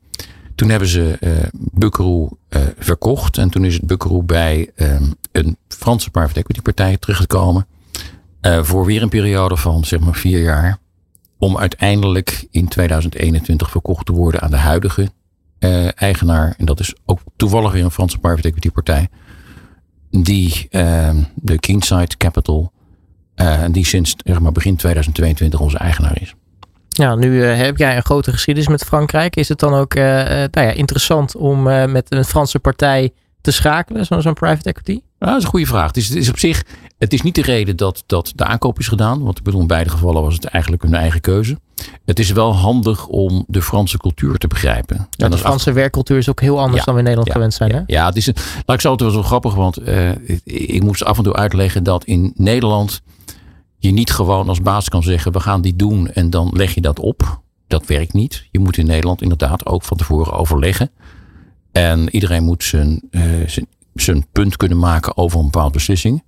Toen 0.59 0.69
hebben 0.69 0.87
ze 0.87 1.17
uh, 1.19 1.31
Buckaroo 1.53 2.29
uh, 2.49 2.61
verkocht. 2.77 3.37
En 3.37 3.49
toen 3.49 3.65
is 3.65 3.73
het 3.73 3.87
Buckaroo 3.87 4.23
bij 4.23 4.71
um, 4.75 5.15
een 5.31 5.57
Franse 5.67 6.09
private 6.09 6.39
equity 6.39 6.61
partij 6.61 6.97
teruggekomen. 6.97 7.67
Uh, 8.41 8.63
voor 8.63 8.85
weer 8.85 9.01
een 9.01 9.09
periode 9.09 9.57
van 9.57 9.85
zeg 9.85 9.99
maar 9.99 10.15
vier 10.15 10.41
jaar. 10.41 10.77
Om 11.37 11.57
uiteindelijk 11.57 12.47
in 12.51 12.67
2021 12.67 13.69
verkocht 13.69 14.05
te 14.05 14.11
worden 14.11 14.41
aan 14.41 14.51
de 14.51 14.57
huidige 14.57 15.11
eigenaar. 15.95 16.55
En 16.57 16.65
dat 16.65 16.79
is 16.79 16.93
ook 17.05 17.19
toevallig 17.35 17.71
weer 17.71 17.83
een 17.83 17.91
Franse 17.91 18.17
private 18.17 18.47
equity 18.47 18.69
partij. 18.69 19.09
Die 20.09 20.67
de 21.35 21.59
Kingside 21.59 22.17
Capital. 22.17 22.71
die 23.71 23.85
sinds 23.85 24.15
zeg 24.23 24.39
maar, 24.39 24.51
begin 24.51 24.75
2022 24.75 25.59
onze 25.59 25.77
eigenaar 25.77 26.21
is. 26.21 26.35
Ja, 26.99 27.15
nu 27.15 27.31
uh, 27.31 27.57
heb 27.57 27.77
jij 27.77 27.95
een 27.95 28.03
grote 28.03 28.31
geschiedenis 28.31 28.69
met 28.69 28.83
Frankrijk. 28.83 29.35
Is 29.35 29.49
het 29.49 29.59
dan 29.59 29.73
ook 29.73 29.95
uh, 29.95 30.03
nou 30.03 30.49
ja, 30.51 30.71
interessant 30.71 31.35
om 31.35 31.63
met 31.91 32.05
een 32.09 32.25
Franse 32.25 32.59
partij 32.59 33.11
te 33.41 33.51
schakelen, 33.51 34.05
zo'n 34.05 34.21
zo 34.21 34.33
private 34.33 34.69
equity? 34.69 34.99
Nou, 35.19 35.31
dat 35.31 35.37
is 35.37 35.43
een 35.43 35.49
goede 35.49 35.65
vraag. 35.65 35.87
Het 35.87 35.97
is, 35.97 36.07
het 36.07 36.17
is, 36.17 36.29
op 36.29 36.39
zich, 36.39 36.65
het 36.97 37.13
is 37.13 37.21
niet 37.21 37.35
de 37.35 37.41
reden 37.41 37.75
dat, 37.75 38.03
dat 38.05 38.31
de 38.35 38.43
aankoop 38.43 38.79
is 38.79 38.87
gedaan. 38.87 39.23
Want 39.23 39.37
ik 39.37 39.43
bedoel, 39.43 39.61
in 39.61 39.67
beide 39.67 39.89
gevallen 39.89 40.23
was 40.23 40.33
het 40.33 40.45
eigenlijk 40.45 40.83
hun 40.83 40.93
eigen 40.93 41.21
keuze. 41.21 41.59
Het 42.05 42.19
is 42.19 42.31
wel 42.31 42.55
handig 42.55 43.07
om 43.07 43.45
de 43.47 43.61
Franse 43.61 43.97
cultuur 43.97 44.37
te 44.37 44.47
begrijpen. 44.47 45.07
Ja, 45.11 45.29
de 45.29 45.37
Franse 45.37 45.57
achter... 45.57 45.73
werkcultuur 45.73 46.17
is 46.17 46.29
ook 46.29 46.41
heel 46.41 46.59
anders 46.59 46.79
ja, 46.79 46.83
dan 46.83 46.93
we 46.93 46.99
in 46.99 47.05
Nederland 47.05 47.27
ja, 47.27 47.33
gewend 47.33 47.53
zijn. 47.53 47.69
Ja, 47.69 47.75
hè? 47.75 47.83
ja 47.85 48.05
het 48.05 48.15
is, 48.15 48.25
laat 48.65 48.75
ik 48.75 48.81
zo 48.81 48.91
het 48.91 49.01
wel 49.01 49.23
grappig, 49.23 49.53
want 49.53 49.79
ik 50.43 50.83
moest 50.83 51.03
af 51.03 51.17
en 51.17 51.23
toe 51.23 51.35
uitleggen 51.35 51.83
dat 51.83 52.03
in 52.03 52.33
Nederland 52.35 53.01
je 53.79 53.91
niet 53.91 54.11
gewoon 54.11 54.49
als 54.49 54.61
baas 54.61 54.89
kan 54.89 55.03
zeggen: 55.03 55.31
we 55.31 55.39
gaan 55.39 55.61
die 55.61 55.75
doen 55.75 56.11
en 56.11 56.29
dan 56.29 56.49
leg 56.53 56.73
je 56.73 56.81
dat 56.81 56.99
op. 56.99 57.41
Dat 57.67 57.85
werkt 57.85 58.13
niet. 58.13 58.47
Je 58.51 58.59
moet 58.59 58.77
in 58.77 58.85
Nederland 58.85 59.21
inderdaad 59.21 59.65
ook 59.65 59.83
van 59.83 59.97
tevoren 59.97 60.33
overleggen. 60.33 60.91
En 61.71 62.09
iedereen 62.09 62.43
moet 62.43 62.63
zijn, 62.63 63.01
uh, 63.11 63.47
zijn, 63.47 63.67
zijn 63.93 64.25
punt 64.31 64.57
kunnen 64.57 64.77
maken 64.77 65.17
over 65.17 65.39
een 65.39 65.45
bepaalde 65.45 65.73
beslissing. 65.73 66.23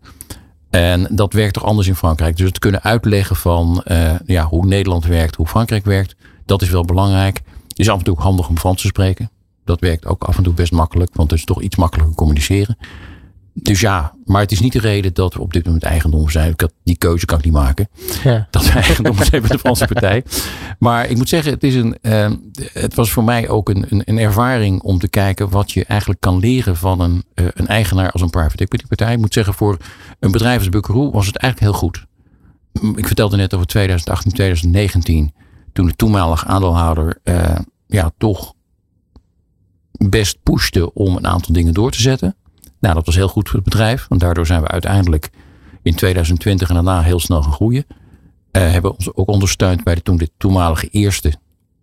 En 0.70 1.08
dat 1.12 1.34
werkt 1.34 1.54
toch 1.54 1.64
anders 1.66 1.88
in 1.88 1.96
Frankrijk. 1.96 2.38
Dus 2.38 2.48
het 2.48 2.60
kunnen 2.60 2.84
uitleggen 2.84 3.36
van 3.36 3.84
uh, 3.86 4.14
ja, 4.26 4.46
hoe 4.46 4.66
Nederland 4.66 5.06
werkt, 5.06 5.36
hoe 5.36 5.48
Frankrijk 5.48 5.86
werkt. 5.86 6.16
Dat 6.46 6.62
is 6.62 6.70
wel 6.70 6.86
belangrijk. 6.86 7.42
Het 7.68 7.80
is 7.80 7.90
af 7.90 7.98
en 7.98 8.04
toe 8.04 8.14
ook 8.14 8.22
handig 8.22 8.50
om 8.50 8.58
Frans 8.58 8.82
te 8.82 8.88
spreken. 8.88 9.30
Dat 9.66 9.80
werkt 9.80 10.06
ook 10.06 10.24
af 10.24 10.38
en 10.38 10.44
toe 10.44 10.54
best 10.54 10.72
makkelijk, 10.72 11.16
want 11.16 11.30
het 11.30 11.40
is 11.40 11.46
toch 11.46 11.62
iets 11.62 11.76
makkelijker 11.76 12.16
communiceren. 12.16 12.78
Dus 13.54 13.80
ja, 13.80 14.14
maar 14.26 14.42
het 14.42 14.52
is 14.52 14.60
niet 14.60 14.74
de 14.74 14.80
reden 14.80 15.14
dat 15.14 15.34
we 15.34 15.42
op 15.42 15.54
dit 15.54 15.66
moment 15.66 15.84
eigendom 15.84 16.30
zijn. 16.30 16.56
Die 16.84 16.98
keuze 16.98 17.26
kan 17.26 17.38
ik 17.38 17.44
niet 17.44 17.54
maken. 17.54 17.90
Ja. 18.24 18.48
Dat 18.50 18.66
we 18.66 18.72
eigendom 18.72 19.16
zijn 19.30 19.42
van 19.42 19.56
de 19.56 19.60
Franse 19.60 19.88
partij. 19.88 20.24
Maar 20.80 21.10
ik 21.10 21.18
moet 21.18 21.30
zeggen, 21.30 21.52
het, 21.52 21.64
is 21.64 21.76
een, 21.76 21.98
uh, 22.02 22.30
het 22.74 22.94
was 22.96 23.12
voor 23.12 23.24
mij 23.24 23.50
ook 23.50 23.70
een, 23.70 23.86
een, 23.90 24.02
een, 24.06 24.18
ervaring 24.18 24.82
om 24.82 25.00
te 25.00 25.08
kijken 25.08 25.50
wat 25.50 25.72
je 25.72 25.86
eigenlijk 25.86 26.22
kan 26.22 26.40
leren 26.40 26.78
van 26.78 27.00
een, 27.00 27.24
uh, 27.36 27.46
een 27.54 27.68
eigenaar 27.68 28.12
als 28.12 28.22
een 28.22 28.30
private 28.30 28.64
equity 28.64 28.86
partij. 28.88 29.14
Ik 29.14 29.20
moet 29.20 29.34
zeggen, 29.34 29.54
voor 29.54 29.78
een 30.20 30.32
bedrijf 30.32 30.60
als 30.60 30.70
Buckaroo 30.70 31.12
was 31.12 31.28
het 31.28 31.38
eigenlijk 31.38 31.72
heel 31.72 31.82
goed. 31.82 32.06
Ik 32.98 33.08
vertelde 33.08 33.38
net 33.38 33.54
over 33.54 33.68
2018, 33.68 34.32
2019. 34.32 35.34
Toen 35.74 35.88
de 35.88 35.96
toenmalige 35.96 36.46
aandeelhouder 36.46 37.20
uh, 37.24 37.56
ja, 37.88 38.12
toch 38.18 38.54
best 40.10 40.38
pushte 40.44 40.94
om 40.94 41.16
een 41.16 41.28
aantal 41.28 41.54
dingen 41.54 41.74
door 41.74 41.92
te 41.92 42.02
zetten. 42.02 42.36
Nou, 42.82 42.96
dat 42.96 43.06
was 43.06 43.16
heel 43.16 43.28
goed 43.28 43.50
voor 43.50 43.60
het 43.60 43.70
bedrijf. 43.70 44.06
Want 44.10 44.22
daardoor 44.22 44.46
zijn 44.46 44.62
we 44.62 44.68
uiteindelijk 44.68 45.30
in 45.82 45.96
2020 45.96 46.70
en 46.70 46.74
daarna 46.74 47.02
heel 47.02 47.20
snel 47.20 47.42
gaan 47.42 47.52
groeien. 47.52 47.86
Uh, 47.88 48.72
hebben 48.72 48.94
ons 48.94 49.14
ook 49.14 49.28
ondersteund 49.28 49.84
bij 49.84 49.96
de, 49.96 50.02
toen 50.02 50.18
de 50.18 50.30
toenmalige 50.38 50.88
eerste 50.88 51.34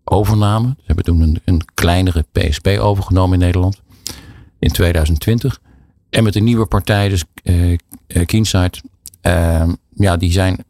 overname. 0.05 0.69
We 0.69 0.83
hebben 0.87 1.05
toen 1.05 1.41
een, 1.45 1.63
kleinere 1.75 2.25
PSP 2.33 2.67
overgenomen 2.67 3.33
in 3.33 3.45
Nederland. 3.45 3.83
In 4.59 4.73
2020. 4.73 5.61
En 6.11 6.25
met 6.25 6.33
de 6.33 6.41
nieuwe 6.41 6.67
partij, 6.67 7.09
dus 7.09 7.25
uh, 7.43 7.79
Keenside. 8.27 8.79
Uh, 9.23 9.69
ja, 9.95 10.17
die 10.17 10.33
zijn 10.33 10.65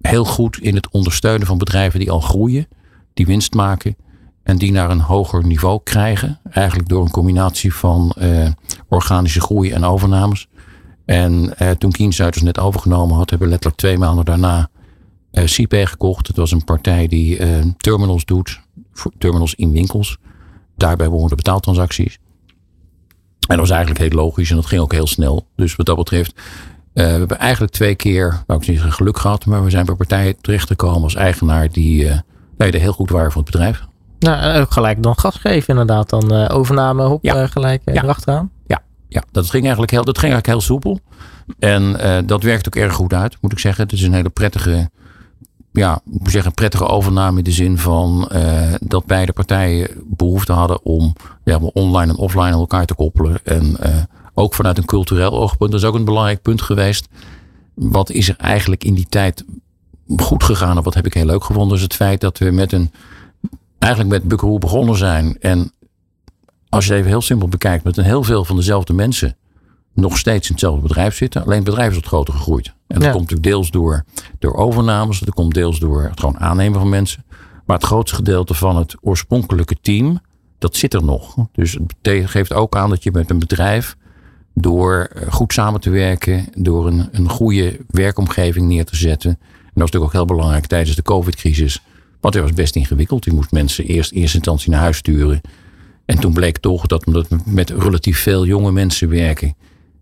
heel 0.00 0.24
goed 0.24 0.58
in 0.58 0.74
het 0.74 0.90
ondersteunen 0.90 1.46
van 1.46 1.58
bedrijven 1.58 2.00
die 2.00 2.10
al 2.10 2.20
groeien. 2.20 2.68
Die 3.14 3.26
winst 3.26 3.54
maken. 3.54 3.96
En 4.42 4.58
die 4.58 4.72
naar 4.72 4.90
een 4.90 5.00
hoger 5.00 5.46
niveau 5.46 5.80
krijgen. 5.84 6.40
Eigenlijk 6.50 6.88
door 6.88 7.04
een 7.04 7.10
combinatie 7.10 7.74
van 7.74 8.14
organische 8.88 9.40
groei 9.40 9.70
en 9.70 9.84
overnames. 9.84 10.48
En 11.04 11.54
uh, 11.62 11.70
toen 11.70 11.90
Kienzuiters 11.90 12.42
net 12.44 12.58
overgenomen 12.58 13.16
had, 13.16 13.30
hebben 13.30 13.46
we 13.46 13.52
letterlijk 13.52 13.80
twee 13.80 13.98
maanden 13.98 14.24
daarna 14.24 14.68
uh, 15.32 15.44
CP 15.44 15.74
gekocht. 15.84 16.26
Het 16.26 16.36
was 16.36 16.50
een 16.50 16.64
partij 16.64 17.06
die 17.06 17.38
terminals 17.76 18.24
doet. 18.24 18.60
Terminals 19.18 19.54
in 19.54 19.72
winkels. 19.72 20.18
Daarbij 20.76 21.08
behoren 21.08 21.28
de 21.28 21.34
betaaltransacties. 21.34 22.18
En 23.48 23.56
dat 23.56 23.58
was 23.58 23.70
eigenlijk 23.70 24.00
heel 24.00 24.22
logisch 24.22 24.50
en 24.50 24.56
dat 24.56 24.66
ging 24.66 24.80
ook 24.80 24.92
heel 24.92 25.06
snel. 25.06 25.46
Dus 25.56 25.76
wat 25.76 25.86
dat 25.86 25.96
betreft, 25.96 26.40
we 26.92 27.02
hebben 27.02 27.38
eigenlijk 27.38 27.72
twee 27.72 27.94
keer, 27.94 28.42
nou 28.46 28.60
ik 28.60 28.68
niet 28.68 28.76
zeggen 28.76 28.92
geluk 28.92 29.18
gehad, 29.18 29.46
maar 29.46 29.64
we 29.64 29.70
zijn 29.70 29.86
bij 29.86 29.94
partijen 29.94 30.40
terechtgekomen 30.40 31.02
als 31.02 31.14
eigenaar 31.14 31.70
die, 31.70 32.04
uh, 32.04 32.18
die 32.56 32.80
heel 32.80 32.92
goed 32.92 33.10
waren 33.10 33.32
voor 33.32 33.42
het 33.42 33.50
bedrijf. 33.50 33.86
Nou, 34.18 34.60
ook 34.60 34.70
gelijk 34.70 35.02
dan 35.02 35.18
gas 35.18 35.36
geven 35.36 35.68
inderdaad. 35.68 36.10
Dan 36.10 36.34
uh, 36.34 36.46
overname, 36.48 37.04
hop, 37.04 37.24
ja. 37.24 37.42
uh, 37.42 37.48
gelijk 37.48 37.82
ja. 37.84 38.02
erachteraan. 38.02 38.50
Ja, 39.08 39.22
dat, 39.30 39.50
ging 39.50 39.62
eigenlijk 39.62 39.92
heel, 39.92 40.04
dat 40.04 40.18
ging 40.18 40.32
eigenlijk 40.32 40.46
heel 40.46 40.74
soepel. 40.74 41.00
En 41.58 41.96
dat 42.26 42.42
werkt 42.42 42.66
ook 42.66 42.76
erg 42.76 42.94
goed 42.94 43.12
uit, 43.12 43.36
moet 43.40 43.52
ik 43.52 43.58
zeggen. 43.58 43.84
Het 43.84 43.92
is 43.92 44.02
een 44.02 44.12
hele 44.12 44.28
prettige, 44.28 44.90
ja, 45.72 45.94
ik 45.94 46.20
moet 46.20 46.30
zeggen, 46.30 46.52
prettige 46.52 46.86
overname 46.86 47.38
in 47.38 47.44
de 47.44 47.52
zin 47.52 47.78
van 47.78 48.30
dat 48.80 49.06
beide 49.06 49.32
partijen 49.32 49.88
behoefte 50.04 50.52
hadden 50.52 50.84
om 50.84 51.12
ja, 51.44 51.58
online 51.58 52.12
en 52.12 52.18
offline 52.18 52.44
aan 52.44 52.52
elkaar 52.52 52.86
te 52.86 52.94
koppelen. 52.94 53.44
En 53.44 53.76
ook 54.34 54.54
vanuit 54.54 54.78
een 54.78 54.84
cultureel 54.84 55.32
oogpunt, 55.32 55.70
dat 55.70 55.80
is 55.80 55.86
ook 55.86 55.94
een 55.94 56.04
belangrijk 56.04 56.42
punt 56.42 56.62
geweest. 56.62 57.08
Wat 57.74 58.10
is 58.10 58.28
er 58.28 58.36
eigenlijk 58.36 58.84
in 58.84 58.94
die 58.94 59.06
tijd 59.08 59.44
goed 60.16 60.44
gegaan? 60.44 60.78
Of 60.78 60.84
wat 60.84 60.94
heb 60.94 61.06
ik 61.06 61.14
heel 61.14 61.24
leuk 61.24 61.44
gevonden? 61.44 61.76
Is 61.76 61.82
het 61.82 61.94
feit 61.94 62.20
dat 62.20 62.38
we 62.38 62.50
met 62.50 62.72
een 62.72 62.90
eigenlijk 63.78 64.12
met 64.12 64.28
Buckaroo 64.28 64.58
begonnen 64.58 64.96
zijn. 64.96 65.36
En 65.40 65.72
als 66.68 66.84
je 66.84 66.90
het 66.90 66.98
even 66.98 67.10
heel 67.10 67.22
simpel 67.22 67.48
bekijkt, 67.48 67.84
met 67.84 67.96
een 67.96 68.04
heel 68.04 68.22
veel 68.22 68.44
van 68.44 68.56
dezelfde 68.56 68.92
mensen 68.92 69.36
nog 69.94 70.18
steeds 70.18 70.46
in 70.46 70.52
hetzelfde 70.52 70.82
bedrijf 70.82 71.16
zitten. 71.16 71.42
Alleen 71.42 71.56
het 71.56 71.64
bedrijf 71.64 71.90
is 71.90 71.96
wat 71.96 72.06
groter 72.06 72.34
gegroeid. 72.34 72.66
En 72.66 72.74
dat 72.86 73.02
ja. 73.02 73.10
komt 73.10 73.22
natuurlijk 73.22 73.48
deels 73.48 73.70
door, 73.70 74.04
door 74.38 74.54
overnames. 74.54 75.18
Dat 75.18 75.34
komt 75.34 75.54
deels 75.54 75.78
door 75.78 76.02
het 76.02 76.20
gewoon 76.20 76.40
aannemen 76.40 76.78
van 76.78 76.88
mensen. 76.88 77.24
Maar 77.66 77.76
het 77.76 77.86
grootste 77.86 78.16
gedeelte 78.16 78.54
van 78.54 78.76
het 78.76 78.96
oorspronkelijke 79.00 79.76
team, 79.80 80.20
dat 80.58 80.76
zit 80.76 80.94
er 80.94 81.04
nog. 81.04 81.36
Dus 81.52 81.72
het 82.02 82.30
geeft 82.30 82.52
ook 82.52 82.76
aan 82.76 82.90
dat 82.90 83.02
je 83.02 83.10
met 83.10 83.30
een 83.30 83.38
bedrijf, 83.38 83.96
door 84.54 85.10
goed 85.30 85.52
samen 85.52 85.80
te 85.80 85.90
werken, 85.90 86.46
door 86.56 86.86
een, 86.86 87.08
een 87.12 87.28
goede 87.28 87.80
werkomgeving 87.88 88.66
neer 88.66 88.84
te 88.84 88.96
zetten. 88.96 89.30
En 89.30 89.38
dat 89.38 89.72
was 89.74 89.90
natuurlijk 89.90 90.04
ook 90.04 90.12
heel 90.12 90.36
belangrijk 90.36 90.66
tijdens 90.66 90.96
de 90.96 91.02
COVID-crisis 91.02 91.82
want 92.20 92.34
het 92.34 92.42
was 92.42 92.52
best 92.52 92.76
ingewikkeld. 92.76 93.24
Je 93.24 93.32
moest 93.32 93.50
mensen 93.50 93.84
eerst 93.84 94.12
eerste 94.12 94.36
instantie 94.36 94.70
naar 94.70 94.80
huis 94.80 94.96
sturen. 94.96 95.40
En 96.08 96.18
toen 96.18 96.32
bleek 96.32 96.58
toch 96.58 96.86
dat 96.86 97.04
we 97.04 97.26
met 97.44 97.70
relatief 97.70 98.18
veel 98.18 98.46
jonge 98.46 98.72
mensen 98.72 99.08
werken. 99.08 99.54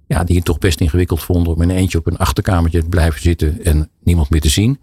Ja, 0.06 0.24
die 0.24 0.36
het 0.36 0.44
toch 0.44 0.58
best 0.58 0.80
ingewikkeld 0.80 1.22
vonden 1.22 1.54
om 1.54 1.62
in 1.62 1.70
eentje 1.70 1.98
op 1.98 2.06
een 2.06 2.16
achterkamertje 2.16 2.80
te 2.80 2.88
blijven 2.88 3.20
zitten 3.20 3.64
en 3.64 3.90
niemand 4.02 4.30
meer 4.30 4.40
te 4.40 4.48
zien. 4.48 4.80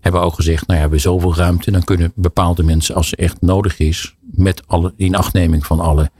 Hebben 0.00 0.20
we 0.20 0.26
ook 0.26 0.34
gezegd, 0.34 0.66
nou 0.66 0.72
ja, 0.72 0.74
we 0.74 0.80
hebben 0.80 1.00
zoveel 1.00 1.34
ruimte. 1.34 1.70
Dan 1.70 1.84
kunnen 1.84 2.12
bepaalde 2.14 2.62
mensen, 2.62 2.94
als 2.94 3.08
ze 3.08 3.16
echt 3.16 3.40
nodig 3.40 3.78
is, 3.78 4.16
met 4.20 4.62
alle 4.66 4.92
inachtneming 4.96 5.66
van 5.66 5.80
alle 5.80 6.10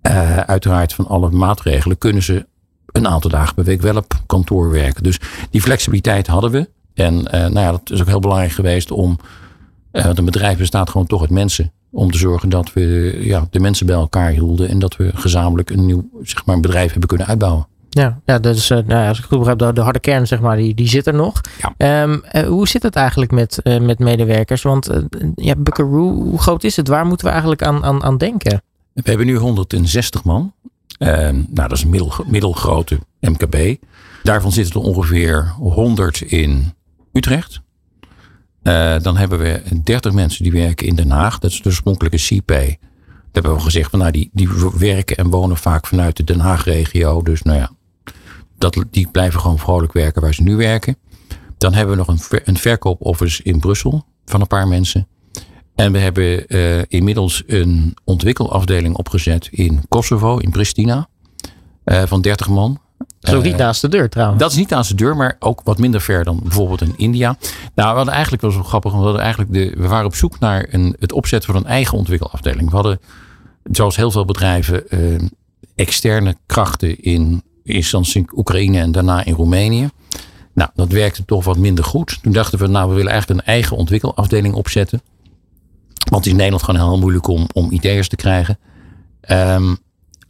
eh, 0.00 0.36
uiteraard 0.36 0.92
van 0.92 1.06
alle 1.06 1.30
maatregelen 1.30 1.98
kunnen 1.98 2.22
ze 2.22 2.46
een 2.86 3.08
aantal 3.08 3.30
dagen 3.30 3.54
per 3.54 3.64
week 3.64 3.80
wel 3.80 3.96
op 3.96 4.22
kantoor 4.26 4.70
werken. 4.70 5.02
Dus 5.02 5.20
die 5.50 5.60
flexibiliteit 5.60 6.26
hadden 6.26 6.50
we. 6.50 6.70
En 6.94 7.26
eh, 7.26 7.40
nou 7.40 7.60
ja, 7.60 7.70
dat 7.70 7.90
is 7.90 8.00
ook 8.00 8.06
heel 8.06 8.20
belangrijk 8.20 8.52
geweest 8.52 8.90
om. 8.90 9.18
Uh, 9.92 10.04
want 10.04 10.18
een 10.18 10.24
bedrijf 10.24 10.58
bestaat 10.58 10.90
gewoon 10.90 11.06
toch 11.06 11.20
uit 11.20 11.30
mensen. 11.30 11.72
Om 11.94 12.10
te 12.10 12.18
zorgen 12.18 12.48
dat 12.48 12.72
we 12.72 13.16
ja, 13.20 13.46
de 13.50 13.60
mensen 13.60 13.86
bij 13.86 13.94
elkaar 13.94 14.30
hielden. 14.30 14.68
En 14.68 14.78
dat 14.78 14.96
we 14.96 15.10
gezamenlijk 15.14 15.70
een 15.70 15.86
nieuw 15.86 16.08
zeg 16.22 16.46
maar, 16.46 16.60
bedrijf 16.60 16.90
hebben 16.90 17.08
kunnen 17.08 17.26
uitbouwen. 17.26 17.66
Ja, 17.88 18.20
ja 18.24 18.38
dus 18.38 18.70
uh, 18.70 18.78
nou 18.86 19.08
als 19.08 19.18
ik 19.18 19.24
goed 19.24 19.38
begrijp, 19.38 19.58
de, 19.58 19.72
de, 19.72 19.80
harde 19.80 20.00
kern, 20.00 20.26
zeg 20.26 20.40
maar, 20.40 20.56
die, 20.56 20.74
die 20.74 20.88
zit 20.88 21.06
er 21.06 21.14
nog. 21.14 21.40
Ja. 21.76 22.02
Um, 22.02 22.22
uh, 22.32 22.42
hoe 22.42 22.68
zit 22.68 22.82
het 22.82 22.96
eigenlijk 22.96 23.30
met, 23.30 23.60
uh, 23.62 23.80
met 23.80 23.98
medewerkers? 23.98 24.62
Want 24.62 24.90
ja, 25.34 25.54
Buckaroo, 25.56 26.12
hoe 26.12 26.38
groot 26.38 26.64
is 26.64 26.76
het? 26.76 26.88
Waar 26.88 27.06
moeten 27.06 27.26
we 27.26 27.32
eigenlijk 27.32 27.62
aan, 27.62 27.84
aan, 27.84 28.02
aan 28.02 28.18
denken? 28.18 28.62
We 28.92 29.02
hebben 29.02 29.26
nu 29.26 29.36
160 29.36 30.24
man. 30.24 30.52
Ehm, 30.98 31.34
nou, 31.34 31.68
dat 31.68 31.72
is 31.72 31.82
een 31.82 31.90
middel, 31.90 32.12
middelgrote 32.26 32.98
MKB. 33.20 33.76
Daarvan 34.22 34.52
zitten 34.52 34.80
er 34.80 34.86
ongeveer 34.86 35.54
100 35.58 36.20
in 36.20 36.72
Utrecht. 37.12 37.60
Dan 39.02 39.16
hebben 39.16 39.38
we 39.38 39.62
30 39.82 40.12
mensen 40.12 40.42
die 40.42 40.52
werken 40.52 40.86
in 40.86 40.94
Den 40.94 41.10
Haag. 41.10 41.38
Dat 41.38 41.50
is 41.50 41.62
de 41.62 41.68
oorspronkelijke 41.68 42.16
CPay. 42.16 42.78
Daar 43.34 43.42
hebben 43.42 43.54
we 43.54 43.60
gezegd 43.60 43.90
van 43.90 43.98
nou, 43.98 44.10
die, 44.10 44.30
die 44.32 44.48
werken 44.78 45.16
en 45.16 45.30
wonen 45.30 45.56
vaak 45.56 45.86
vanuit 45.86 46.16
de 46.16 46.24
Den 46.24 46.40
Haag-regio. 46.40 47.22
Dus 47.22 47.42
nou 47.42 47.58
ja, 47.58 47.70
dat, 48.58 48.84
die 48.90 49.08
blijven 49.10 49.40
gewoon 49.40 49.58
vrolijk 49.58 49.92
werken 49.92 50.22
waar 50.22 50.34
ze 50.34 50.42
nu 50.42 50.56
werken. 50.56 50.96
Dan 51.58 51.74
hebben 51.74 51.96
we 51.96 52.04
nog 52.06 52.30
een, 52.30 52.40
een 52.44 52.56
verkoopoffice 52.56 53.42
in 53.42 53.60
Brussel 53.60 54.04
van 54.24 54.40
een 54.40 54.46
paar 54.46 54.68
mensen. 54.68 55.08
En 55.74 55.92
we 55.92 55.98
hebben 55.98 56.44
uh, 56.48 56.82
inmiddels 56.88 57.42
een 57.46 57.96
ontwikkelafdeling 58.04 58.96
opgezet 58.96 59.48
in 59.50 59.80
Kosovo, 59.88 60.38
in 60.38 60.50
Pristina, 60.50 61.08
uh, 61.84 62.02
van 62.06 62.20
30 62.20 62.48
man. 62.48 62.80
Dat 63.24 63.32
is 63.32 63.38
ook 63.38 63.46
niet 63.46 63.56
naast 63.56 63.80
de 63.80 63.88
deur 63.88 64.08
trouwens. 64.08 64.40
Dat 64.40 64.50
is 64.50 64.56
niet 64.56 64.68
naast 64.68 64.88
de 64.88 64.96
deur, 64.96 65.16
maar 65.16 65.36
ook 65.38 65.60
wat 65.64 65.78
minder 65.78 66.00
ver 66.00 66.24
dan 66.24 66.40
bijvoorbeeld 66.42 66.80
in 66.80 66.94
India. 66.96 67.36
Nou, 67.74 67.90
we 67.90 67.96
hadden 67.96 68.12
eigenlijk 68.12 68.42
wel 68.42 68.50
zo 68.50 68.62
grappig, 68.62 68.90
want 68.90 69.02
we, 69.02 69.08
hadden 69.10 69.24
eigenlijk 69.24 69.52
de, 69.52 69.82
we 69.82 69.88
waren 69.88 70.06
op 70.06 70.14
zoek 70.14 70.38
naar 70.38 70.66
een, 70.70 70.96
het 70.98 71.12
opzetten 71.12 71.52
van 71.52 71.62
een 71.62 71.68
eigen 71.68 71.98
ontwikkelafdeling. 71.98 72.70
We 72.70 72.74
hadden, 72.74 72.98
zoals 73.62 73.96
heel 73.96 74.10
veel 74.10 74.24
bedrijven, 74.24 74.82
uh, 74.88 75.20
externe 75.74 76.36
krachten 76.46 77.02
in 77.02 77.42
eerst 77.64 78.14
in 78.14 78.28
Oekraïne 78.36 78.78
en 78.78 78.92
daarna 78.92 79.24
in 79.24 79.34
Roemenië. 79.34 79.88
Nou, 80.54 80.70
dat 80.74 80.88
werkte 80.92 81.24
toch 81.24 81.44
wat 81.44 81.56
minder 81.56 81.84
goed. 81.84 82.22
Toen 82.22 82.32
dachten 82.32 82.58
we, 82.58 82.66
nou, 82.66 82.88
we 82.88 82.94
willen 82.94 83.12
eigenlijk 83.12 83.40
een 83.40 83.46
eigen 83.46 83.76
ontwikkelafdeling 83.76 84.54
opzetten. 84.54 85.02
Want 86.10 86.14
het 86.14 86.24
is 86.24 86.30
in 86.30 86.36
Nederland 86.36 86.62
gewoon 86.62 86.80
heel 86.80 86.98
moeilijk 86.98 87.26
om, 87.26 87.46
om 87.52 87.70
IT'ers 87.70 88.08
te 88.08 88.16
krijgen. 88.16 88.58
Um, 89.30 89.78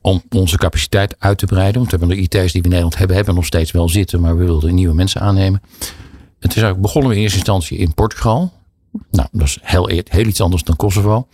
om 0.04 0.22
onze 0.30 0.56
capaciteit 0.56 1.16
uit 1.18 1.38
te 1.38 1.46
breiden. 1.46 1.74
Want 1.74 1.90
we 1.90 1.96
hebben 1.96 2.16
de 2.16 2.22
IT'ers 2.22 2.52
die 2.52 2.60
we 2.60 2.66
in 2.66 2.68
Nederland 2.68 2.98
hebben, 2.98 3.16
hebben 3.16 3.34
nog 3.34 3.44
steeds 3.44 3.70
wel 3.70 3.88
zitten. 3.88 4.20
Maar 4.20 4.36
we 4.36 4.44
wilden 4.44 4.74
nieuwe 4.74 4.94
mensen 4.94 5.20
aannemen. 5.20 5.62
Het 6.38 6.50
is 6.50 6.62
eigenlijk 6.62 6.80
begonnen 6.80 7.10
we 7.10 7.16
in 7.16 7.22
eerste 7.22 7.38
instantie 7.38 7.78
in 7.78 7.94
Portugal. 7.94 8.52
Nou, 9.10 9.28
dat 9.32 9.46
is 9.46 9.58
heel, 9.62 9.86
heel 10.04 10.26
iets 10.26 10.40
anders 10.40 10.62
dan 10.62 10.76
Kosovo. 10.76 11.26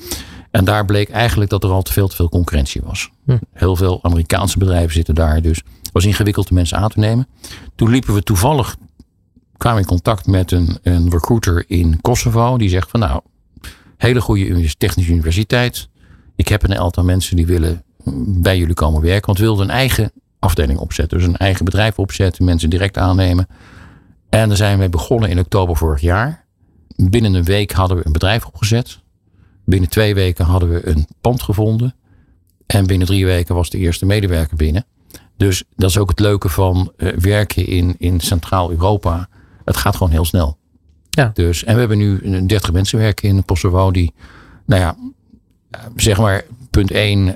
En 0.51 0.65
daar 0.65 0.85
bleek 0.85 1.11
eigenlijk 1.11 1.51
dat 1.51 1.65
er 1.65 1.71
al 1.71 1.83
te 1.83 1.93
veel 1.93 2.09
te 2.09 2.17
veel 2.17 2.29
concurrentie 2.29 2.81
was. 2.85 3.11
Hm. 3.25 3.39
Heel 3.53 3.77
veel 3.77 3.99
Amerikaanse 4.03 4.59
bedrijven 4.59 4.93
zitten 4.93 5.15
daar. 5.15 5.43
Dus 5.43 5.57
het 5.57 5.93
was 5.93 6.05
ingewikkeld 6.05 6.49
de 6.49 6.55
mensen 6.55 6.79
aan 6.79 6.91
te 6.91 6.99
nemen. 6.99 7.27
Toen 7.75 7.91
liepen 7.91 8.15
we 8.15 8.23
toevallig, 8.23 8.77
kwamen 9.57 9.81
in 9.81 9.87
contact 9.87 10.27
met 10.27 10.53
een, 10.53 10.79
een 10.83 11.11
recruiter 11.11 11.65
in 11.67 12.01
Kosovo. 12.01 12.59
Die 12.59 12.69
zegt 12.69 12.91
van 12.91 13.01
nou, 13.01 13.21
hele 13.97 14.21
goede 14.21 14.75
technische 14.79 15.13
universiteit. 15.13 15.89
Ik 16.37 16.49
heb 16.49 16.63
een 16.63 16.79
aantal 16.79 17.05
mensen 17.05 17.37
die 17.37 17.47
willen 17.47 17.85
bij 18.27 18.59
jullie 18.59 18.75
komen 18.75 19.01
werken. 19.03 19.27
Want 19.27 19.39
we 19.39 19.45
wilden 19.45 19.65
een 19.65 19.75
eigen 19.75 20.13
afdeling 20.39 20.79
opzetten. 20.79 21.19
Dus 21.19 21.27
een 21.27 21.37
eigen 21.37 21.65
bedrijf 21.65 21.99
opzetten, 21.99 22.45
mensen 22.45 22.71
direct 22.71 22.99
aannemen. 22.99 23.47
En 24.29 24.49
daar 24.49 24.57
zijn 24.57 24.79
we 24.79 24.89
begonnen 24.89 25.31
in 25.31 25.39
oktober 25.39 25.77
vorig 25.77 26.01
jaar. 26.01 26.45
Binnen 26.97 27.35
een 27.35 27.45
week 27.45 27.73
hadden 27.73 27.97
we 27.97 28.07
een 28.07 28.13
bedrijf 28.13 28.47
opgezet. 28.47 28.99
Binnen 29.65 29.91
twee 29.91 30.15
weken 30.15 30.45
hadden 30.45 30.71
we 30.71 30.89
een 30.89 31.07
pand 31.21 31.43
gevonden. 31.43 31.95
En 32.67 32.87
binnen 32.87 33.07
drie 33.07 33.27
weken 33.27 33.55
was 33.55 33.71
de 33.71 33.79
eerste 33.79 34.07
medewerker 34.07 34.57
binnen. 34.57 34.85
Dus 35.37 35.65
dat 35.77 35.91
is 35.91 35.99
ook 35.99 36.09
het 36.09 36.21
leuke 36.21 36.49
van 36.49 36.93
uh, 36.97 37.13
werken 37.13 37.67
in, 37.67 37.95
in 37.99 38.21
Centraal-Europa. 38.21 39.29
Het 39.65 39.77
gaat 39.77 39.97
gewoon 39.97 40.13
heel 40.13 40.25
snel. 40.25 40.59
Ja. 41.11 41.31
Dus, 41.35 41.65
en 41.65 41.73
we 41.75 41.79
hebben 41.79 41.99
nu 41.99 42.47
30 42.47 42.73
mensen 42.73 42.99
werken 42.99 43.29
in 43.29 43.45
Kosovo 43.45 43.91
die, 43.91 44.15
nou 44.67 44.81
ja, 44.81 44.97
zeg 45.97 46.19
maar, 46.19 46.45
punt 46.71 46.91
1, 46.91 47.19
uh, 47.27 47.33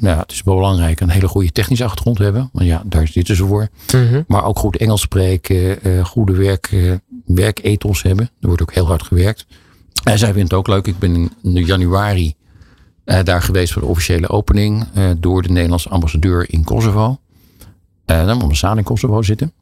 nou, 0.00 0.18
het 0.18 0.32
is 0.32 0.42
belangrijk 0.42 1.00
een 1.00 1.08
hele 1.08 1.28
goede 1.28 1.52
technische 1.52 1.84
achtergrond 1.84 2.18
hebben. 2.18 2.48
Want 2.52 2.66
ja, 2.66 2.82
daar 2.86 3.08
zitten 3.08 3.36
ze 3.36 3.46
voor. 3.46 3.68
Mm 3.94 4.08
-hmm. 4.08 4.24
Maar 4.28 4.44
ook 4.44 4.58
goed 4.58 4.76
Engels 4.76 5.00
spreken, 5.00 5.88
uh, 5.88 6.04
goede 6.04 6.32
werk, 6.32 6.70
uh, 6.70 6.92
werkethos 7.24 8.02
hebben. 8.02 8.30
Er 8.40 8.46
wordt 8.46 8.62
ook 8.62 8.74
heel 8.74 8.86
hard 8.86 9.02
gewerkt. 9.02 9.46
En 10.04 10.18
zij 10.18 10.32
vindt 10.32 10.50
het 10.50 10.58
ook 10.58 10.66
leuk. 10.66 10.86
Ik 10.86 10.98
ben 10.98 11.30
in 11.42 11.64
januari 11.64 12.34
daar 13.04 13.42
geweest 13.42 13.72
voor 13.72 13.82
de 13.82 13.88
officiële 13.88 14.28
opening 14.28 14.86
door 15.18 15.42
de 15.42 15.48
Nederlandse 15.48 15.88
ambassadeur 15.88 16.46
in 16.52 16.64
Kosovo. 16.64 17.18
Uh, 18.06 18.26
dan 18.26 18.56
samen 18.56 18.78
in 18.78 18.84
Kosovo 18.84 19.22
zitten. 19.22 19.52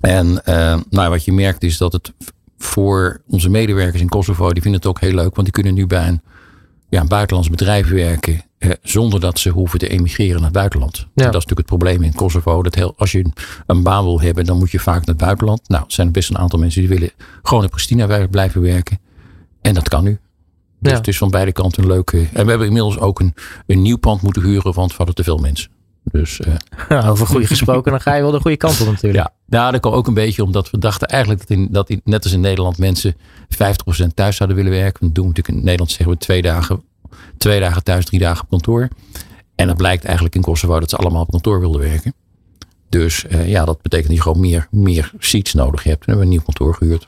En 0.00 0.42
nou, 0.90 1.10
wat 1.10 1.24
je 1.24 1.32
merkt 1.32 1.62
is 1.62 1.78
dat 1.78 1.92
het 1.92 2.12
voor 2.58 3.20
onze 3.28 3.48
medewerkers 3.48 4.02
in 4.02 4.08
Kosovo, 4.08 4.52
die 4.52 4.62
vinden 4.62 4.80
het 4.80 4.88
ook 4.90 5.00
heel 5.00 5.14
leuk, 5.14 5.34
want 5.34 5.42
die 5.42 5.50
kunnen 5.50 5.74
nu 5.74 5.86
bij 5.86 6.08
een, 6.08 6.20
ja, 6.94 7.04
buitenlands 7.04 7.50
bedrijf 7.50 7.88
werken 7.88 8.42
zonder 8.82 9.20
dat 9.20 9.38
ze 9.38 9.50
hoeven 9.50 9.78
te 9.78 9.88
emigreren 9.88 10.34
naar 10.34 10.44
het 10.44 10.52
buitenland. 10.52 10.96
Ja. 10.96 11.04
Dat 11.14 11.24
is 11.24 11.32
natuurlijk 11.32 11.58
het 11.58 11.66
probleem 11.66 12.02
in 12.02 12.14
Kosovo. 12.14 12.62
Dat 12.62 12.74
heel, 12.74 12.94
als 12.96 13.12
je 13.12 13.18
een, 13.18 13.32
een 13.66 13.82
baan 13.82 14.04
wil 14.04 14.20
hebben, 14.20 14.44
dan 14.44 14.58
moet 14.58 14.70
je 14.70 14.78
vaak 14.78 14.98
naar 14.98 15.14
het 15.14 15.16
buitenland. 15.16 15.68
Nou, 15.68 15.84
er 15.86 15.92
zijn 15.92 16.12
best 16.12 16.30
een 16.30 16.38
aantal 16.38 16.58
mensen 16.58 16.80
die 16.80 16.90
willen 16.90 17.10
gewoon 17.42 17.62
in 17.62 17.68
Pristina 17.68 18.26
blijven 18.26 18.60
werken. 18.60 18.98
En 19.60 19.74
dat 19.74 19.88
kan 19.88 20.04
nu. 20.04 20.18
Dus 20.78 20.92
ja. 20.92 20.98
het 20.98 21.08
is 21.08 21.18
van 21.18 21.30
beide 21.30 21.52
kanten 21.52 21.82
een 21.82 21.88
leuke. 21.88 22.18
En 22.32 22.44
we 22.44 22.50
hebben 22.50 22.66
inmiddels 22.66 22.98
ook 22.98 23.20
een, 23.20 23.34
een 23.66 23.82
nieuw 23.82 23.98
pand 23.98 24.22
moeten 24.22 24.42
huren, 24.42 24.72
want 24.72 24.90
we 24.90 24.96
hadden 24.96 25.14
te 25.14 25.24
veel 25.24 25.38
mensen. 25.38 25.70
Dus, 26.04 26.40
uh, 26.40 26.54
ja, 26.88 27.08
over 27.08 27.26
goede 27.26 27.46
gesproken, 27.46 27.90
dan 27.90 28.00
ga 28.00 28.14
je 28.14 28.22
wel 28.22 28.30
de 28.30 28.40
goede 28.40 28.56
kant 28.56 28.80
op 28.80 28.86
natuurlijk. 28.86 29.24
Ja, 29.24 29.32
nou, 29.46 29.72
dat 29.72 29.80
kwam 29.80 29.92
ook 29.92 30.06
een 30.06 30.14
beetje 30.14 30.44
omdat 30.44 30.70
we 30.70 30.78
dachten 30.78 31.08
eigenlijk 31.08 31.40
dat, 31.40 31.58
in, 31.58 31.68
dat 31.70 31.90
in, 31.90 32.00
net 32.04 32.24
als 32.24 32.32
in 32.32 32.40
Nederland 32.40 32.78
mensen 32.78 33.14
50% 33.14 33.16
thuis 34.14 34.36
zouden 34.36 34.56
willen 34.56 34.72
werken. 34.72 35.00
Want 35.00 35.14
doen 35.14 35.24
we 35.24 35.30
natuurlijk 35.30 35.58
in 35.58 35.64
Nederland 35.64 35.90
zeggen 35.90 36.10
we 36.10 36.16
twee 36.16 36.42
dagen, 36.42 36.82
twee 37.36 37.60
dagen 37.60 37.82
thuis, 37.82 38.04
drie 38.04 38.20
dagen 38.20 38.42
op 38.42 38.50
kantoor. 38.50 38.88
En 39.54 39.66
dat 39.66 39.76
blijkt 39.76 40.04
eigenlijk 40.04 40.34
in 40.34 40.42
Kosovo 40.42 40.80
dat 40.80 40.90
ze 40.90 40.96
allemaal 40.96 41.22
op 41.22 41.30
kantoor 41.30 41.60
wilden 41.60 41.80
werken. 41.80 42.14
Dus 42.88 43.24
uh, 43.30 43.48
ja, 43.48 43.64
dat 43.64 43.82
betekent 43.82 44.08
dat 44.08 44.16
je 44.16 44.22
gewoon 44.22 44.40
meer, 44.40 44.68
meer 44.70 45.12
seats 45.18 45.54
nodig 45.54 45.82
hebt. 45.82 45.98
En 45.98 46.04
we 46.04 46.10
hebben 46.10 46.24
een 46.24 46.32
nieuw 46.32 46.42
kantoor 46.42 46.74
gehuurd. 46.74 47.06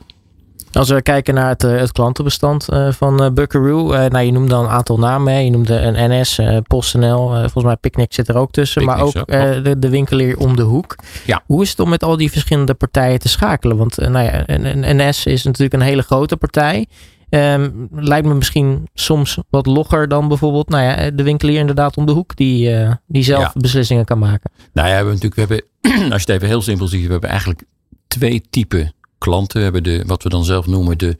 Als 0.77 0.89
we 0.89 1.01
kijken 1.01 1.33
naar 1.33 1.49
het, 1.49 1.61
het 1.61 1.91
klantenbestand 1.91 2.67
uh, 2.73 2.91
van 2.91 3.23
uh, 3.23 3.29
Buckaroo. 3.29 3.87
Nou, 3.87 4.19
je 4.19 4.31
noemde 4.31 4.55
al 4.55 4.63
een 4.63 4.69
aantal 4.69 4.97
namen. 4.99 5.33
Hè. 5.33 5.39
Je 5.39 5.49
noemde 5.49 5.79
een 5.79 6.19
NS, 6.19 6.39
PostNL. 6.67 7.27
volgens 7.29 7.63
mij 7.63 7.75
Picnic 7.75 8.13
zit 8.13 8.27
er 8.27 8.37
ook 8.37 8.51
tussen. 8.51 8.85
Picnic 8.85 8.97
maar 8.97 9.05
ook 9.05 9.27
de, 9.63 9.79
de 9.79 9.89
winkelier 9.89 10.37
om 10.37 10.55
de 10.55 10.61
hoek. 10.61 10.95
Ja. 11.25 11.43
Hoe 11.45 11.61
is 11.61 11.69
het 11.69 11.79
om 11.79 11.89
met 11.89 12.03
al 12.03 12.17
die 12.17 12.31
verschillende 12.31 12.73
partijen 12.73 13.19
te 13.19 13.29
schakelen? 13.29 13.77
Want 13.77 13.97
nou 13.97 14.25
ja, 14.25 14.43
een, 14.45 14.97
NS 14.97 15.25
is 15.25 15.43
natuurlijk 15.43 15.73
een 15.73 15.87
hele 15.87 16.01
grote 16.01 16.37
partij. 16.37 16.85
Um, 17.29 17.87
lijkt 17.91 18.27
me 18.27 18.33
misschien 18.33 18.87
soms 18.93 19.37
wat 19.49 19.65
logger 19.65 20.07
dan 20.07 20.27
bijvoorbeeld 20.27 20.69
nou 20.69 20.83
ja, 20.83 21.11
de 21.11 21.23
winkelier 21.23 21.59
inderdaad 21.59 21.97
om 21.97 22.05
de 22.05 22.11
hoek. 22.11 22.35
Die, 22.35 22.75
die 23.07 23.23
zelf 23.23 23.43
ja. 23.43 23.51
beslissingen 23.53 24.05
kan 24.05 24.19
maken. 24.19 24.51
Nou 24.73 24.87
ja, 24.87 24.93
we 24.93 25.05
hebben 25.05 25.13
natuurlijk, 25.13 25.49
we 25.49 25.61
hebben, 25.81 26.11
als 26.13 26.23
je 26.23 26.31
het 26.31 26.41
even 26.41 26.47
heel 26.47 26.61
simpel 26.61 26.87
ziet. 26.87 27.05
We 27.05 27.11
hebben 27.11 27.29
eigenlijk 27.29 27.63
twee 28.07 28.41
typen 28.49 28.91
klanten. 29.17 29.61
Hebben 29.61 29.83
de, 29.83 30.03
wat 30.05 30.23
we 30.23 30.29
dan 30.29 30.45
zelf 30.45 30.67
noemen 30.67 30.97
de, 30.97 31.17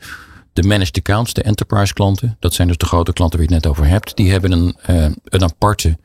de 0.54 0.68
managed 0.68 0.98
accounts, 0.98 1.34
de 1.34 1.44
enterprise 1.44 1.94
klanten. 1.94 2.36
Dat 2.40 2.54
zijn 2.54 2.68
dus 2.68 2.78
de 2.78 2.86
grote 2.86 3.14
klanten 3.14 3.40
waar 3.40 3.48
je 3.48 3.54
het 3.54 3.64
net 3.64 3.74
over 3.74 3.88
hebt. 3.88 4.16
Die 4.16 4.32
hebben 4.32 4.52
een, 4.52 4.76
uh, 4.90 5.06
een 5.24 5.44
aparte 5.44 5.98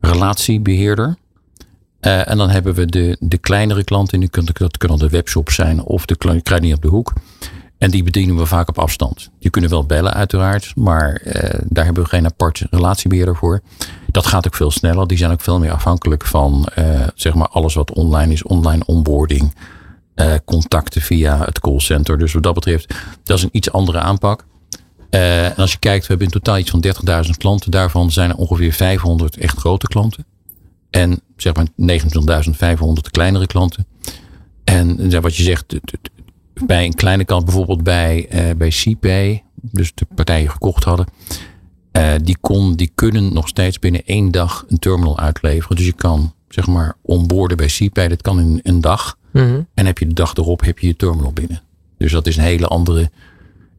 relatiebeheerder. 0.00 1.16
Uh, 2.00 2.28
en 2.28 2.36
dan 2.36 2.50
hebben 2.50 2.74
we 2.74 2.86
de, 2.86 3.16
de 3.20 3.38
kleinere 3.38 3.84
klanten. 3.84 4.20
Die 4.20 4.28
kunnen, 4.28 4.54
dat 4.54 4.76
kunnen 4.76 4.98
de 4.98 5.08
webshops 5.08 5.54
zijn 5.54 5.82
of 5.82 6.06
de 6.06 6.16
kruidenier 6.16 6.74
op 6.74 6.82
de 6.82 6.88
hoek. 6.88 7.12
En 7.78 7.90
die 7.90 8.02
bedienen 8.02 8.36
we 8.36 8.46
vaak 8.46 8.68
op 8.68 8.78
afstand. 8.78 9.30
Die 9.38 9.50
kunnen 9.50 9.70
wel 9.70 9.86
bellen 9.86 10.14
uiteraard. 10.14 10.72
Maar 10.76 11.22
uh, 11.24 11.32
daar 11.64 11.84
hebben 11.84 12.02
we 12.02 12.08
geen 12.08 12.24
apart 12.24 12.66
relatiebeheerder 12.70 13.36
voor. 13.36 13.60
Dat 14.06 14.26
gaat 14.26 14.46
ook 14.46 14.54
veel 14.54 14.70
sneller. 14.70 15.06
Die 15.06 15.18
zijn 15.18 15.30
ook 15.30 15.40
veel 15.40 15.58
meer 15.58 15.72
afhankelijk 15.72 16.24
van 16.24 16.68
zeg 17.14 17.34
maar 17.34 17.48
alles 17.48 17.74
wat 17.74 17.92
online 17.92 18.32
is. 18.32 18.42
Online 18.42 18.82
onboarding. 18.86 19.54
Uh, 20.20 20.34
contacten 20.44 21.02
via 21.02 21.44
het 21.44 21.60
callcenter. 21.60 22.18
Dus 22.18 22.32
wat 22.32 22.42
dat 22.42 22.54
betreft, 22.54 22.94
dat 23.22 23.36
is 23.38 23.42
een 23.42 23.48
iets 23.52 23.72
andere 23.72 23.98
aanpak. 23.98 24.46
Uh, 25.10 25.44
en 25.44 25.56
als 25.56 25.72
je 25.72 25.78
kijkt, 25.78 26.00
we 26.00 26.08
hebben 26.08 26.26
in 26.26 26.32
totaal 26.32 26.58
iets 26.58 26.70
van 26.70 26.84
30.000 27.24 27.30
klanten. 27.36 27.70
Daarvan 27.70 28.10
zijn 28.10 28.30
er 28.30 28.36
ongeveer 28.36 28.72
500 28.72 29.36
echt 29.36 29.58
grote 29.58 29.86
klanten. 29.86 30.24
En 30.90 31.20
zeg 31.36 31.54
maar 31.54 31.66
29.500 32.76 33.10
kleinere 33.10 33.46
klanten. 33.46 33.86
En 34.64 35.20
wat 35.20 35.36
je 35.36 35.42
zegt, 35.42 35.64
bij 36.66 36.84
een 36.84 36.94
kleine 36.94 37.24
klant, 37.24 37.44
bijvoorbeeld 37.44 37.82
bij, 37.82 38.26
uh, 38.32 38.56
bij 38.56 38.68
CPay, 38.68 39.44
dus 39.54 39.92
de 39.94 40.06
partijen 40.14 40.50
gekocht 40.50 40.84
hadden. 40.84 41.06
Eh, 41.92 42.14
die, 42.22 42.36
kon, 42.40 42.74
die 42.74 42.90
kunnen 42.94 43.32
nog 43.32 43.48
steeds 43.48 43.78
binnen 43.78 44.04
één 44.04 44.30
dag 44.30 44.64
een 44.68 44.78
terminal 44.78 45.18
uitleveren. 45.18 45.76
Dus 45.76 45.86
je 45.86 45.92
kan 45.92 46.34
zeg 46.48 46.66
maar 46.66 46.96
onboorden 47.02 47.56
bij 47.56 47.66
CPay. 47.66 48.08
Dat 48.08 48.22
kan 48.22 48.40
in 48.40 48.60
een 48.62 48.80
dag. 48.80 49.17
Mhm. 49.30 49.60
En 49.74 49.86
heb 49.86 49.98
je 49.98 50.06
de 50.06 50.14
dag 50.14 50.34
erop 50.34 50.60
heb 50.60 50.78
je 50.78 50.86
je 50.86 50.96
terminal 50.96 51.32
binnen. 51.32 51.62
Dus 51.98 52.12
dat 52.12 52.26
is 52.26 52.36
een 52.36 52.42
hele 52.42 52.66
andere. 52.66 53.10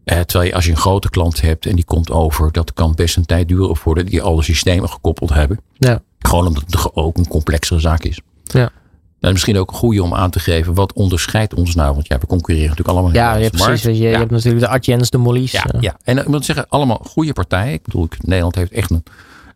Eh, 0.04 0.20
terwijl 0.20 0.50
je 0.50 0.56
als 0.56 0.66
je 0.66 0.72
een 0.72 0.78
grote 0.78 1.10
klant 1.10 1.42
hebt 1.42 1.66
en 1.66 1.76
die 1.76 1.86
komt 1.86 2.12
over, 2.12 2.52
dat 2.52 2.74
kan 2.74 2.96
best 2.96 3.18
een 3.18 3.26
tijd 3.26 3.48
duren 3.48 3.76
voordat 3.76 4.08
die 4.08 4.22
alle 4.22 4.44
systemen 4.44 4.90
gekoppeld 4.90 5.34
hebben. 5.34 5.60
Ja. 5.78 6.02
Gewoon 6.20 6.48
omdat 6.48 6.64
het 6.68 6.96
ook 6.96 7.18
een 7.18 7.28
complexere 7.28 7.80
zaak 7.80 8.04
is. 8.04 8.22
Ja. 8.44 8.72
En 9.20 9.32
misschien 9.32 9.58
ook 9.58 9.70
een 9.70 9.78
goede 9.78 10.04
om 10.04 10.14
aan 10.14 10.30
te 10.30 10.40
geven, 10.40 10.74
wat 10.74 10.94
onderscheidt 10.94 11.54
ons 11.54 11.76
nou? 11.76 11.94
Want 11.94 12.08
ja, 12.08 12.18
we 12.18 12.26
concurreren 12.26 12.70
natuurlijk 12.70 12.98
allemaal. 12.98 13.14
Ja, 13.16 13.36
je 13.36 13.44
hebt 13.44 13.58
precies. 13.58 13.84
Je, 13.84 13.94
je 13.94 14.02
markt. 14.02 14.18
hebt 14.18 14.32
natuurlijk 14.32 14.66
de 14.66 14.70
Adjens, 14.70 15.10
de 15.10 15.18
Mollies. 15.18 15.52
Ja, 15.52 15.66
eh. 15.66 15.82
ja. 15.82 15.98
en 16.04 16.18
ik 16.18 16.28
moet 16.28 16.46
zeggen, 16.46 16.66
allemaal 16.70 17.02
goede 17.04 17.34
partijen. 17.34 17.74
Ik 17.74 17.84
bedoel, 17.84 18.08
Nederland 18.20 18.56
heeft 18.56 18.72
echt 18.72 18.92
een, 18.92 19.04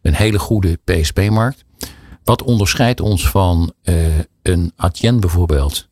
een 0.02 0.16
hele 0.16 0.40
goede 0.40 0.80
PSP-markt. 0.84 1.64
Wat 2.24 2.44
onderscheidt 2.44 3.02
ons 3.02 3.30
van 3.30 3.74
eh, 3.84 3.96
een 4.44 4.72
Adyen 4.76 5.20
bijvoorbeeld? 5.20 5.88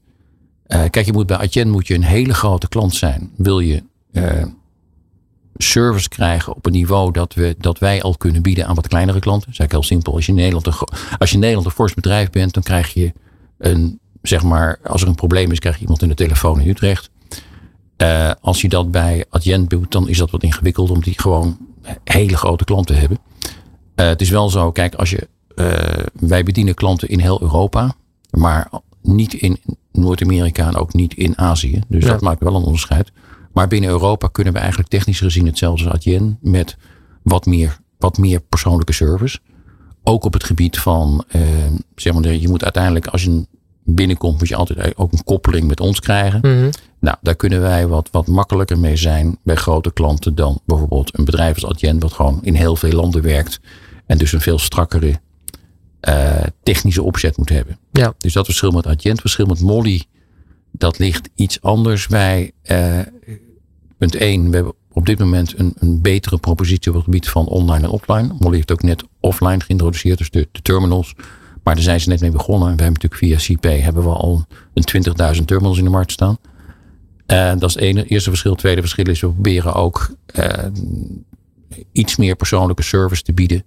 Eh, 0.71 0.83
kijk, 0.89 1.05
je 1.05 1.13
moet 1.13 1.27
bij 1.27 1.37
Adyen 1.37 1.69
moet 1.69 1.87
je 1.87 1.93
een 1.93 2.03
hele 2.03 2.33
grote 2.33 2.67
klant 2.67 2.95
zijn. 2.95 3.31
Wil 3.35 3.59
je 3.59 3.83
eh, 4.11 4.43
service 5.55 6.09
krijgen 6.09 6.55
op 6.55 6.65
een 6.65 6.71
niveau 6.71 7.11
dat, 7.11 7.33
we, 7.33 7.55
dat 7.57 7.79
wij 7.79 8.01
al 8.01 8.17
kunnen 8.17 8.41
bieden 8.41 8.67
aan 8.67 8.75
wat 8.75 8.87
kleinere 8.87 9.19
klanten? 9.19 9.51
Dat 9.51 9.59
is 9.59 9.71
heel 9.71 9.83
simpel. 9.83 10.13
Als 10.13 10.25
je 10.25 10.31
in 10.31 10.37
Nederland 10.37 10.67
een, 10.67 10.73
als 11.17 11.31
je 11.31 11.37
Nederland 11.37 11.65
een 11.65 11.71
fors 11.71 11.93
bedrijf 11.93 12.29
bent, 12.29 12.53
dan 12.53 12.63
krijg 12.63 12.93
je 12.93 13.13
een, 13.57 13.99
zeg 14.21 14.43
maar, 14.43 14.79
als 14.83 15.01
er 15.01 15.07
een 15.07 15.15
probleem 15.15 15.51
is, 15.51 15.59
krijg 15.59 15.75
je 15.75 15.81
iemand 15.81 16.01
in 16.01 16.07
de 16.07 16.13
telefoon 16.13 16.61
in 16.61 16.69
Utrecht. 16.69 17.09
Eh, 17.97 18.31
als 18.41 18.61
je 18.61 18.69
dat 18.69 18.91
bij 18.91 19.25
Adyen 19.29 19.67
doet, 19.67 19.91
dan 19.91 20.09
is 20.09 20.17
dat 20.17 20.31
wat 20.31 20.43
ingewikkeld, 20.43 20.89
omdat 20.89 21.05
die 21.05 21.19
gewoon 21.19 21.57
hele 22.03 22.37
grote 22.37 22.63
klanten 22.63 22.97
hebben. 22.97 23.19
Het 23.95 24.21
is 24.21 24.29
wel 24.29 24.49
zo, 24.49 24.71
kijk, 24.71 24.95
als 24.95 25.09
je, 25.09 25.27
wij 26.13 26.43
bedienen 26.43 26.73
klanten 26.73 27.09
in 27.09 27.19
heel 27.19 27.41
Europa, 27.41 27.95
maar 28.31 28.69
niet 29.01 29.33
in 29.33 29.57
Noord-Amerika 29.91 30.67
en 30.67 30.75
ook 30.75 30.93
niet 30.93 31.13
in 31.13 31.37
Azië. 31.37 31.81
Dus 31.87 32.03
Ja. 32.03 32.09
dat 32.11 32.21
maakt 32.21 32.43
wel 32.43 32.55
een 32.55 32.63
onderscheid. 32.63 33.11
Maar 33.53 33.67
binnen 33.67 33.89
Europa 33.89 34.27
kunnen 34.27 34.53
we 34.53 34.59
eigenlijk 34.59 34.89
technisch 34.89 35.19
gezien 35.19 35.45
hetzelfde 35.45 35.83
als 35.89 35.93
Adyen 35.93 36.37
met 36.41 36.77
wat 37.23 37.45
meer, 37.45 37.79
wat 37.97 38.17
meer 38.17 38.39
persoonlijke 38.39 38.93
service. 38.93 39.39
Ook 40.03 40.23
op 40.23 40.33
het 40.33 40.43
gebied 40.43 40.79
van, 40.79 41.23
eh, 41.27 41.41
zeg 41.95 42.13
maar, 42.13 42.33
je 42.33 42.49
moet 42.49 42.63
uiteindelijk, 42.63 43.07
als 43.07 43.23
je 43.23 43.45
binnenkomt, 43.83 44.39
moet 44.39 44.47
je 44.47 44.55
altijd 44.55 44.97
ook 44.97 45.11
een 45.11 45.23
koppeling 45.23 45.67
met 45.67 45.79
ons 45.79 45.99
krijgen. 45.99 46.39
Mhm. 46.41 46.69
Nou, 46.99 47.17
daar 47.21 47.35
kunnen 47.35 47.61
wij 47.61 47.87
wat, 47.87 48.09
wat 48.11 48.27
makkelijker 48.27 48.79
mee 48.79 48.95
zijn 48.95 49.37
bij 49.43 49.55
grote 49.55 49.93
klanten 49.93 50.35
dan 50.35 50.59
bijvoorbeeld 50.65 51.17
een 51.17 51.25
bedrijf 51.25 51.53
als 51.63 51.65
Adyen, 51.65 51.99
wat 51.99 52.13
gewoon 52.13 52.39
in 52.41 52.55
heel 52.55 52.75
veel 52.75 52.91
landen 52.91 53.21
werkt 53.21 53.59
en 54.05 54.17
dus 54.17 54.31
een 54.31 54.41
veel 54.41 54.59
strakkere 54.59 55.19
eh, 56.01 56.43
technische 56.63 57.03
opzet 57.03 57.37
moet 57.37 57.49
hebben. 57.49 57.77
Ja. 57.91 58.13
Dus 58.17 58.33
dat 58.33 58.45
verschil 58.45 58.71
met 58.71 58.87
Adyen, 58.87 59.11
het 59.11 59.21
verschil 59.21 59.45
met 59.45 59.61
Molly, 59.61 60.03
dat 60.71 60.99
ligt 60.99 61.29
iets 61.35 61.61
anders. 61.61 62.07
Wij, 62.07 62.51
eh, 62.61 62.99
punt 63.97 64.15
1, 64.15 64.49
we 64.49 64.55
hebben 64.55 64.73
op 64.91 65.05
dit 65.05 65.19
moment 65.19 65.59
een, 65.59 65.73
een 65.79 66.01
betere 66.01 66.37
propositie 66.37 66.91
op 66.91 66.95
het 66.95 67.05
gebied 67.05 67.29
van 67.29 67.47
online 67.47 67.83
en 67.85 67.89
offline. 67.89 68.35
Molly 68.39 68.55
heeft 68.55 68.71
ook 68.71 68.83
net 68.83 69.03
offline 69.19 69.59
geïntroduceerd, 69.59 70.17
dus 70.17 70.29
de, 70.29 70.47
de 70.51 70.61
terminals. 70.61 71.13
Maar 71.63 71.75
daar 71.75 71.83
zijn 71.83 72.01
ze 72.01 72.09
net 72.09 72.21
mee 72.21 72.31
begonnen. 72.31 72.69
En 72.69 72.75
we 72.75 72.83
hebben 72.83 73.01
natuurlijk 73.01 73.41
via 73.41 73.55
CP 73.55 73.83
hebben 73.83 74.03
we 74.03 74.09
al 74.09 74.45
een 74.73 75.03
20.000 75.37 75.45
terminals 75.45 75.77
in 75.77 75.83
de 75.83 75.89
markt 75.89 76.11
staan. 76.11 76.37
En 77.25 77.59
dat 77.59 77.69
is 77.69 77.75
het 77.75 77.83
ene, 77.83 78.05
eerste 78.05 78.29
verschil. 78.29 78.51
Het 78.51 78.59
tweede 78.59 78.81
verschil 78.81 79.05
is 79.05 79.21
we 79.21 79.31
proberen 79.31 79.73
ook 79.73 80.15
eh, 80.25 80.65
iets 81.91 82.15
meer 82.15 82.35
persoonlijke 82.35 82.83
service 82.83 83.23
te 83.23 83.33
bieden 83.33 83.63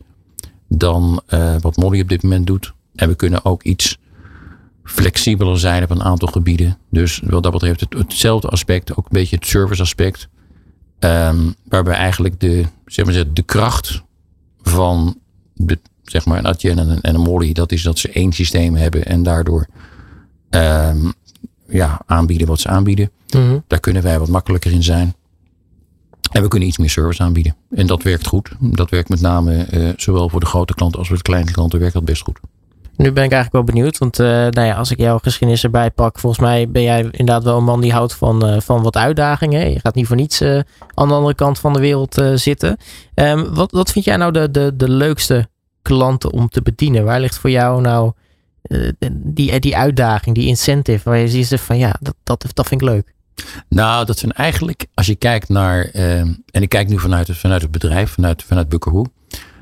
dan 0.68 1.22
eh, 1.27 1.55
wat 1.61 1.77
Molly 1.77 2.00
op 2.00 2.09
dit 2.09 2.22
moment 2.22 2.46
doet. 2.46 2.72
En 2.94 3.09
we 3.09 3.14
kunnen 3.14 3.44
ook 3.44 3.62
iets 3.62 3.98
flexibeler 4.85 5.59
zijn 5.59 5.83
op 5.83 5.90
een 5.90 6.03
aantal 6.03 6.29
gebieden. 6.29 6.79
Dus 6.90 7.20
wat 7.24 7.42
dat 7.42 7.53
betreft 7.53 7.81
het, 7.81 7.94
hetzelfde 7.94 8.48
aspect, 8.48 8.96
ook 8.96 9.05
een 9.05 9.11
beetje 9.11 9.37
het 9.37 9.46
service 9.46 9.83
aspect. 9.83 10.29
Ehm, 10.98 11.50
waarbij 11.68 11.94
eigenlijk 11.94 12.40
de, 12.40 12.64
zeg 12.87 13.05
maar, 13.05 13.33
de 13.33 13.42
kracht 13.42 14.03
van 14.62 15.18
de, 15.55 15.79
zeg 16.03 16.24
maar, 16.24 16.38
een 16.38 16.46
Adyen 16.46 16.79
en 16.79 16.88
een, 16.88 17.00
en 17.00 17.14
een 17.14 17.20
Molly, 17.20 17.53
dat 17.53 17.72
is 17.72 17.83
dat 17.83 17.98
ze 17.98 18.09
één 18.09 18.33
systeem 18.33 18.74
hebben 18.74 19.05
en 19.05 19.22
daardoor 19.22 19.66
ehm, 20.50 21.11
ja, 21.68 22.03
aanbieden 22.07 22.46
wat 22.46 22.61
ze 22.61 22.68
aanbieden. 22.68 23.11
Mhm. 23.31 23.59
Daar 23.66 23.81
kunnen 23.81 24.03
wij 24.03 24.18
wat 24.18 24.29
makkelijker 24.29 24.72
in 24.72 24.83
zijn. 24.83 25.14
En 26.35 26.42
we 26.42 26.49
kunnen 26.49 26.68
iets 26.68 26.79
meer 26.79 26.90
service 26.90 27.23
aanbieden. 27.23 27.57
En 27.70 27.87
dat 27.87 28.03
werkt 28.03 28.27
goed. 28.27 28.51
Dat 28.61 28.90
werkt 28.90 29.09
met 29.09 29.20
name 29.20 29.62
eh, 29.62 29.88
zowel 29.97 30.29
voor 30.29 30.40
de 30.40 30.47
grote 30.47 30.75
klanten 30.75 30.99
als 30.99 31.09
voor 31.09 31.16
de 31.16 31.23
kleine 31.23 31.51
klanten 31.51 31.79
werkt 31.79 31.94
dat 31.94 32.05
best 32.05 32.23
goed. 32.23 32.38
Nu 32.97 33.12
ben 33.12 33.25
ik 33.25 33.33
eigenlijk 33.33 33.53
wel 33.53 33.75
benieuwd, 33.75 33.99
want 33.99 34.18
eh, 34.18 34.27
nou 34.27 34.61
ja, 34.61 34.75
als 34.75 34.90
ik 34.90 34.99
jouw 34.99 35.18
geschiedenis 35.18 35.64
erbij 35.64 35.90
pak, 35.90 36.18
volgens 36.18 36.42
mij 36.42 36.70
ben 36.70 36.83
jij 36.83 37.01
inderdaad 37.01 37.44
wel 37.44 37.57
een 37.57 37.64
man 37.64 37.81
die 37.81 37.92
houdt 37.92 38.14
van, 38.14 38.47
eh, 38.47 38.61
van 38.61 38.83
wat 38.83 38.97
uitdagingen. 38.97 39.70
Je 39.70 39.81
gaat 39.81 39.94
niet 39.94 40.07
voor 40.07 40.16
niets 40.16 40.42
aan 40.94 41.09
de 41.09 41.14
andere 41.14 41.35
kant 41.35 41.59
van 41.59 41.73
de 41.73 41.81
wereld 41.81 42.23
zitten. 42.35 42.77
Ehm, 43.14 43.55
wat, 43.55 43.70
wat 43.70 43.92
vind 43.92 44.05
jij 44.05 44.16
nou 44.16 44.33
de, 44.33 44.51
de, 44.51 44.77
de 44.77 44.88
leukste 44.88 45.49
klanten 45.83 46.33
om 46.33 46.49
te 46.49 46.62
bedienen? 46.62 47.05
Waar 47.05 47.20
ligt 47.20 47.38
voor 47.38 47.51
jou 47.51 47.81
nou 47.81 48.12
die, 49.12 49.61
die 49.61 49.77
uitdaging, 49.77 50.35
die 50.35 50.47
incentive, 50.47 51.09
waar 51.09 51.18
je 51.18 51.29
ziet 51.29 51.61
van 51.61 51.79
ja, 51.79 51.97
dat, 52.01 52.14
dat, 52.23 52.47
dat 52.53 52.66
vind 52.66 52.81
ik 52.81 52.88
leuk. 52.88 53.14
Nou, 53.68 54.05
dat 54.05 54.18
zijn 54.18 54.33
eigenlijk, 54.33 54.87
als 54.94 55.07
je 55.07 55.14
kijkt 55.14 55.49
naar, 55.49 55.85
eh, 55.85 56.18
en 56.18 56.62
ik 56.62 56.68
kijk 56.68 56.88
nu 56.88 56.99
vanuit 56.99 57.27
het, 57.27 57.37
vanuit 57.37 57.62
het 57.62 57.70
bedrijf, 57.70 58.11
vanuit, 58.11 58.42
vanuit 58.42 58.68
Buckaroo. 58.68 59.05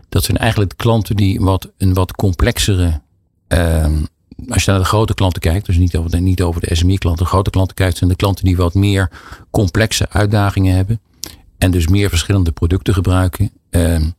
Dat 0.09 0.25
zijn 0.25 0.37
eigenlijk 0.37 0.77
klanten 0.77 1.17
die 1.17 1.41
wat, 1.41 1.73
een 1.79 1.95
wat 1.95 2.13
complexere, 2.13 3.01
ehm, 3.49 4.05
als 4.49 4.65
je 4.65 4.71
naar 4.71 4.81
de 4.81 4.87
grote 4.87 5.15
klanten 5.15 5.41
kijkt, 5.41 5.67
dus 5.67 5.77
niet 5.77 5.97
over 5.97 6.11
de, 6.11 6.17
niet 6.17 6.43
over 6.43 6.61
de 6.61 6.75
SME-klanten, 6.75 7.25
de 7.25 7.31
grote 7.31 7.51
klanten 7.51 7.75
kijkt, 7.75 7.97
zijn 7.97 8.11
de 8.11 8.17
klanten 8.17 8.45
die 8.45 8.57
wat 8.57 8.75
meer 8.75 9.11
complexe 9.51 10.09
uitdagingen 10.11 10.77
hebben. 10.77 11.01
En 11.59 11.71
dus 11.71 11.89
meer 11.89 12.09
verschillende 12.09 12.53
producten 12.53 12.95
gebruiken. 12.95 13.51
Ehm, 13.71 14.11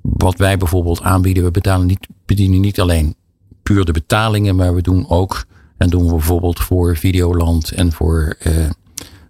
wat 0.00 0.36
wij 0.36 0.56
bijvoorbeeld 0.56 1.02
aanbieden, 1.02 1.44
we 1.44 1.50
betalen 1.50 1.86
niet, 1.86 2.06
bedienen 2.26 2.60
niet 2.60 2.80
alleen 2.80 3.14
puur 3.62 3.84
de 3.84 3.92
betalingen, 3.92 4.56
maar 4.56 4.74
we 4.74 4.82
doen 4.82 5.08
ook, 5.08 5.44
en 5.76 5.90
doen 5.90 6.04
we 6.04 6.10
bijvoorbeeld 6.10 6.60
voor 6.60 6.96
Videoland 6.96 7.70
en 7.70 7.92
voor, 7.92 8.36
eh, 8.38 8.52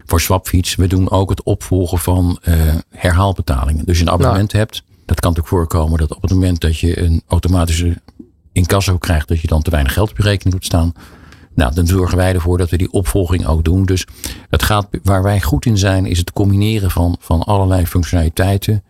voor 0.06 0.20
Swapfiets, 0.20 0.74
we 0.74 0.86
doen 0.86 1.10
ook 1.10 1.30
het 1.30 1.42
opvolgen 1.42 1.98
van 1.98 2.38
eh, 2.42 2.54
herhaalbetalingen. 2.90 3.84
Dus 3.84 3.98
je 3.98 4.04
een 4.04 4.10
abonnement 4.10 4.52
hebt, 4.52 4.82
dat 4.86 5.20
kan 5.20 5.30
natuurlijk 5.30 5.48
voorkomen 5.48 5.98
dat 5.98 6.14
op 6.14 6.22
het 6.22 6.30
moment 6.30 6.60
dat 6.60 6.78
je 6.78 7.00
een 7.02 7.22
automatische 7.26 8.00
incasso 8.52 8.98
krijgt, 8.98 9.28
dat 9.28 9.40
je 9.40 9.46
dan 9.46 9.62
te 9.62 9.70
weinig 9.70 9.92
geld 9.92 10.10
op 10.10 10.16
je 10.16 10.22
rekening 10.22 10.54
moet 10.54 10.64
staan. 10.64 10.92
Nou, 11.54 11.74
dan 11.74 11.86
zorgen 11.86 12.16
wij 12.16 12.34
ervoor 12.34 12.58
dat 12.58 12.70
we 12.70 12.76
die 12.76 12.92
opvolging 12.92 13.46
ook 13.46 13.64
doen. 13.64 13.84
Dus 13.84 14.06
het 14.50 14.62
gaat, 14.62 14.88
waar 15.02 15.22
wij 15.22 15.40
goed 15.40 15.66
in 15.66 15.78
zijn, 15.78 16.06
is 16.06 16.18
het 16.18 16.32
combineren 16.32 16.90
van, 16.90 17.16
van 17.20 17.42
allerlei 17.42 17.86
functionaliteiten 17.86 18.82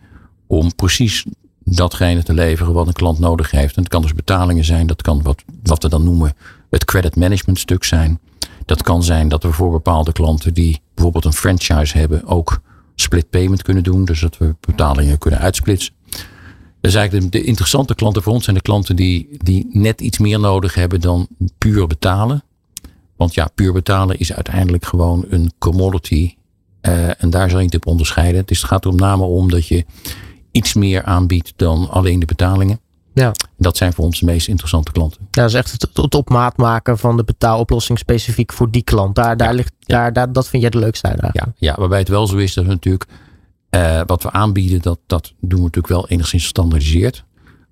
om 0.47 0.75
precies 0.75 1.25
datgene 1.63 2.23
te 2.23 2.33
leveren 2.33 2.73
wat 2.73 2.87
een 2.87 2.93
klant 2.93 3.19
nodig 3.19 3.51
heeft. 3.51 3.75
En 3.75 3.81
het 3.81 3.91
kan 3.91 4.01
dus 4.01 4.13
betalingen 4.13 4.65
zijn, 4.65 4.87
dat 4.87 5.01
kan 5.01 5.21
wat, 5.21 5.43
wat 5.63 5.83
we 5.83 5.89
dan 5.89 6.03
noemen 6.03 6.33
het 6.69 6.85
credit 6.85 7.15
management 7.15 7.59
stuk 7.59 7.83
zijn. 7.83 8.19
Dat 8.65 8.83
kan 8.83 9.03
zijn 9.03 9.27
dat 9.27 9.43
we 9.43 9.51
voor 9.51 9.71
bepaalde 9.71 10.11
klanten 10.11 10.53
die 10.53 10.81
bijvoorbeeld 10.93 11.25
een 11.25 11.33
franchise 11.33 11.97
hebben 11.97 12.25
ook 12.25 12.61
split 12.95 13.29
payment 13.29 13.61
kunnen 13.61 13.83
doen. 13.83 14.05
Dus 14.05 14.19
dat 14.19 14.37
we 14.37 14.55
betalingen 14.59 15.17
kunnen 15.17 15.39
uitsplitsen. 15.39 15.93
Dus 16.81 16.93
eigenlijk 16.93 17.31
de, 17.31 17.43
interessante 17.43 17.95
klanten 17.95 18.23
voor 18.23 18.33
ons 18.33 18.43
zijn 18.43 18.55
de 18.55 18.61
klanten 18.61 18.95
die, 18.95 19.29
die 19.43 19.67
net 19.71 20.01
iets 20.01 20.17
meer 20.17 20.39
nodig 20.39 20.73
hebben 20.73 21.01
dan 21.01 21.27
puur 21.57 21.87
betalen. 21.87 22.43
Want 23.15 23.33
ja, 23.33 23.49
puur 23.55 23.73
betalen 23.73 24.19
is 24.19 24.33
uiteindelijk 24.33 24.85
gewoon 24.85 25.25
een 25.29 25.51
commodity. 25.57 26.35
Eh, 26.81 27.23
en 27.23 27.29
daar 27.29 27.49
zal 27.49 27.59
je 27.59 27.65
het 27.65 27.75
op 27.75 27.87
onderscheiden. 27.87 28.43
Is, 28.45 28.61
het 28.61 28.69
gaat 28.69 28.85
er 28.85 28.91
met 28.91 28.99
name 28.99 29.23
om 29.23 29.49
dat 29.49 29.67
je 29.67 29.85
iets 30.51 30.73
meer 30.73 31.03
aanbiedt 31.03 31.53
dan 31.55 31.89
alleen 31.89 32.19
de 32.19 32.25
betalingen. 32.25 32.79
Ja. 33.15 33.31
Dat 33.57 33.77
zijn 33.77 33.93
voor 33.93 34.05
ons 34.05 34.19
de 34.19 34.25
meest 34.25 34.47
interessante 34.47 34.91
klanten. 34.91 35.19
Ja, 35.21 35.41
dat 35.41 35.49
is 35.49 35.55
echt 35.55 35.71
het, 35.71 35.87
het 35.93 36.15
op 36.15 36.29
maat 36.29 36.57
maken 36.57 36.97
van 36.97 37.17
de 37.17 37.23
betaaloplossing 37.23 37.99
specifiek 37.99 38.53
voor 38.53 38.71
die 38.71 38.83
klant. 38.83 39.15
Daar, 39.15 39.37
daar 39.37 39.53
ligt, 39.53 39.73
daar, 39.79 40.13
daar, 40.13 40.31
dat 40.31 40.47
vind 40.47 40.61
jij 40.61 40.71
de 40.71 40.79
leukste 40.79 41.07
uitdaging. 41.07 41.43
Ja, 41.45 41.53
ja, 41.57 41.75
waarbij 41.77 41.99
het 41.99 42.07
wel 42.07 42.27
zo 42.27 42.37
is 42.37 42.53
dat 42.53 42.63
we 42.63 42.69
natuurlijk 42.69 43.05
eh, 43.69 44.01
wat 44.05 44.23
we 44.23 44.31
aanbieden, 44.31 44.81
dat, 44.81 44.99
dat 45.07 45.33
doen 45.39 45.59
we 45.59 45.65
natuurlijk 45.65 45.93
wel 45.93 46.07
enigszins 46.07 46.43
gestandardiseerd. 46.43 47.23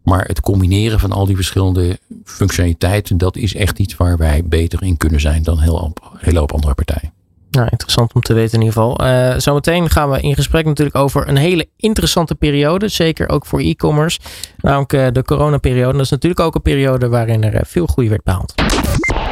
Maar 0.03 0.25
het 0.25 0.41
combineren 0.41 0.99
van 0.99 1.11
al 1.11 1.25
die 1.25 1.35
verschillende 1.35 1.99
functionaliteiten, 2.23 3.17
dat 3.17 3.35
is 3.35 3.55
echt 3.55 3.79
iets 3.79 3.97
waar 3.97 4.17
wij 4.17 4.45
beter 4.45 4.83
in 4.83 4.97
kunnen 4.97 5.21
zijn 5.21 5.43
dan 5.43 5.59
heel, 5.59 5.83
een 5.83 6.17
hele 6.17 6.39
hoop 6.39 6.53
andere 6.53 6.73
partijen. 6.73 7.13
Nou, 7.53 7.67
interessant 7.71 8.13
om 8.13 8.21
te 8.21 8.33
weten 8.33 8.59
in 8.59 8.65
ieder 8.65 8.81
geval. 8.81 8.95
Eh, 8.95 9.33
zometeen 9.37 9.89
gaan 9.89 10.09
we 10.09 10.21
in 10.21 10.35
gesprek 10.35 10.65
natuurlijk 10.65 10.95
over 10.95 11.27
een 11.27 11.37
hele 11.37 11.67
interessante 11.77 12.35
periode. 12.35 12.87
Zeker 12.87 13.29
ook 13.29 13.45
voor 13.45 13.59
e-commerce. 13.59 14.19
Namelijk 14.57 14.93
eh, 14.93 15.07
de 15.11 15.23
coronaperiode. 15.23 15.91
Dat 15.91 16.01
is 16.01 16.09
natuurlijk 16.09 16.41
ook 16.41 16.55
een 16.55 16.61
periode 16.61 17.09
waarin 17.09 17.43
er 17.43 17.53
eh, 17.53 17.61
veel 17.65 17.85
groei 17.85 18.09
werd 18.09 18.23
behaald. 18.23 18.53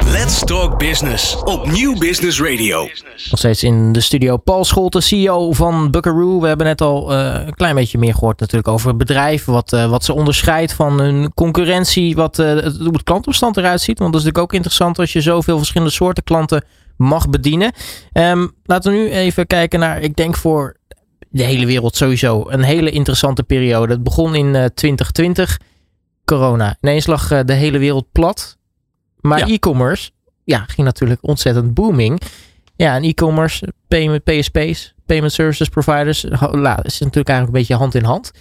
Let's 0.05 0.39
Talk 0.39 0.79
Business 0.79 1.43
op 1.43 1.71
Nieuw 1.71 1.97
Business 1.97 2.41
Radio. 2.41 2.81
Nog 3.29 3.39
steeds 3.39 3.63
in 3.63 3.91
de 3.91 4.01
studio 4.01 4.37
Paul 4.37 4.65
Scholte, 4.65 5.01
CEO 5.01 5.51
van 5.51 5.91
Buckaroo. 5.91 6.39
We 6.39 6.47
hebben 6.47 6.65
net 6.65 6.81
al 6.81 7.13
een 7.13 7.55
klein 7.55 7.75
beetje 7.75 7.97
meer 7.97 8.13
gehoord 8.13 8.39
natuurlijk 8.39 8.67
over 8.67 8.87
het 8.87 8.97
bedrijf. 8.97 9.45
Wat, 9.45 9.69
wat 9.69 10.03
ze 10.03 10.13
onderscheidt 10.13 10.73
van 10.73 10.99
hun 10.99 11.33
concurrentie. 11.33 12.15
Wat, 12.15 12.37
het, 12.37 12.77
hoe 12.77 12.93
het 12.93 13.03
klantbestand 13.03 13.57
eruit 13.57 13.81
ziet. 13.81 13.99
Want 13.99 14.11
dat 14.11 14.21
is 14.21 14.27
natuurlijk 14.27 14.53
ook 14.53 14.53
interessant 14.53 14.99
als 14.99 15.13
je 15.13 15.21
zoveel 15.21 15.57
verschillende 15.57 15.93
soorten 15.93 16.23
klanten 16.23 16.63
mag 17.01 17.29
bedienen. 17.29 17.71
Um, 18.13 18.51
laten 18.63 18.91
we 18.91 18.97
nu 18.97 19.09
even 19.09 19.47
kijken 19.47 19.79
naar, 19.79 20.01
ik 20.01 20.15
denk 20.15 20.37
voor 20.37 20.77
de 21.29 21.43
hele 21.43 21.65
wereld 21.65 21.95
sowieso, 21.95 22.45
een 22.47 22.63
hele 22.63 22.91
interessante 22.91 23.43
periode. 23.43 23.93
Het 23.93 24.03
begon 24.03 24.35
in 24.35 24.51
2020, 24.73 25.59
corona. 26.25 26.77
Ineens 26.81 27.05
lag 27.05 27.43
de 27.43 27.53
hele 27.53 27.77
wereld 27.77 28.11
plat. 28.11 28.57
Maar 29.19 29.39
ja. 29.39 29.47
e-commerce 29.47 30.11
ja, 30.43 30.65
ging 30.67 30.87
natuurlijk 30.87 31.19
ontzettend 31.21 31.73
booming. 31.73 32.21
Ja, 32.75 32.95
en 32.95 33.03
e-commerce, 33.03 33.73
payment, 33.87 34.23
PSP's, 34.23 34.93
payment 35.05 35.31
services 35.33 35.69
providers, 35.69 36.23
is 36.23 36.29
natuurlijk 36.29 37.29
eigenlijk 37.29 37.47
een 37.47 37.51
beetje 37.51 37.75
hand 37.75 37.95
in 37.95 38.03
hand. 38.03 38.31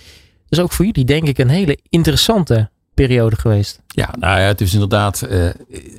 Dus 0.48 0.60
ook 0.60 0.72
voor 0.72 0.84
jullie 0.84 1.04
denk 1.04 1.28
ik 1.28 1.38
een 1.38 1.48
hele 1.48 1.78
interessante 1.88 2.70
periode 3.06 3.36
geweest. 3.36 3.80
Ja, 3.86 4.14
nou 4.18 4.40
ja, 4.40 4.46
het 4.46 4.60
is 4.60 4.72
inderdaad. 4.72 5.26
Uh, 5.30 5.50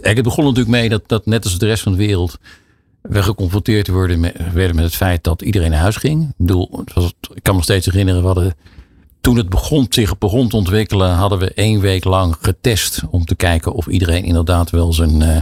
het 0.02 0.24
begon 0.24 0.44
natuurlijk 0.44 0.70
mee 0.70 0.90
dat, 0.90 1.04
dat 1.06 1.26
net 1.26 1.44
als 1.44 1.58
de 1.58 1.66
rest 1.66 1.84
van 1.84 1.92
de 1.92 1.98
wereld 1.98 2.38
we 3.02 3.24
geconfronteerd 3.24 3.88
worden 3.88 4.20
met, 4.20 4.54
werden 4.54 4.76
met 4.76 4.86
het 4.86 4.96
feit 4.96 5.24
dat 5.24 5.42
iedereen 5.42 5.70
naar 5.70 5.80
huis 5.80 5.96
ging. 5.96 6.24
Ik 6.24 6.34
bedoel, 6.38 6.84
was, 6.94 7.14
ik 7.34 7.44
kan 7.44 7.56
me 7.56 7.62
steeds 7.62 7.86
herinneren, 7.86 8.22
we 8.22 8.28
hadden, 8.28 8.56
toen 9.22 9.38
het 9.38 9.50
begon, 9.50 9.86
zich 9.90 10.18
begon 10.18 10.50
te 10.50 10.56
ontwikkelen, 10.56 11.14
hadden 11.14 11.40
we 11.40 11.54
één 11.54 11.80
week 11.80 12.04
lang 12.04 12.36
getest 12.42 13.02
om 13.10 13.26
te 13.26 13.36
kijken 13.36 13.74
of 13.74 13.88
iedereen 13.88 14.24
inderdaad 14.24 14.70
wel 14.70 14.94
zijn, 14.94 15.22
uh, 15.22 15.38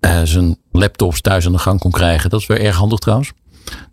uh, 0.00 0.20
zijn 0.24 0.56
laptops 0.72 1.20
thuis 1.20 1.46
aan 1.46 1.52
de 1.52 1.58
gang 1.58 1.80
kon 1.80 1.90
krijgen. 1.90 2.30
Dat 2.30 2.40
is 2.40 2.46
weer 2.46 2.60
erg 2.60 2.76
handig 2.76 2.98
trouwens. 2.98 3.32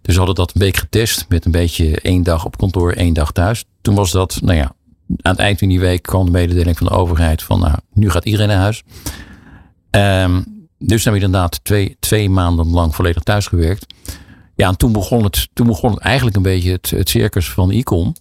Dus 0.02 0.14
we 0.14 0.18
hadden 0.18 0.36
dat 0.36 0.52
een 0.54 0.62
week 0.62 0.78
getest 0.78 1.26
met 1.30 1.46
een 1.46 1.52
beetje 1.52 2.00
één 2.02 2.24
dag 2.24 2.46
op 2.46 2.58
kantoor, 2.58 2.92
één 2.92 3.14
dag 3.14 3.32
thuis. 3.32 3.64
Toen 3.82 3.96
was 3.96 4.12
dat, 4.12 4.40
nou 4.42 4.58
ja, 4.58 4.76
aan 5.22 5.32
het 5.32 5.40
eind 5.40 5.60
van 5.60 5.68
die 5.68 5.80
week 5.80 6.02
kwam 6.02 6.26
de 6.26 6.32
mededeling 6.32 6.78
van 6.78 6.88
de 6.88 6.94
overheid 6.94 7.44
van 7.44 7.60
nou, 7.60 7.76
nu 7.94 8.10
gaat 8.10 8.26
iedereen 8.26 8.48
naar 8.48 8.58
huis. 8.58 8.84
Um, 9.92 10.68
dus 10.78 11.04
hebben 11.04 11.22
we 11.22 11.28
inderdaad 11.28 11.64
twee, 11.64 11.98
twee 12.00 12.30
maanden 12.30 12.70
lang 12.70 12.96
volledig 12.96 13.24
thuis 13.24 13.48
gewerkt. 13.48 13.94
Ja, 14.56 14.68
en 14.68 14.78
toen 14.78 14.92
begon 14.92 15.24
het, 15.24 15.48
toen 15.54 15.68
begon 15.68 15.92
het 15.92 16.00
eigenlijk 16.00 16.36
een 16.36 16.42
beetje 16.42 16.72
het, 16.72 16.90
het 16.90 17.10
circus 17.10 17.50
van 17.50 17.72
e-com. 17.72 18.16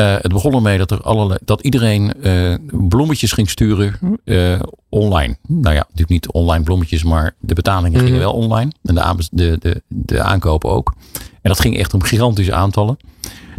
Uh, 0.00 0.14
het 0.20 0.32
begon 0.32 0.54
ermee 0.54 0.78
dat, 0.78 0.90
er 0.90 1.02
allerlei, 1.02 1.38
dat 1.44 1.60
iedereen 1.60 2.12
uh, 2.20 2.54
bloemetjes 2.88 3.32
ging 3.32 3.50
sturen 3.50 4.18
uh, 4.24 4.60
online. 4.88 5.36
Nou 5.46 5.74
ja, 5.74 5.80
natuurlijk 5.80 6.08
niet 6.08 6.28
online 6.28 6.64
bloemetjes, 6.64 7.02
maar 7.02 7.34
de 7.40 7.54
betalingen 7.54 8.00
gingen 8.00 8.18
wel 8.18 8.32
online. 8.32 8.72
En 8.82 8.94
de, 8.94 9.16
de, 9.30 9.56
de, 9.60 9.82
de 9.88 10.22
aankopen 10.22 10.70
ook. 10.70 10.94
En 11.42 11.50
dat 11.50 11.60
ging 11.60 11.78
echt 11.78 11.94
om 11.94 12.02
gigantische 12.02 12.54
aantallen. 12.54 12.96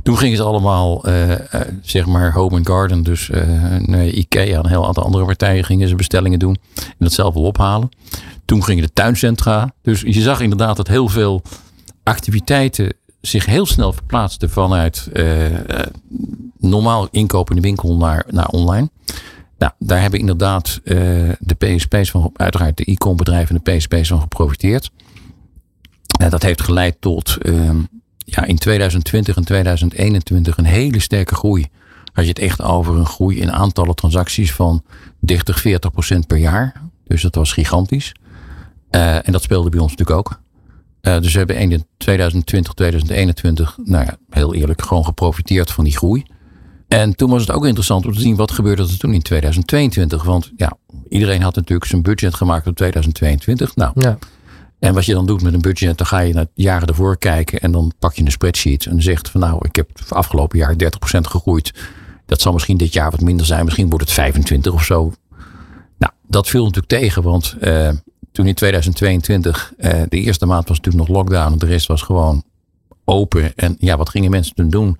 Toen 0.09 0.17
gingen 0.17 0.37
ze 0.37 0.43
allemaal, 0.43 1.03
zeg 1.81 2.05
maar, 2.05 2.33
home 2.33 2.55
and 2.55 2.67
garden. 2.67 3.03
Dus 3.03 3.29
nee, 3.77 4.11
Ikea 4.11 4.57
en 4.57 4.63
een 4.63 4.69
heel 4.69 4.85
aantal 4.85 5.03
andere 5.03 5.25
partijen 5.25 5.63
gingen 5.63 5.87
ze 5.87 5.95
bestellingen 5.95 6.39
doen. 6.39 6.57
En 6.75 6.95
dat 6.97 7.11
zelf 7.11 7.35
ophalen. 7.35 7.89
Toen 8.45 8.63
gingen 8.63 8.83
de 8.83 8.93
tuincentra. 8.93 9.73
Dus 9.81 10.01
je 10.01 10.21
zag 10.21 10.41
inderdaad 10.41 10.77
dat 10.77 10.87
heel 10.87 11.07
veel 11.07 11.41
activiteiten 12.03 12.93
zich 13.21 13.45
heel 13.45 13.65
snel 13.65 13.93
verplaatsten 13.93 14.49
vanuit 14.49 15.09
uh, 15.13 15.45
normaal 16.57 17.07
inkopen 17.11 17.55
in 17.55 17.61
de 17.61 17.67
winkel 17.67 17.95
naar, 17.95 18.25
naar 18.29 18.47
online. 18.47 18.89
Nou, 19.57 19.71
daar 19.79 20.01
hebben 20.01 20.19
inderdaad 20.19 20.79
uh, 20.83 20.95
de 21.39 21.55
PSP's 21.57 22.11
van, 22.11 22.31
uiteraard 22.35 22.77
de 22.77 22.91
e-com 22.91 23.17
bedrijven 23.17 23.55
en 23.55 23.61
de 23.63 23.71
PSP's 23.71 24.07
van 24.07 24.21
geprofiteerd. 24.21 24.91
Dat 26.29 26.43
heeft 26.43 26.61
geleid 26.61 26.95
tot 26.99 27.37
ehm, 27.41 27.81
ja, 28.29 28.45
in 28.45 28.57
2020 28.57 29.35
en 29.35 29.43
2021 29.43 30.57
een 30.57 30.65
hele 30.65 30.99
sterke 30.99 31.35
groei. 31.35 31.67
Als 32.13 32.25
je 32.25 32.31
het 32.31 32.39
echt 32.39 32.61
over 32.61 32.95
een 32.95 33.05
groei 33.05 33.39
in 33.39 33.51
aantallen 33.51 33.95
transacties 33.95 34.53
van 34.53 34.83
30, 35.19 35.59
40 35.59 35.91
procent 35.91 36.27
per 36.27 36.37
jaar. 36.37 36.81
Dus 37.07 37.21
dat 37.21 37.35
was 37.35 37.53
gigantisch. 37.53 38.11
Uh, 38.91 39.15
en 39.15 39.31
dat 39.31 39.43
speelde 39.43 39.69
bij 39.69 39.79
ons 39.79 39.91
natuurlijk 39.95 40.17
ook. 40.17 40.39
Uh, 41.01 41.19
dus 41.19 41.31
we 41.31 41.37
hebben 41.37 41.57
in 41.57 41.85
2020, 41.97 42.73
2021, 42.73 43.77
nou 43.83 44.05
ja, 44.05 44.17
heel 44.29 44.53
eerlijk, 44.53 44.81
gewoon 44.81 45.05
geprofiteerd 45.05 45.71
van 45.71 45.83
die 45.83 45.97
groei. 45.97 46.25
En 46.87 47.15
toen 47.15 47.29
was 47.29 47.41
het 47.41 47.51
ook 47.51 47.65
interessant 47.65 48.05
om 48.05 48.13
te 48.13 48.19
zien 48.19 48.35
wat 48.35 48.51
gebeurde 48.51 48.81
er 48.81 48.97
toen 48.97 49.13
in 49.13 49.21
2022. 49.21 50.23
Want 50.23 50.51
ja, 50.55 50.77
iedereen 51.09 51.41
had 51.41 51.55
natuurlijk 51.55 51.89
zijn 51.89 52.01
budget 52.01 52.35
gemaakt 52.35 52.67
op 52.67 52.75
2022. 52.75 53.75
Nou, 53.75 53.91
ja. 53.95 54.17
En 54.79 54.93
wat 54.93 55.05
je 55.05 55.13
dan 55.13 55.25
doet 55.25 55.41
met 55.41 55.53
een 55.53 55.61
budget, 55.61 55.97
dan 55.97 56.07
ga 56.07 56.19
je 56.19 56.33
naar 56.33 56.45
jaren 56.53 56.87
ervoor 56.87 57.17
kijken 57.17 57.59
en 57.59 57.71
dan 57.71 57.93
pak 57.99 58.13
je 58.13 58.25
een 58.25 58.31
spreadsheet 58.31 58.85
en 58.85 59.01
zegt 59.01 59.29
van 59.29 59.41
nou, 59.41 59.65
ik 59.65 59.75
heb 59.75 59.89
afgelopen 60.09 60.57
jaar 60.57 60.73
30% 60.73 60.77
gegroeid. 61.21 61.73
Dat 62.25 62.41
zal 62.41 62.53
misschien 62.53 62.77
dit 62.77 62.93
jaar 62.93 63.11
wat 63.11 63.21
minder 63.21 63.45
zijn. 63.45 63.65
Misschien 63.65 63.89
wordt 63.89 64.05
het 64.05 64.13
25 64.13 64.73
of 64.73 64.83
zo. 64.83 65.13
Nou, 65.97 66.13
dat 66.27 66.47
viel 66.47 66.63
natuurlijk 66.63 66.87
tegen, 66.87 67.23
want 67.23 67.55
uh, 67.61 67.89
toen 68.31 68.47
in 68.47 68.53
2022, 68.53 69.73
uh, 69.77 69.91
de 70.09 70.19
eerste 70.19 70.45
maand 70.45 70.67
was 70.67 70.77
natuurlijk 70.77 71.07
nog 71.07 71.17
lockdown. 71.17 71.57
De 71.57 71.65
rest 71.65 71.87
was 71.87 72.01
gewoon 72.01 72.43
open. 73.05 73.55
En 73.55 73.75
ja, 73.79 73.97
wat 73.97 74.09
gingen 74.09 74.31
mensen 74.31 74.55
toen 74.55 74.69
doen? 74.69 74.97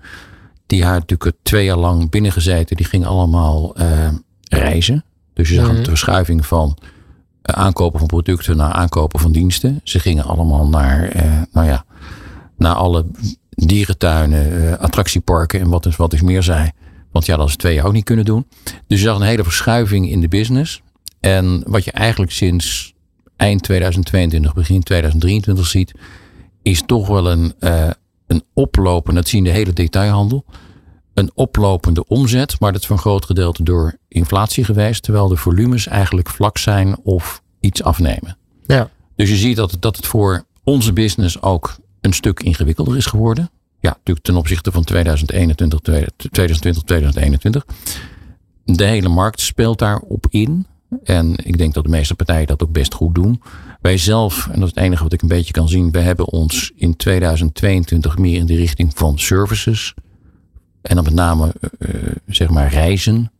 Die 0.66 0.82
hadden 0.82 1.00
natuurlijk 1.00 1.36
twee 1.42 1.64
jaar 1.64 1.76
lang 1.76 2.10
binnengezeten. 2.10 2.76
Die 2.76 2.86
gingen 2.86 3.08
allemaal 3.08 3.80
uh, 3.80 4.08
reizen. 4.48 5.04
Dus 5.34 5.48
je 5.48 5.54
zag 5.54 5.64
mm 5.64 5.70
-hmm. 5.70 5.78
een 5.78 5.84
verschuiving 5.84 6.46
van 6.46 6.78
aankopen 7.54 7.98
van 7.98 8.08
producten 8.08 8.56
naar 8.56 8.72
aankopen 8.72 9.20
van 9.20 9.32
diensten. 9.32 9.80
Ze 9.84 9.98
gingen 9.98 10.24
allemaal 10.24 10.68
naar, 10.68 11.12
nou 11.52 11.66
ja, 11.66 11.84
naar 12.56 12.74
alle 12.74 13.06
dierentuinen, 13.50 14.78
attractieparken 14.78 15.60
en 15.60 15.68
wat 15.68 15.86
is, 15.86 15.96
wat 15.96 16.12
is 16.12 16.20
meer 16.20 16.42
zij. 16.42 16.72
Want 17.12 17.26
ja, 17.26 17.36
dat 17.36 17.48
is 17.48 17.56
twee 17.56 17.74
jaar 17.74 17.86
ook 17.86 17.92
niet 17.92 18.04
kunnen 18.04 18.24
doen. 18.24 18.46
Dus 18.86 18.98
je 18.98 19.06
zag 19.06 19.16
een 19.16 19.26
hele 19.26 19.44
verschuiving 19.44 20.10
in 20.10 20.20
de 20.20 20.28
business. 20.28 20.82
En 21.20 21.62
wat 21.66 21.84
je 21.84 21.92
eigenlijk 21.92 22.32
sinds 22.32 22.94
eind 23.36 23.62
2022, 23.62 24.54
begin 24.54 24.82
2023 24.82 25.66
ziet, 25.66 25.92
is 26.62 26.82
toch 26.86 27.08
wel 27.08 27.30
een, 27.30 27.54
uh, 27.60 27.90
een 28.26 28.42
oplopen, 28.54 29.14
dat 29.14 29.28
zien 29.28 29.44
de 29.44 29.50
hele 29.50 29.72
detailhandel, 29.72 30.44
een 31.14 31.30
oplopende 31.34 32.06
omzet, 32.06 32.60
maar 32.60 32.72
dat 32.72 32.80
is 32.80 32.86
voor 32.86 32.96
een 32.96 33.02
groot 33.02 33.24
gedeelte 33.24 33.62
door 33.62 33.96
inflatie 34.08 34.64
geweest, 34.64 35.02
terwijl 35.02 35.28
de 35.28 35.36
volumes 35.36 35.86
eigenlijk 35.86 36.28
vlak 36.28 36.58
zijn 36.58 36.98
of 37.02 37.42
iets 37.60 37.82
afnemen. 37.82 38.36
Ja. 38.66 38.90
Dus 39.16 39.28
je 39.28 39.36
ziet 39.36 39.56
dat, 39.56 39.76
dat 39.80 39.96
het 39.96 40.06
voor 40.06 40.44
onze 40.64 40.92
business 40.92 41.42
ook 41.42 41.76
een 42.00 42.12
stuk 42.12 42.42
ingewikkelder 42.42 42.96
is 42.96 43.06
geworden. 43.06 43.50
Ja, 43.80 43.90
natuurlijk 43.90 44.26
ten 44.26 44.36
opzichte 44.36 44.72
van 44.72 44.84
2021, 44.84 45.80
2020, 45.80 46.82
2021. 46.82 47.64
De 48.64 48.84
hele 48.84 49.08
markt 49.08 49.40
speelt 49.40 49.78
daarop 49.78 50.26
in. 50.30 50.66
En 51.04 51.34
ik 51.36 51.58
denk 51.58 51.74
dat 51.74 51.84
de 51.84 51.90
meeste 51.90 52.14
partijen 52.14 52.46
dat 52.46 52.62
ook 52.62 52.72
best 52.72 52.94
goed 52.94 53.14
doen. 53.14 53.42
Wij 53.80 53.96
zelf, 53.96 54.46
en 54.46 54.60
dat 54.60 54.68
is 54.68 54.74
het 54.74 54.84
enige 54.84 55.02
wat 55.02 55.12
ik 55.12 55.22
een 55.22 55.28
beetje 55.28 55.52
kan 55.52 55.68
zien, 55.68 55.90
we 55.90 56.00
hebben 56.00 56.26
ons 56.26 56.72
in 56.74 56.96
2022 56.96 58.18
meer 58.18 58.38
in 58.38 58.46
de 58.46 58.56
richting 58.56 58.92
van 58.94 59.18
services. 59.18 59.94
En 60.82 60.94
dan 60.94 61.04
met 61.04 61.14
name 61.14 61.54
uh, 61.78 61.94
zeg 62.26 62.50
maar 62.50 62.68
reizen 62.68 63.30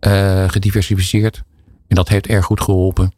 uh, 0.00 0.48
gediversificeerd. 0.48 1.42
En 1.88 1.96
dat 1.96 2.08
heeft 2.08 2.26
erg 2.26 2.44
goed 2.44 2.60
geholpen. 2.60 3.12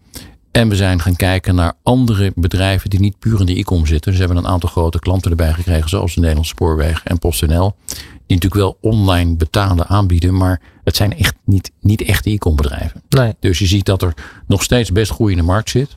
En 0.51 0.69
we 0.69 0.77
zijn 0.77 1.01
gaan 1.01 1.17
kijken 1.17 1.55
naar 1.55 1.73
andere 1.83 2.33
bedrijven 2.35 2.91
die 2.91 3.01
niet 3.01 3.19
puur 3.19 3.41
in 3.41 3.47
de 3.47 3.59
e-com 3.59 3.87
zitten. 3.87 4.11
Dus 4.11 4.21
we 4.21 4.27
hebben 4.27 4.45
een 4.45 4.51
aantal 4.51 4.69
grote 4.69 4.99
klanten 4.99 5.31
erbij 5.31 5.53
gekregen, 5.53 5.89
zoals 5.89 6.15
de 6.15 6.21
Nederlandse 6.21 6.55
Spoorwegen 6.55 7.05
en 7.05 7.19
PostNL. 7.19 7.75
Die 8.27 8.37
natuurlijk 8.37 8.55
wel 8.55 8.79
online 8.81 9.37
betalen 9.37 9.87
aanbieden, 9.87 10.37
maar 10.37 10.61
het 10.85 10.97
zijn 10.97 11.19
echt 11.19 11.35
niet, 11.45 11.71
niet 11.81 12.03
echte 12.03 12.31
e-com 12.31 12.57
bedrijven. 12.57 13.03
Nee. 13.09 13.35
Dus 13.41 13.59
je 13.59 13.67
ziet 13.67 13.85
dat 13.85 14.03
er 14.03 14.15
nog 14.47 14.63
steeds 14.63 14.93
best 14.93 15.11
goed 15.11 15.31
in 15.31 15.37
de 15.37 15.43
markt 15.43 15.71
zit. 15.71 15.97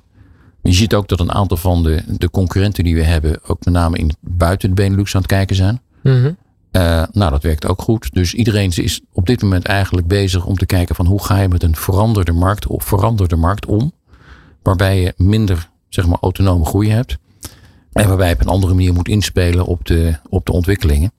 Je 0.63 0.73
ziet 0.73 0.93
ook 0.93 1.07
dat 1.07 1.19
een 1.19 1.31
aantal 1.31 1.57
van 1.57 1.84
de, 1.84 2.03
de 2.17 2.29
concurrenten 2.29 2.84
die 2.84 2.95
we 2.95 3.03
hebben, 3.03 3.39
ook 3.43 3.65
met 3.65 3.73
name 3.73 3.97
in 3.97 4.12
buiten 4.19 4.69
de 4.69 4.75
Benelux 4.75 5.15
aan 5.15 5.21
het 5.21 5.29
kijken 5.29 5.55
zijn. 5.55 5.81
Mm 6.03 6.21
-hmm. 6.21 6.38
Uh, 6.71 7.03
nou, 7.12 7.31
dat 7.31 7.43
werkt 7.43 7.67
ook 7.67 7.81
goed. 7.81 8.13
Dus 8.13 8.34
iedereen 8.34 8.71
is 8.75 9.01
op 9.13 9.25
dit 9.25 9.41
moment 9.41 9.65
eigenlijk 9.65 10.07
bezig 10.07 10.45
om 10.45 10.57
te 10.57 10.65
kijken 10.65 10.95
van 10.95 11.05
hoe 11.05 11.24
ga 11.24 11.41
je 11.41 11.47
met 11.47 11.63
een 11.63 11.76
veranderde 11.76 12.32
markt 12.32 12.67
of 12.67 12.84
veranderde 12.84 13.36
markt 13.36 13.65
om. 13.65 13.91
Waarbij 14.61 15.01
je 15.01 15.13
minder 15.17 15.69
zeg 15.89 16.07
maar, 16.07 16.17
autonome 16.22 16.65
groei 16.65 16.89
hebt. 16.89 17.17
En 17.93 18.07
waarbij 18.07 18.28
je 18.28 18.34
op 18.34 18.41
een 18.41 18.47
andere 18.47 18.74
manier 18.74 18.93
moet 18.93 19.07
inspelen 19.07 19.65
op 19.65 19.86
de, 19.86 20.15
op 20.30 20.45
de 20.45 20.51
ontwikkelingen. 20.51 21.11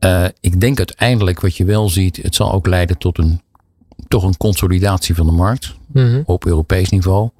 Uh, 0.00 0.24
ik 0.40 0.60
denk 0.60 0.78
uiteindelijk 0.78 1.40
wat 1.40 1.56
je 1.56 1.64
wel 1.64 1.88
ziet, 1.88 2.16
het 2.16 2.34
zal 2.34 2.52
ook 2.52 2.66
leiden 2.66 2.98
tot 2.98 3.18
een 3.18 3.40
toch 4.08 4.22
een 4.22 4.36
consolidatie 4.36 5.14
van 5.14 5.26
de 5.26 5.32
markt 5.32 5.74
mm 5.92 6.04
-hmm. 6.06 6.22
op 6.26 6.46
Europees 6.46 6.88
niveau. 6.88 7.30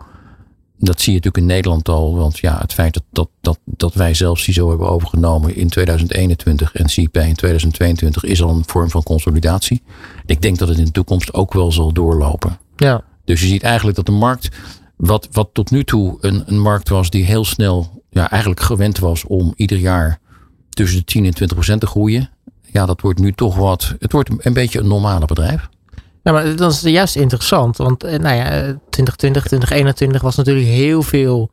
Dat 0.79 1.01
zie 1.01 1.13
je 1.13 1.19
natuurlijk 1.19 1.37
in 1.37 1.55
Nederland 1.55 1.89
al, 1.89 2.17
want 2.17 2.39
ja, 2.39 2.59
het 2.59 2.73
feit 2.73 2.95
dat, 2.95 3.03
dat, 3.11 3.29
dat, 3.41 3.59
dat 3.65 3.95
wij 3.95 4.15
zelf 4.15 4.39
CISO 4.39 4.69
hebben 4.69 4.89
overgenomen 4.89 5.57
in 5.57 5.69
2021 5.69 6.75
en 6.75 6.89
CIP 6.89 7.17
in 7.17 7.35
2022 7.35 8.25
is 8.25 8.43
al 8.43 8.51
een 8.51 8.65
vorm 8.67 8.91
van 8.91 9.03
consolidatie. 9.03 9.83
Ik 10.27 10.43
denk 10.43 10.59
dat 10.59 10.69
het 10.69 10.79
in 10.79 10.85
de 10.85 10.91
toekomst 10.91 11.35
ook 11.35 11.53
wel 11.53 11.73
zal 11.73 11.93
doorlopen. 11.93 12.59
Ja. 12.77 13.05
Dus 13.25 13.41
je 13.41 13.47
ziet 13.47 13.63
eigenlijk 13.63 13.97
dat 13.97 14.07
de 14.07 14.13
markt 14.13 14.49
Wat, 14.97 15.29
wat 15.33 15.49
tot 15.53 15.71
nu 15.71 15.85
toe 15.85 16.19
een, 16.21 16.43
een 16.47 16.61
markt 16.61 16.89
was 16.89 17.11
die 17.11 17.25
heel 17.25 17.45
snel 17.45 18.03
ja, 18.11 18.31
eigenlijk 18.31 18.61
gewend 18.61 18.99
was 18.99 19.25
om 19.25 19.53
ieder 19.57 19.79
jaar 19.79 20.21
tussen 20.71 20.99
de 20.99 21.05
10 21.05 21.25
en 21.25 21.35
20 21.35 21.57
procent 21.57 21.81
te 21.81 21.87
groeien. 21.87 22.31
Ja, 22.73 22.87
dat 22.87 23.01
wordt 23.01 23.19
nu 23.19 23.33
toch 23.33 23.57
wat. 23.57 23.95
Het 23.99 24.13
wordt 24.13 24.31
een 24.47 24.53
beetje 24.53 24.79
een 24.79 24.89
normale 24.89 25.27
bedrijf. 25.27 25.69
Ja, 26.29 26.35
maar 26.35 26.57
dat 26.57 26.73
is 26.73 26.81
juist 26.81 27.17
interessant. 27.17 27.77
Want 27.77 28.05
eh, 28.05 28.19
nou 28.19 28.37
ja, 28.37 28.51
2020, 28.91 29.43
2021 29.43 30.23
was 30.23 30.37
natuurlijk 30.37 30.67
heel 30.67 31.03
veel 31.03 31.51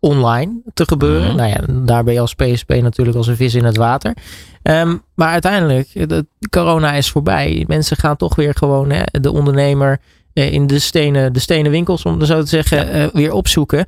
online 0.00 0.60
te 0.74 0.84
gebeuren. 0.86 1.28
Mhm. 1.28 1.36
Nou 1.36 1.48
ja, 1.48 1.60
daar 1.84 2.04
ben 2.04 2.14
je 2.14 2.20
als 2.20 2.34
PSP 2.34 2.68
natuurlijk 2.68 3.16
als 3.16 3.26
een 3.26 3.36
vis 3.36 3.54
in 3.54 3.64
het 3.64 3.76
water. 3.76 4.16
Ehm, 4.62 4.96
maar 5.14 5.28
uiteindelijk, 5.28 5.88
eh, 5.94 6.06
de, 6.06 6.26
corona 6.50 6.92
is 6.92 7.10
voorbij. 7.10 7.64
Mensen 7.66 7.96
gaan 7.96 8.16
toch 8.16 8.34
weer 8.34 8.54
gewoon 8.54 8.90
hè, 8.90 9.02
de 9.20 9.32
ondernemer 9.32 10.00
eh, 10.32 10.52
in 10.52 10.66
de 10.66 10.78
stenen, 10.78 11.32
de 11.32 11.38
stenen 11.38 11.70
winkels, 11.70 12.02
om 12.02 12.18
het 12.18 12.28
zo 12.28 12.40
te 12.40 12.48
zeggen, 12.48 12.90
eh, 12.90 13.06
weer 13.12 13.32
opzoeken. 13.32 13.86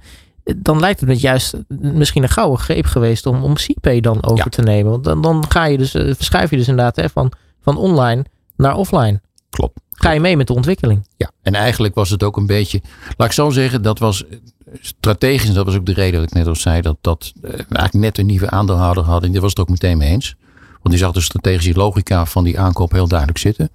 Dan 0.57 0.81
lijkt 0.81 1.01
het 1.01 1.09
me 1.09 1.17
juist 1.17 1.55
misschien 1.79 2.23
een 2.23 2.29
gouden 2.29 2.59
greep 2.59 2.87
geweest 2.87 3.27
om, 3.27 3.43
om 3.43 3.55
CPay 3.55 4.01
dan 4.01 4.25
over 4.25 4.45
Ja. 4.45 4.51
te 4.51 4.63
nemen. 4.63 4.91
Want 4.91 5.05
dan, 5.05 5.23
dan 5.23 5.45
ga 5.49 5.65
je 5.65 5.79
dus, 5.79 5.95
eh, 5.95 6.15
verschuif 6.15 6.51
je 6.51 6.57
dus 6.57 6.69
inderdaad 6.69 6.97
hè, 6.97 7.09
van, 7.09 7.33
van 7.61 7.77
online 7.77 8.25
naar 8.57 8.77
offline. 8.77 9.21
Klopt. 9.51 9.81
Ga 10.03 10.11
je 10.11 10.21
mee 10.21 10.37
met 10.37 10.47
de 10.47 10.55
ontwikkeling. 10.55 11.07
Ja, 11.17 11.31
en 11.43 11.55
eigenlijk 11.55 11.95
was 11.95 12.11
het 12.11 12.23
ook 12.23 12.37
een 12.37 12.47
beetje, 12.47 12.81
laat 13.17 13.29
ik 13.29 13.35
zo 13.35 13.51
zeggen, 13.51 13.83
dat 13.83 13.99
was 13.99 14.27
eh, 14.27 14.39
strategisch, 14.81 15.53
dat 15.53 15.67
was 15.67 15.75
ook 15.75 15.87
de 15.87 15.93
reden 15.93 16.21
dat 16.21 16.29
ik 16.31 16.37
net 16.37 16.47
al 16.47 16.55
zei, 16.55 16.81
dat, 16.81 16.97
dat 17.01 17.33
eh, 17.43 17.51
eigenlijk 17.53 17.93
net 17.93 18.19
een 18.19 18.27
nieuwe 18.27 18.51
aandeelhouder 18.51 19.05
hadden. 19.05 19.25
En 19.25 19.33
die 19.33 19.41
was 19.41 19.51
het 19.51 19.61
ook 19.61 19.69
meteen 19.69 19.99
mee 19.99 20.09
eens. 20.09 20.35
Want 20.71 20.89
die 20.89 20.99
zag 20.99 21.13
de 21.13 21.21
strategische 21.21 21.75
logica 21.75 22.27
van 22.27 22.45
die 22.45 22.61
aankoop 22.61 22.93
heel 22.93 23.09
duidelijk 23.09 23.39
zitten. 23.39 23.71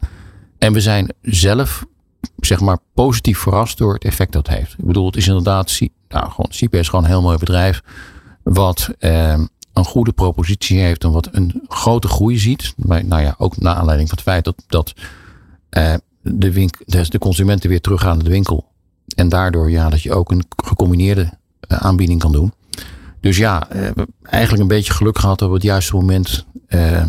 En 0.57 0.73
we 0.73 0.81
zijn 0.81 1.13
zelf, 1.21 1.85
zeg 2.39 2.59
maar, 2.59 2.77
positief 2.93 3.39
verrast 3.39 3.77
door 3.77 3.93
het 3.93 4.03
effect 4.03 4.31
dat 4.31 4.47
het 4.47 4.57
heeft. 4.57 4.75
Ik 4.77 4.85
bedoel, 4.85 5.05
het 5.05 5.15
is 5.15 5.27
inderdaad, 5.27 5.79
nou, 6.09 6.31
gewoon, 6.31 6.49
CP 6.49 6.73
is 6.73 6.89
gewoon 6.89 7.03
een 7.03 7.11
heel 7.11 7.21
mooi 7.21 7.37
bedrijf. 7.37 7.81
Wat 8.43 8.89
eh, 8.99 9.39
een 9.73 9.85
goede 9.85 10.11
propositie 10.11 10.79
heeft 10.79 11.03
en 11.03 11.11
wat 11.11 11.29
een 11.31 11.63
grote 11.67 12.07
groei 12.07 12.37
ziet. 12.37 12.73
Maar, 12.77 13.05
nou 13.05 13.21
ja, 13.21 13.35
ook 13.37 13.57
naar 13.57 13.75
aanleiding 13.75 14.09
van 14.09 14.17
het 14.17 14.27
feit 14.27 14.43
dat, 14.43 14.63
dat 14.67 14.93
eh, 15.69 15.93
de, 16.33 16.51
winkel, 16.51 16.85
de, 16.85 17.09
de 17.09 17.19
consumenten 17.19 17.69
weer 17.69 17.81
teruggaan 17.81 18.15
naar 18.15 18.23
de 18.23 18.31
winkel. 18.31 18.73
En 19.15 19.29
daardoor 19.29 19.71
ja, 19.71 19.89
dat 19.89 20.01
je 20.01 20.13
ook 20.13 20.31
een 20.31 20.45
gecombineerde 20.55 21.29
eh, 21.59 21.77
aanbieding 21.77 22.19
kan 22.19 22.31
doen. 22.31 22.53
Dus 23.19 23.37
ja, 23.37 23.69
eh, 23.69 23.89
we 23.95 24.07
eigenlijk 24.21 24.61
een 24.61 24.75
beetje 24.75 24.93
geluk 24.93 25.17
gehad 25.17 25.39
dat 25.39 25.47
we 25.47 25.55
op 25.55 25.61
het 25.61 25.69
juiste 25.69 25.95
moment 25.95 26.45
eh, 26.67 27.03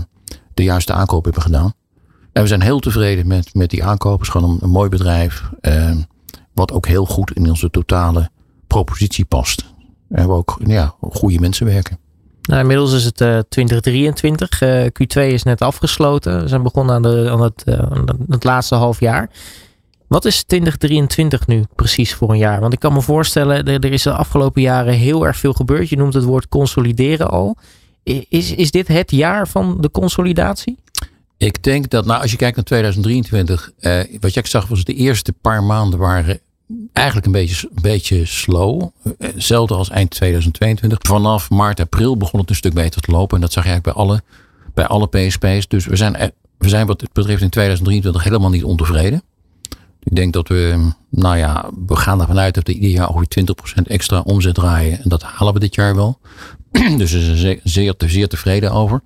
de 0.54 0.62
juiste 0.62 0.92
aankoop 0.92 1.24
hebben 1.24 1.42
gedaan. 1.42 1.72
En 2.32 2.42
we 2.42 2.48
zijn 2.48 2.62
heel 2.62 2.78
tevreden 2.78 3.26
met, 3.26 3.54
met 3.54 3.70
die 3.70 3.84
aankoop. 3.84 4.18
Het 4.18 4.26
is 4.26 4.28
gewoon 4.28 4.58
een, 4.60 4.70
mooi 4.70 4.88
bedrijf. 4.88 5.50
wat 6.52 6.72
ook 6.72 6.86
heel 6.86 7.06
goed 7.06 7.30
in 7.30 7.48
onze 7.48 7.70
totale 7.70 8.30
propositie 8.66 9.24
past. 9.24 9.74
En 10.08 10.26
waar 10.26 10.36
ook 10.36 10.60
ja, 10.66 10.94
goede 11.00 11.40
mensen 11.40 11.66
werken. 11.66 11.98
Nou, 12.46 12.60
inmiddels 12.60 12.92
is 12.92 13.04
het 13.04 13.20
eh, 13.20 13.38
2023. 13.48 14.60
Eh, 14.60 14.84
Q2 14.84 15.32
is 15.32 15.42
net 15.42 15.62
afgesloten. 15.62 16.42
We 16.42 16.48
zijn 16.48 16.62
begonnen 16.62 16.94
aan, 16.94 17.02
de, 17.02 17.28
aan, 17.30 17.42
het, 17.42 17.62
eh, 17.64 17.90
het 18.28 18.44
laatste 18.44 18.74
half 18.74 19.00
jaar. 19.00 19.30
Wat 20.06 20.24
is 20.24 20.42
2023 20.42 21.46
nu 21.46 21.64
precies 21.74 22.14
voor 22.14 22.30
een 22.30 22.38
jaar? 22.38 22.60
Want 22.60 22.72
ik 22.72 22.78
kan 22.78 22.92
me 22.92 23.00
voorstellen, 23.00 23.64
er, 23.64 23.84
er 23.84 23.92
is 23.92 24.02
de 24.02 24.12
afgelopen 24.12 24.62
jaren 24.62 24.94
heel 24.94 25.26
erg 25.26 25.36
veel 25.36 25.52
gebeurd. 25.52 25.88
Je 25.88 25.96
noemt 25.96 26.14
het 26.14 26.24
woord 26.24 26.48
consolideren 26.48 27.30
al. 27.30 27.56
Is, 28.28 28.54
is 28.54 28.70
dit 28.70 28.88
het 28.88 29.10
jaar 29.10 29.48
van 29.48 29.76
de 29.80 29.90
consolidatie? 29.90 30.78
Ik 31.38 31.62
denk 31.62 31.90
dat, 31.90 32.06
nou, 32.06 32.22
als 32.22 32.30
je 32.30 32.36
kijkt 32.36 32.56
naar 32.56 32.64
2023, 32.64 33.70
eh, 33.78 34.00
wat 34.20 34.34
jij 34.34 34.42
zag 34.46 34.68
was 34.68 34.84
de 34.84 34.94
eerste 34.94 35.32
paar 35.32 35.62
maanden 35.62 35.98
waren 35.98 36.40
eigenlijk 36.92 37.26
een 37.26 37.32
beetje, 37.32 37.68
een 37.74 37.82
beetje 37.82 38.24
slow. 38.24 38.82
Eh, 38.82 39.12
Hetzelfde 39.18 39.74
als 39.74 39.90
eind 39.90 40.10
2022. 40.10 40.98
Vanaf 41.02 41.50
maart, 41.50 41.80
april 41.80 42.16
begon 42.16 42.40
het 42.40 42.50
een 42.50 42.56
stuk 42.56 42.74
beter 42.74 43.00
te 43.00 43.10
lopen. 43.10 43.34
En 43.36 43.40
dat 43.42 43.52
zag 43.52 43.64
je 43.64 43.70
eigenlijk 43.70 43.96
bij 43.96 44.04
alle, 44.06 44.22
bij 44.74 44.86
alle 44.86 45.06
PSP's. 45.08 45.68
Dus 45.68 45.86
we 45.86 45.96
zijn, 45.96 46.16
er- 46.16 46.32
we 46.58 46.68
zijn 46.68 46.86
wat 46.86 47.00
het 47.00 47.12
betreft 47.12 47.42
in 47.42 47.48
2023 47.50 48.24
helemaal 48.24 48.50
niet 48.50 48.64
ontevreden. 48.64 49.22
Ik 50.02 50.14
denk 50.16 50.32
dat 50.32 50.48
we, 50.48 50.90
nou 51.10 51.36
ja, 51.36 51.70
we 51.86 51.96
gaan 51.96 52.20
ervan 52.20 52.38
uit 52.38 52.54
dat 52.54 52.66
we 52.66 52.72
ieder 52.72 52.90
jaar 52.90 53.08
ongeveer 53.08 53.28
20% 53.80 53.82
extra 53.86 54.20
omzet 54.20 54.54
draaien. 54.54 55.02
En 55.02 55.08
dat 55.08 55.22
halen 55.22 55.54
we 55.54 55.60
dit 55.60 55.74
jaar 55.74 55.94
wel. 55.94 56.18
dus 56.98 57.12
we 57.12 57.20
zijn 57.20 57.36
zeer, 57.36 57.60
zeer, 57.64 57.94
zeer 58.06 58.28
tevreden 58.28 58.72
over. 58.72 59.00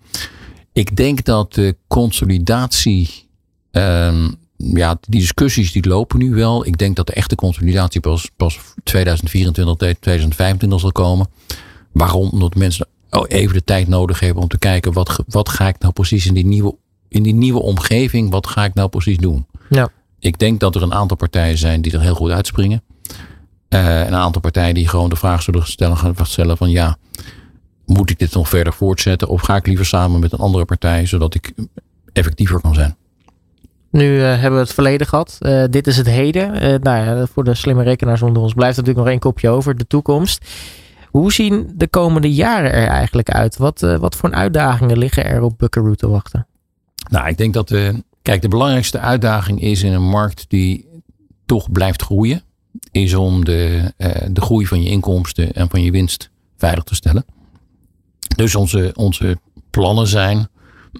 Ik 0.73 0.97
denk 0.97 1.25
dat 1.25 1.55
de 1.55 1.77
consolidatie, 1.87 3.29
ehm, 3.71 4.31
ja, 4.63 4.99
die 5.01 5.21
discussies 5.21 5.73
die 5.73 5.89
lopen 5.89 6.19
nu 6.19 6.35
wel. 6.35 6.67
Ik 6.67 6.79
denk 6.79 6.97
dat 6.97 7.07
de 7.07 7.13
echte 7.13 7.35
consolidatie 7.35 8.01
pas, 8.01 8.31
pas 8.37 8.59
2024, 8.85 9.77
2025 9.77 10.81
zal 10.81 10.93
komen. 10.93 11.29
Waarom? 11.93 12.29
Omdat 12.31 12.55
mensen 12.55 12.87
oh, 13.11 13.25
even 13.29 13.55
de 13.55 13.65
tijd 13.65 13.89
nodig 13.89 14.21
hebben 14.21 14.43
om 14.43 14.49
te 14.49 14.59
kijken 14.59 14.93
wat, 14.93 15.23
wat 15.27 15.49
ga 15.49 15.69
ik 15.69 15.79
nou 15.79 15.93
precies 15.93 16.27
in 16.27 16.35
die 16.35 16.47
nieuwe, 16.47 16.75
in 17.09 17.23
die 17.23 17.35
nieuwe 17.35 17.63
omgeving, 17.63 18.31
wat 18.31 18.47
ga 18.47 18.65
ik 18.65 18.75
nou 18.75 18.89
precies 18.89 19.17
doen? 19.17 19.47
Ja. 19.71 19.89
Ik 20.19 20.39
denk 20.39 20.61
dat 20.61 20.75
er 20.75 20.83
een 20.83 20.95
aantal 20.95 21.17
partijen 21.17 21.59
zijn 21.59 21.83
die 21.83 21.93
er 21.93 22.01
heel 22.01 22.15
goed 22.15 22.31
uitspringen. 22.31 22.83
Eh, 23.69 23.99
een 23.99 24.15
aantal 24.15 24.41
partijen 24.41 24.75
die 24.75 24.89
gewoon 24.89 25.09
de 25.09 25.17
vraag 25.17 25.43
zullen 25.43 25.67
stellen, 25.67 25.97
gaan 25.97 26.15
stellen 26.23 26.57
van 26.57 26.71
ja, 26.71 26.97
moet 27.87 28.11
ik 28.11 28.19
dit 28.19 28.35
nog 28.35 28.49
verder 28.49 28.73
voortzetten? 28.73 29.29
Of 29.29 29.41
ga 29.41 29.57
ik 29.57 29.67
liever 29.67 29.87
samen 29.87 30.21
met 30.21 30.33
een 30.33 30.39
andere 30.39 30.65
partij, 30.65 31.07
zodat 31.07 31.35
ik 31.35 31.53
effectiever 32.13 32.61
kan 32.61 32.75
zijn? 32.75 32.97
Nu 33.91 34.21
eh, 34.21 34.25
hebben 34.25 34.53
we 34.53 34.65
het 34.65 34.75
verleden 34.75 35.07
gehad. 35.07 35.37
Eh, 35.39 35.65
dit 35.71 35.87
is 35.87 35.97
het 35.97 36.07
heden. 36.07 36.53
Eh, 36.53 36.75
nou 36.81 37.05
ja, 37.05 37.27
voor 37.27 37.45
de 37.45 37.55
slimme 37.55 37.83
rekenaars 37.83 38.23
onder 38.23 38.43
ons 38.43 38.55
blijft 38.55 38.77
natuurlijk 38.77 39.05
nog 39.05 39.13
één 39.13 39.23
kopje 39.23 39.49
over. 39.49 39.77
De 39.77 39.87
toekomst. 39.87 40.45
Hoe 41.07 41.33
zien 41.33 41.73
de 41.75 41.89
komende 41.89 42.33
jaren 42.33 42.73
er 42.73 42.87
eigenlijk 42.87 43.31
uit? 43.31 43.57
Wat, 43.57 43.81
wat 43.81 44.17
voor 44.17 44.33
uitdagingen 44.33 44.99
liggen 44.99 45.25
er 45.25 45.43
op 45.43 45.59
Buckaroo 45.59 45.95
te 45.95 46.09
wachten? 46.09 46.47
Nou, 47.09 47.29
ik 47.29 47.37
denk 47.37 47.55
dat 47.55 47.69
de, 47.69 48.03
kijk, 48.23 48.43
de 48.43 48.49
belangrijkste 48.49 48.99
uitdaging 48.99 49.61
is 49.61 49.83
in 49.83 49.93
een 49.93 50.09
markt 50.09 50.45
die 50.49 50.89
toch 51.47 51.73
blijft 51.73 52.03
groeien, 52.03 52.43
is 52.91 53.15
om 53.15 53.45
de, 53.45 53.93
de 54.31 54.41
groei 54.41 54.67
van 54.67 54.83
je 54.83 54.89
inkomsten 54.89 55.53
en 55.53 55.71
van 55.71 55.83
je 55.83 55.91
winst 55.91 56.31
veilig 56.57 56.85
te 56.85 56.95
stellen. 56.95 57.25
Dus 58.37 58.55
onze, 58.55 58.91
onze 58.95 59.39
plannen 59.71 60.07
zijn 60.07 60.49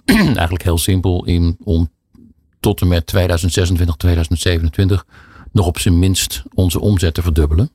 eigenlijk 0.15 0.63
heel 0.63 0.77
simpel 0.77 1.25
in, 1.25 1.57
om 1.63 1.89
tot 2.61 2.81
en 2.81 2.87
met 2.87 3.05
2026, 3.05 3.95
2027 3.95 5.05
nog 5.51 5.65
op 5.65 5.79
zijn 5.79 5.99
minst 5.99 6.43
onze 6.53 6.79
omzet 6.79 7.13
te 7.13 7.21
verdubbelen. 7.21 7.69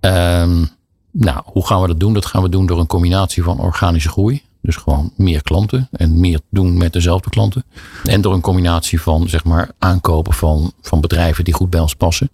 Ehm, 0.00 0.64
nou, 1.10 1.42
hoe 1.44 1.66
gaan 1.66 1.80
we 1.80 1.86
dat 1.86 2.00
doen? 2.00 2.14
Dat 2.14 2.26
gaan 2.26 2.42
we 2.42 2.48
doen 2.48 2.66
door 2.66 2.78
een 2.78 2.86
combinatie 2.86 3.42
van 3.42 3.60
organische 3.60 4.08
groei. 4.08 4.42
Dus 4.62 4.76
gewoon 4.76 5.12
meer 5.16 5.42
klanten 5.42 5.88
en 5.90 6.20
meer 6.20 6.40
doen 6.50 6.78
met 6.78 6.92
dezelfde 6.92 7.30
klanten. 7.30 7.64
En 8.04 8.20
door 8.20 8.34
een 8.34 8.40
combinatie 8.40 9.00
van 9.00 9.28
zeg 9.28 9.44
maar 9.44 9.70
aankopen 9.78 10.32
van, 10.32 10.72
van 10.80 11.00
bedrijven 11.00 11.44
die 11.44 11.54
goed 11.54 11.70
bij 11.70 11.80
ons 11.80 11.94
passen. 11.94 12.30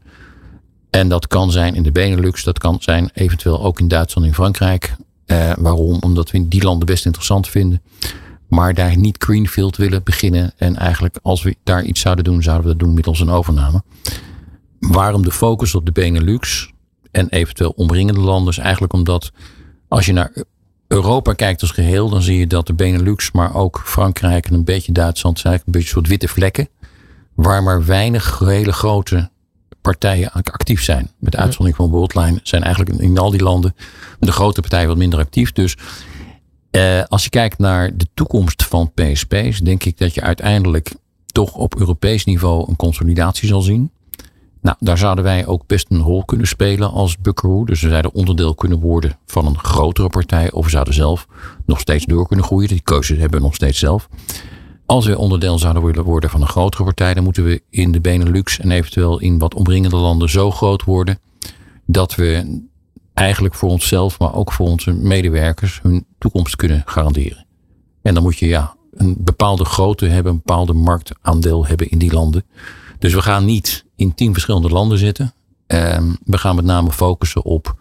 En 0.91 1.09
dat 1.09 1.27
kan 1.27 1.51
zijn 1.51 1.75
in 1.75 1.83
de 1.83 1.93
Benelux, 1.93 2.45
dat 2.45 2.59
kan 2.59 2.77
zijn 2.81 3.11
eventueel 3.15 3.63
ook 3.65 3.81
in 3.81 3.89
Duitsland 3.89 4.27
en 4.27 4.35
Frankrijk. 4.35 4.97
Eh, 5.27 5.53
waarom? 5.59 5.99
Omdat 6.01 6.31
we 6.31 6.49
die 6.49 6.63
landen 6.63 6.87
best 6.87 7.05
interessant 7.05 7.49
vinden. 7.49 7.83
Maar 8.57 8.75
daar 8.75 8.97
niet 8.97 9.17
greenfield 9.23 9.77
willen 9.77 10.03
beginnen. 10.03 10.53
En 10.57 10.77
eigenlijk 10.77 11.19
als 11.23 11.43
we 11.43 11.57
daar 11.65 11.85
iets 11.85 12.01
zouden 12.01 12.25
doen, 12.25 12.43
zouden 12.43 12.67
we 12.67 12.71
dat 12.71 12.79
doen 12.79 12.95
middels 12.95 13.21
een 13.21 13.31
overname. 13.31 13.83
Waarom 14.81 15.23
de 15.23 15.31
focus 15.31 15.75
op 15.75 15.87
de 15.87 15.93
Benelux 15.93 16.73
en 17.11 17.29
eventueel 17.29 17.73
omringende 17.77 18.21
landen? 18.21 18.53
Is 18.53 18.59
eigenlijk 18.59 18.93
omdat 18.93 19.33
als 19.89 20.07
je 20.07 20.13
naar 20.13 20.33
Europa 20.87 21.33
kijkt 21.33 21.61
als 21.61 21.71
geheel, 21.71 22.09
dan 22.09 22.23
zie 22.23 22.39
je 22.39 22.47
dat 22.47 22.67
de 22.67 22.75
Benelux, 22.75 23.33
maar 23.33 23.55
ook 23.55 23.83
Frankrijk 23.85 24.47
en 24.47 24.55
een 24.55 24.65
beetje 24.65 24.93
Duitsland 24.93 25.39
zijn 25.39 25.53
eigenlijk 25.53 25.77
een 25.77 25.83
beetje 25.83 25.99
soort 25.99 26.09
witte 26.09 26.35
vlekken. 26.35 26.69
Waar 27.35 27.63
maar 27.63 27.85
weinig 27.85 28.39
hele 28.39 28.73
grote 28.73 29.31
partijen 29.81 30.33
actief 30.33 30.83
zijn. 30.83 31.11
Met 31.19 31.33
de 31.33 31.39
uitzondering 31.39 31.77
van 31.77 31.91
Worldline 31.91 32.41
zijn 32.43 32.63
eigenlijk 32.63 33.01
in 33.01 33.19
al 33.19 33.31
die 33.31 33.43
landen 33.43 33.75
de 34.19 34.33
grote 34.33 34.61
partijen 34.61 34.89
wat 34.89 34.97
minder 34.97 35.19
actief. 35.19 35.53
Dus 35.53 35.77
eh, 36.77 37.05
als 37.09 37.25
je 37.25 37.31
kijkt 37.31 37.59
naar 37.59 37.97
de 37.97 38.07
toekomst 38.15 38.65
van 38.65 38.93
PSP's, 38.95 39.59
denk 39.59 39.85
ik 39.85 39.99
dat 39.99 40.15
je 40.15 40.21
uiteindelijk 40.21 40.95
toch 41.27 41.55
op 41.55 41.79
Europees 41.79 42.25
niveau 42.25 42.69
een 42.69 42.77
consolidatie 42.77 43.49
zal 43.49 43.61
zien. 43.61 43.91
Nou, 44.61 44.77
daar 44.81 44.99
zouden 44.99 45.25
wij 45.25 45.47
ook 45.47 45.67
best 45.67 45.87
een 45.91 46.01
rol 46.01 46.25
kunnen 46.25 46.47
spelen 46.47 46.91
als 46.91 47.19
Buckaroo. 47.19 47.65
Dus 47.65 47.81
we 47.81 47.89
zouden 47.89 48.15
onderdeel 48.15 48.55
kunnen 48.55 48.79
worden 48.79 49.19
van 49.27 49.47
een 49.47 49.59
grotere 49.59 50.09
partij. 50.09 50.53
Of 50.53 50.65
we 50.65 50.71
zouden 50.71 50.95
zelf 50.95 51.27
nog 51.67 51.81
steeds 51.81 52.05
door 52.05 52.27
kunnen 52.27 52.45
groeien. 52.45 52.69
Die 52.69 52.81
keuze 52.81 53.15
hebben 53.15 53.39
we 53.39 53.45
nog 53.45 53.55
steeds 53.55 53.79
zelf. 53.79 54.09
Als 54.87 55.07
we 55.07 55.19
onderdeel 55.19 55.59
zouden 55.59 55.85
willen 55.85 56.05
worden 56.05 56.31
van 56.31 56.41
een 56.41 56.49
grotere 56.49 56.85
partij, 56.85 57.15
dan 57.15 57.25
moeten 57.25 57.45
we 57.45 57.63
in 57.71 57.93
de 57.93 58.01
Benelux 58.01 58.59
en 58.59 58.71
eventueel 58.71 59.21
in 59.21 59.39
wat 59.39 59.55
omringende 59.55 59.97
landen 59.97 60.31
zo 60.31 60.51
groot 60.51 60.85
worden. 60.85 61.19
Dat 61.87 62.15
we 62.15 62.65
eigenlijk 63.17 63.55
voor 63.55 63.69
onszelf, 63.69 64.19
maar 64.19 64.35
ook 64.35 64.53
voor 64.53 64.67
onze 64.67 64.93
medewerkers 64.93 65.81
hun 65.83 66.07
toekomst 66.19 66.57
kunnen 66.57 66.83
garanderen. 66.87 67.47
En 68.03 68.15
dan 68.15 68.23
moet 68.23 68.39
je 68.39 68.47
ja, 68.47 68.77
een 68.93 69.17
bepaalde 69.19 69.65
grootte 69.65 70.07
hebben, 70.07 70.33
een 70.33 70.43
bepaalde 70.45 70.73
marktaandeel 70.73 71.67
hebben 71.67 71.89
in 71.91 71.99
die 71.99 72.13
landen. 72.13 72.45
Dus 72.99 73.15
we 73.15 73.23
gaan 73.23 73.45
niet 73.45 73.85
in 73.97 74.15
tien 74.15 74.33
verschillende 74.33 74.69
landen 74.69 74.99
zitten. 74.99 75.35
Ehm, 75.67 76.13
we 76.25 76.39
gaan 76.39 76.57
met 76.57 76.65
name 76.65 76.93
focussen 76.93 77.45
op 77.45 77.77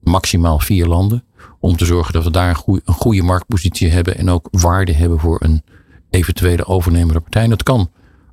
maximaal 0.00 0.58
vier 0.58 0.86
landen. 0.86 1.24
Om 1.58 1.76
te 1.76 1.84
zorgen 1.84 2.12
dat 2.12 2.24
we 2.24 2.30
daar 2.30 2.48
een 2.48 2.54
goede, 2.54 2.82
een 2.84 2.94
goede 2.94 3.22
marktpositie 3.22 3.90
hebben. 3.90 4.16
En 4.16 4.30
ook 4.30 4.48
waarde 4.50 4.92
hebben 4.92 5.18
voor 5.18 5.38
een 5.42 5.62
eventuele 6.10 6.66
overnemende 6.66 7.20
partij. 7.20 7.42
En 7.42 7.50
dat 7.50 7.62
kan. 7.62 7.90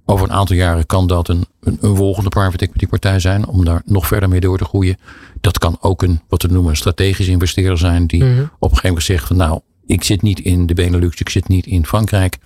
Over 0.09 0.25
een 0.29 0.35
aantal 0.35 0.55
jaren 0.55 0.85
kan 0.85 1.07
dat 1.07 1.27
een, 1.29 1.45
een, 1.61 1.77
een 1.81 1.95
volgende 1.95 2.29
private 2.29 2.65
equity 2.65 2.87
partij 2.87 3.19
zijn. 3.19 3.47
Om 3.47 3.65
daar 3.65 3.81
nog 3.85 4.07
verder 4.07 4.29
mee 4.29 4.39
door 4.39 4.57
te 4.57 4.65
groeien. 4.65 4.97
Dat 5.41 5.57
kan 5.57 5.77
ook 5.81 6.01
een, 6.01 6.21
wat 6.27 6.41
we 6.41 6.47
noemen, 6.47 6.69
een 6.71 6.77
strategische 6.77 7.31
investeerder 7.31 7.77
zijn. 7.77 8.07
Die 8.07 8.23
Mhm. 8.23 8.39
op 8.41 8.47
een 8.71 8.77
gegeven 8.77 8.87
moment 8.87 9.03
zegt 9.05 9.27
van 9.27 9.37
nou, 9.37 9.59
ik 9.85 10.03
zit 10.03 10.21
niet 10.21 10.39
in 10.39 10.65
de 10.65 10.73
Benelux. 10.73 11.19
Ik 11.19 11.29
zit 11.29 11.47
niet 11.47 11.65
in 11.65 11.85
Frankrijk. 11.85 12.37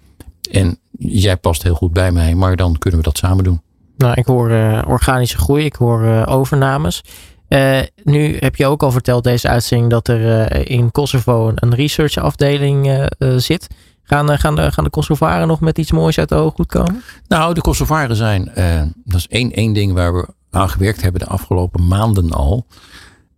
En 0.52 0.80
jij 0.98 1.38
past 1.38 1.64
heel 1.64 1.76
goed 1.76 1.94
bij 1.94 2.12
mij. 2.12 2.36
Maar 2.36 2.56
dan 2.56 2.78
kunnen 2.78 3.00
we 3.00 3.06
dat 3.06 3.18
samen 3.18 3.44
doen. 3.44 3.62
Nou, 3.98 4.14
ik 4.16 4.26
hoor 4.26 4.50
eh, 4.52 4.82
organische 4.88 5.38
groei, 5.38 5.66
ik 5.66 5.76
hoor 5.76 6.04
eh, 6.06 6.24
overnames. 6.26 7.04
Eh, 7.48 7.80
nu 8.04 8.38
heb 8.40 8.56
je 8.56 8.66
ook 8.66 8.84
al 8.84 8.92
verteld 8.92 9.24
deze 9.24 9.48
uitzending 9.48 9.92
dat 9.92 10.08
er 10.08 10.70
in 10.70 10.92
Kosovo 10.92 11.48
een, 11.48 11.56
een 11.56 11.76
research 11.76 12.18
afdeling 12.18 12.88
eh, 12.90 13.06
zit. 13.38 13.68
Gaan, 14.14 14.32
eh, 14.32 14.38
gaan, 14.38 14.56
de, 14.56 14.72
gaan 14.72 14.84
de 14.84 14.90
Kosovaren 14.90 15.48
nog 15.48 15.60
met 15.60 15.78
iets 15.78 15.92
moois 15.92 16.18
uit 16.18 16.30
de 16.30 16.36
ooghoed 16.36 16.68
komen? 16.68 17.04
Nou, 17.28 17.54
de 17.54 17.62
Kosovaren 17.62 18.16
zijn, 18.16 18.50
eh, 18.50 18.82
dat 19.06 19.20
is 19.20 19.28
één, 19.28 19.52
één 19.52 19.74
ding 19.74 19.94
waar 19.94 20.14
we 20.14 20.28
aan 20.50 20.70
gewerkt 20.70 21.02
hebben 21.02 21.22
de 21.22 21.28
afgelopen 21.28 21.88
maanden 21.88 22.32
al. 22.32 22.66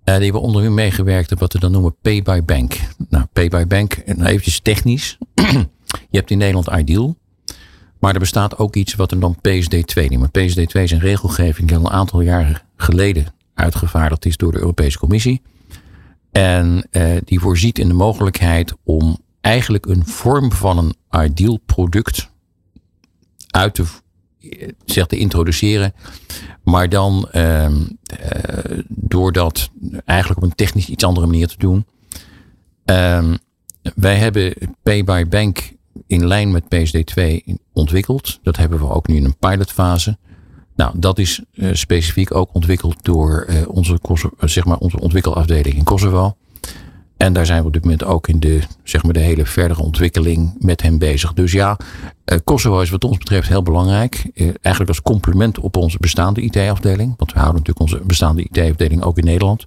Eh, 0.04 0.16
die 0.16 0.24
hebben 0.24 0.42
onder 0.42 0.62
meer 0.62 0.72
meegewerkt 0.72 1.32
op 1.32 1.40
wat 1.40 1.54
we 1.54 1.60
dan 1.60 1.72
noemen 1.72 1.96
pay 2.02 2.22
by 2.22 2.42
bank. 2.46 2.80
Nou, 3.10 3.26
pay 3.34 3.48
by 3.48 3.66
bank, 3.68 4.02
nou 4.06 4.30
eventjes 4.30 4.60
technisch. 4.60 5.18
Je 6.12 6.18
hebt 6.18 6.32
in 6.32 6.38
Nederland 6.38 6.68
Ideal. 6.68 7.16
Maar 8.00 8.14
er 8.14 8.20
bestaat 8.20 8.58
ook 8.58 8.76
iets 8.76 8.96
wat 8.96 9.12
we 9.12 9.18
dan 9.18 9.36
PSD2 9.36 10.06
noemen. 10.08 10.30
PSD2 10.30 10.82
is 10.82 10.92
een 10.92 11.00
regelgeving 11.00 11.68
die 11.68 11.78
al 11.78 11.86
een 11.86 11.92
aantal 11.92 12.22
jaren 12.22 12.62
geleden 12.76 13.26
uitgevaardigd 13.54 14.26
is 14.26 14.38
door 14.38 14.52
de 14.52 14.60
Europese 14.60 15.00
Commissie. 15.00 15.42
En 16.32 16.88
die 17.24 17.40
voorziet 17.40 17.80
in 17.80 17.88
de 17.88 17.94
mogelijkheid 17.94 18.74
om 18.84 19.18
eigenlijk 19.44 19.86
een 19.86 20.06
vorm 20.06 20.52
van 20.52 20.78
een 20.78 21.24
ideal 21.26 21.60
product 21.66 22.30
uit 23.50 23.74
te, 23.74 23.84
eh, 24.40 24.70
zeg, 24.86 25.06
te 25.06 25.18
introduceren. 25.18 25.94
Maar 26.64 26.90
dan 26.90 27.28
ehm, 27.32 27.86
eh, 28.04 28.78
door 28.88 29.32
dat 29.32 29.70
eigenlijk 30.06 30.42
op 30.42 30.50
een 30.50 30.56
technisch 30.56 30.90
iets 30.90 31.04
andere 31.04 31.26
manier 31.26 31.48
te 31.48 31.58
doen. 31.58 31.86
Ehm, 32.86 33.36
wij 33.96 34.16
hebben 34.16 34.54
Pay 34.84 35.04
by 35.04 35.26
Bank 35.30 35.72
in 36.08 36.28
lijn 36.28 36.52
met 36.52 36.64
PSD2 36.64 37.44
ontwikkeld. 37.74 38.40
Dat 38.44 38.58
hebben 38.58 38.80
we 38.80 38.90
ook 38.90 39.08
nu 39.08 39.16
in 39.16 39.26
een 39.26 39.38
pilotfase. 39.38 40.18
Nou, 40.76 41.00
dat 41.00 41.20
is 41.20 41.42
eh, 41.54 41.70
specifiek 41.74 42.36
ook 42.36 42.50
ontwikkeld 42.54 43.04
door 43.04 43.46
eh, 43.48 43.68
onze, 43.68 44.00
zeg 44.40 44.66
maar 44.66 44.78
onze 44.78 45.00
ontwikkelafdeling 45.00 45.76
in 45.76 45.84
Kosovo. 45.84 46.36
En 47.24 47.34
daar 47.34 47.46
zijn 47.46 47.60
we 47.60 47.68
op 47.68 47.74
dit 47.74 47.84
moment 47.84 48.04
ook 48.04 48.28
in 48.28 48.40
de, 48.40 48.60
zeg 48.84 49.04
maar 49.04 49.14
de 49.14 49.20
hele 49.20 49.46
verdere 49.46 49.82
ontwikkeling 49.82 50.56
met 50.60 50.82
hem 50.82 50.98
bezig. 50.98 51.34
Dus 51.34 51.52
ja, 51.52 51.78
eh, 52.26 52.38
Kosovo 52.44 52.80
is 52.80 52.90
wat 52.90 53.04
ons 53.04 53.18
betreft 53.18 53.48
heel 53.48 53.64
belangrijk. 53.64 54.30
Eh, 54.34 54.46
eigenlijk 54.46 54.88
als 54.88 55.02
complement 55.02 55.60
op 55.60 55.78
onze 55.78 55.98
bestaande 56.00 56.42
IT-afdeling. 56.42 57.14
Want 57.18 57.34
we 57.34 57.40
houden 57.40 57.62
natuurlijk 57.62 57.92
onze 57.92 58.06
bestaande 58.06 58.44
IT-afdeling 58.44 59.04
ook 59.04 59.18
in 59.18 59.24
Nederland. 59.24 59.66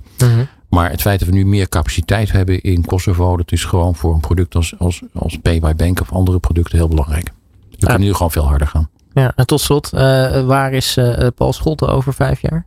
Maar 0.69 0.91
het 0.91 1.01
feit 1.01 1.19
dat 1.19 1.29
we 1.29 1.35
nu 1.35 1.47
meer 1.47 1.69
capaciteit 1.69 2.33
hebben 2.33 2.61
in 2.61 2.85
Kosovo, 2.85 3.37
dat 3.37 3.53
is 3.53 3.65
gewoon 3.65 3.95
voor 3.95 4.15
een 4.15 4.21
product 4.21 4.55
als, 4.55 4.75
als, 4.79 5.03
als 5.13 5.39
Pay 5.43 5.61
by 5.61 5.75
Bank 5.75 6.01
of 6.01 6.13
andere 6.13 6.39
producten 6.39 6.79
heel 6.79 6.89
belangrijk. 6.89 7.31
We 7.71 7.77
kunnen 7.87 8.01
nu 8.01 8.13
gewoon 8.13 8.31
veel 8.31 8.47
harder 8.49 8.67
gaan. 8.67 8.89
Ja, 9.13 9.33
en 9.37 9.47
tot 9.47 9.61
slot, 9.61 9.93
eh, 9.93 10.01
waar 10.47 10.73
is 10.73 10.99
Paul 11.35 11.53
Scholte 11.53 11.87
over 11.87 12.15
vijf 12.15 12.41
jaar? 12.41 12.67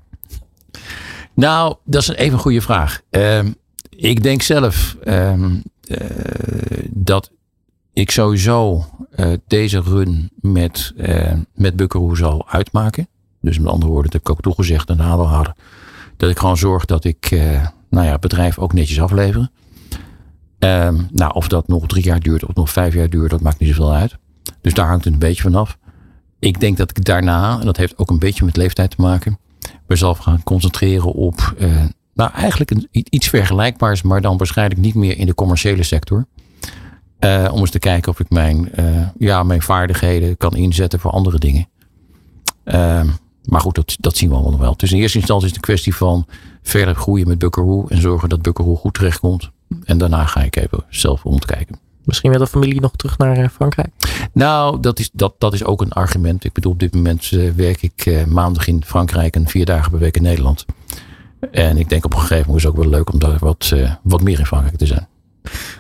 Nou, 1.34 1.76
dat 1.86 2.02
is 2.02 2.08
een 2.08 2.16
even 2.16 2.34
een 2.34 2.40
goede 2.40 2.62
vraag. 2.62 3.02
Ehm, 3.10 3.52
ik 4.02 4.24
denk 4.24 4.42
zelf 4.42 4.98
ehm, 5.04 5.56
eh, 5.82 6.08
dat 6.90 7.32
ik 7.94 8.12
sowieso 8.12 8.86
eh, 9.12 9.32
deze 9.48 9.82
run 9.82 10.32
met, 10.42 10.94
eh 10.98 11.34
met 11.54 11.76
Buckaroo 11.76 12.16
zal 12.16 12.50
uitmaken. 12.50 13.08
Dus 13.42 13.60
met 13.60 13.72
andere 13.72 13.92
woorden, 13.92 14.12
dat 14.12 14.22
heb 14.22 14.22
ik 14.22 14.30
ook 14.30 14.42
toegezegd 14.42 14.90
aan 14.90 14.98
de 14.98 15.04
aandeelhouder. 15.04 15.54
Dat 16.18 16.30
ik 16.30 16.40
gewoon 16.40 16.58
zorg 16.58 16.86
dat 16.86 17.04
ik 17.04 17.30
nou 17.90 18.06
ja, 18.06 18.12
het 18.12 18.20
bedrijf 18.20 18.58
ook 18.58 18.74
netjes 18.74 19.02
aflever. 19.02 19.50
Ehm, 20.60 21.02
nou, 21.12 21.34
of 21.34 21.48
dat 21.48 21.68
nog 21.68 21.88
drie 21.88 22.04
jaar 22.04 22.20
duurt 22.20 22.46
of 22.46 22.56
nog 22.56 22.70
vijf 22.70 22.94
jaar 22.94 23.10
duurt, 23.10 23.30
dat 23.30 23.42
maakt 23.42 23.60
niet 23.60 23.70
zoveel 23.70 23.94
uit. 23.94 24.16
Dus 24.62 24.74
daar 24.74 24.88
hangt 24.88 25.04
het 25.04 25.14
een 25.14 25.20
beetje 25.20 25.42
vanaf. 25.42 25.78
Ik 26.40 26.60
denk 26.60 26.78
dat 26.78 26.90
ik 26.90 27.06
daarna, 27.06 27.60
en 27.60 27.66
dat 27.66 27.78
heeft 27.78 27.98
ook 27.98 28.10
een 28.10 28.20
beetje 28.20 28.46
met 28.46 28.58
leeftijd 28.58 28.90
te 28.90 29.02
maken, 29.02 29.40
mezelf 29.88 30.18
gaan 30.18 30.44
concentreren 30.44 31.14
op, 31.14 31.54
nou 32.20 32.32
eigenlijk 32.34 32.72
een, 32.72 32.88
iets 32.92 33.28
vergelijkbaars, 33.28 34.02
maar 34.02 34.22
dan 34.22 34.38
waarschijnlijk 34.38 34.82
niet 34.82 34.96
meer 34.96 35.18
in 35.18 35.26
de 35.26 35.36
commerciële 35.36 35.84
sector. 35.84 36.26
Eh, 37.20 37.50
om 37.52 37.60
eens 37.60 37.72
te 37.72 37.80
kijken 37.80 38.12
of 38.12 38.20
ik 38.20 38.30
mijn, 38.30 38.74
eh, 38.74 39.08
ja, 39.18 39.44
mijn 39.44 39.62
vaardigheden 39.62 40.38
kan 40.38 40.56
inzetten 40.56 41.00
voor 41.00 41.12
andere 41.12 41.38
dingen. 41.40 41.68
Ehm, 42.64 43.08
maar 43.44 43.62
goed, 43.62 43.76
dat, 43.76 43.96
dat 44.00 44.18
zien 44.18 44.30
we 44.30 44.34
allemaal 44.34 44.52
nog 44.52 44.62
wel. 44.62 44.78
Dus 44.78 44.92
in 44.92 45.00
eerste 45.00 45.18
instantie 45.18 45.48
is 45.48 45.54
het 45.56 45.62
een 45.62 45.74
kwestie 45.74 45.96
van 45.96 46.26
verder 46.62 46.96
groeien 46.96 47.28
met 47.28 47.38
Buckaroo 47.38 47.86
en 47.88 48.02
zorgen 48.02 48.30
dat 48.30 48.42
Buckaroo 48.42 48.76
goed 48.76 48.94
terechtkomt. 48.94 49.50
En 49.84 49.98
daarna 49.98 50.26
ga 50.26 50.42
ik 50.42 50.56
even 50.56 50.84
zelf 50.90 51.24
rondkijken. 51.24 51.80
Misschien 52.04 52.32
met 52.32 52.40
de 52.40 52.48
familie 52.48 52.82
nog 52.82 52.92
terug 52.96 53.18
naar 53.18 53.38
eh, 53.38 53.50
Frankrijk? 53.50 53.90
Nou, 54.34 54.80
dat 54.80 55.00
is, 55.00 55.10
dat, 55.14 55.34
dat 55.38 55.54
is 55.54 55.64
ook 55.64 55.82
een 55.82 55.92
argument. 55.92 56.44
Ik 56.44 56.54
bedoel, 56.54 56.72
op 56.72 56.80
dit 56.80 56.94
moment 56.94 57.30
werk 57.56 57.82
ik 57.82 58.26
maandag 58.28 58.68
in 58.68 58.84
Frankrijk 58.86 59.36
en 59.36 59.48
vier 59.48 59.66
dagen 59.66 59.92
per 59.92 60.00
week 60.00 60.16
in 60.16 60.24
Nederland. 60.24 60.66
En 61.52 61.78
ik 61.78 61.90
denk 61.90 62.06
op 62.06 62.14
een 62.14 62.20
gegeven 62.20 62.46
moment 62.46 62.58
is 62.58 62.64
het 62.64 62.72
ook 62.72 62.84
wel 62.84 62.92
leuk 62.92 63.14
om 63.14 63.20
daar 63.20 63.38
wat, 63.40 63.72
eh, 63.74 63.92
wat 64.04 64.22
meer 64.22 64.40
in 64.40 64.46
Frankrijk 64.46 64.78
te 64.78 64.86
zijn. 64.86 65.08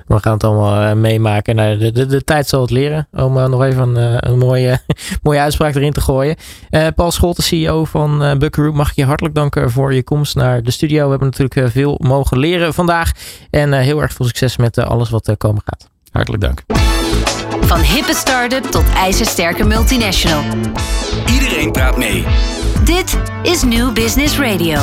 We 0.08 0.20
gaan 0.20 0.34
het 0.34 0.44
allemaal 0.44 0.82
eh, 0.90 0.96
meemaken. 0.96 1.56
Nou, 1.56 1.78
de, 1.78 1.92
de, 1.92 2.06
de 2.06 2.24
tijd 2.24 2.48
zal 2.48 2.62
het 2.62 2.70
leren. 2.70 3.08
Om 3.12 3.38
eh, 3.38 3.46
nog 3.46 3.64
even 3.64 3.96
een, 3.96 4.20
eh, 4.22 4.32
een 4.32 4.38
mooie, 4.38 4.80
mooie 5.24 5.40
uitspraak 5.40 5.76
erin 5.76 5.94
te 5.94 6.02
gooien. 6.02 6.36
Eh, 6.70 6.88
Paul 6.96 7.12
Scholte, 7.12 7.42
CEO 7.42 7.86
van 7.86 8.24
eh 8.24 8.38
Buckaroo. 8.38 8.74
Mag 8.74 8.90
ik 8.90 8.96
je 8.96 9.06
hartelijk 9.06 9.36
danken 9.36 9.72
voor 9.72 9.94
je 9.94 10.04
komst 10.04 10.36
naar 10.36 10.64
de 10.64 10.72
studio. 10.72 11.04
We 11.04 11.10
hebben 11.10 11.28
natuurlijk 11.28 11.72
veel 11.72 11.98
mogen 12.02 12.40
leren 12.40 12.74
vandaag. 12.74 13.12
En 13.50 13.74
eh, 13.74 13.80
heel 13.80 14.02
erg 14.02 14.14
veel 14.14 14.26
succes 14.26 14.58
met 14.58 14.78
alles 14.78 15.10
wat 15.10 15.28
er 15.28 15.38
komen 15.38 15.62
gaat. 15.66 15.90
Hartelijk 16.12 16.44
dank. 16.44 16.64
Van 17.62 17.80
hippe 17.80 18.14
start-up 18.14 18.64
tot 18.64 18.84
ijzersterke 18.96 19.64
multinational. 19.64 20.44
Iedereen 21.34 21.72
praat 21.72 21.98
mee. 21.98 22.26
Dit 22.86 23.18
is 23.44 23.64
New 23.64 23.94
Business 23.94 24.40
Radio. 24.40 24.80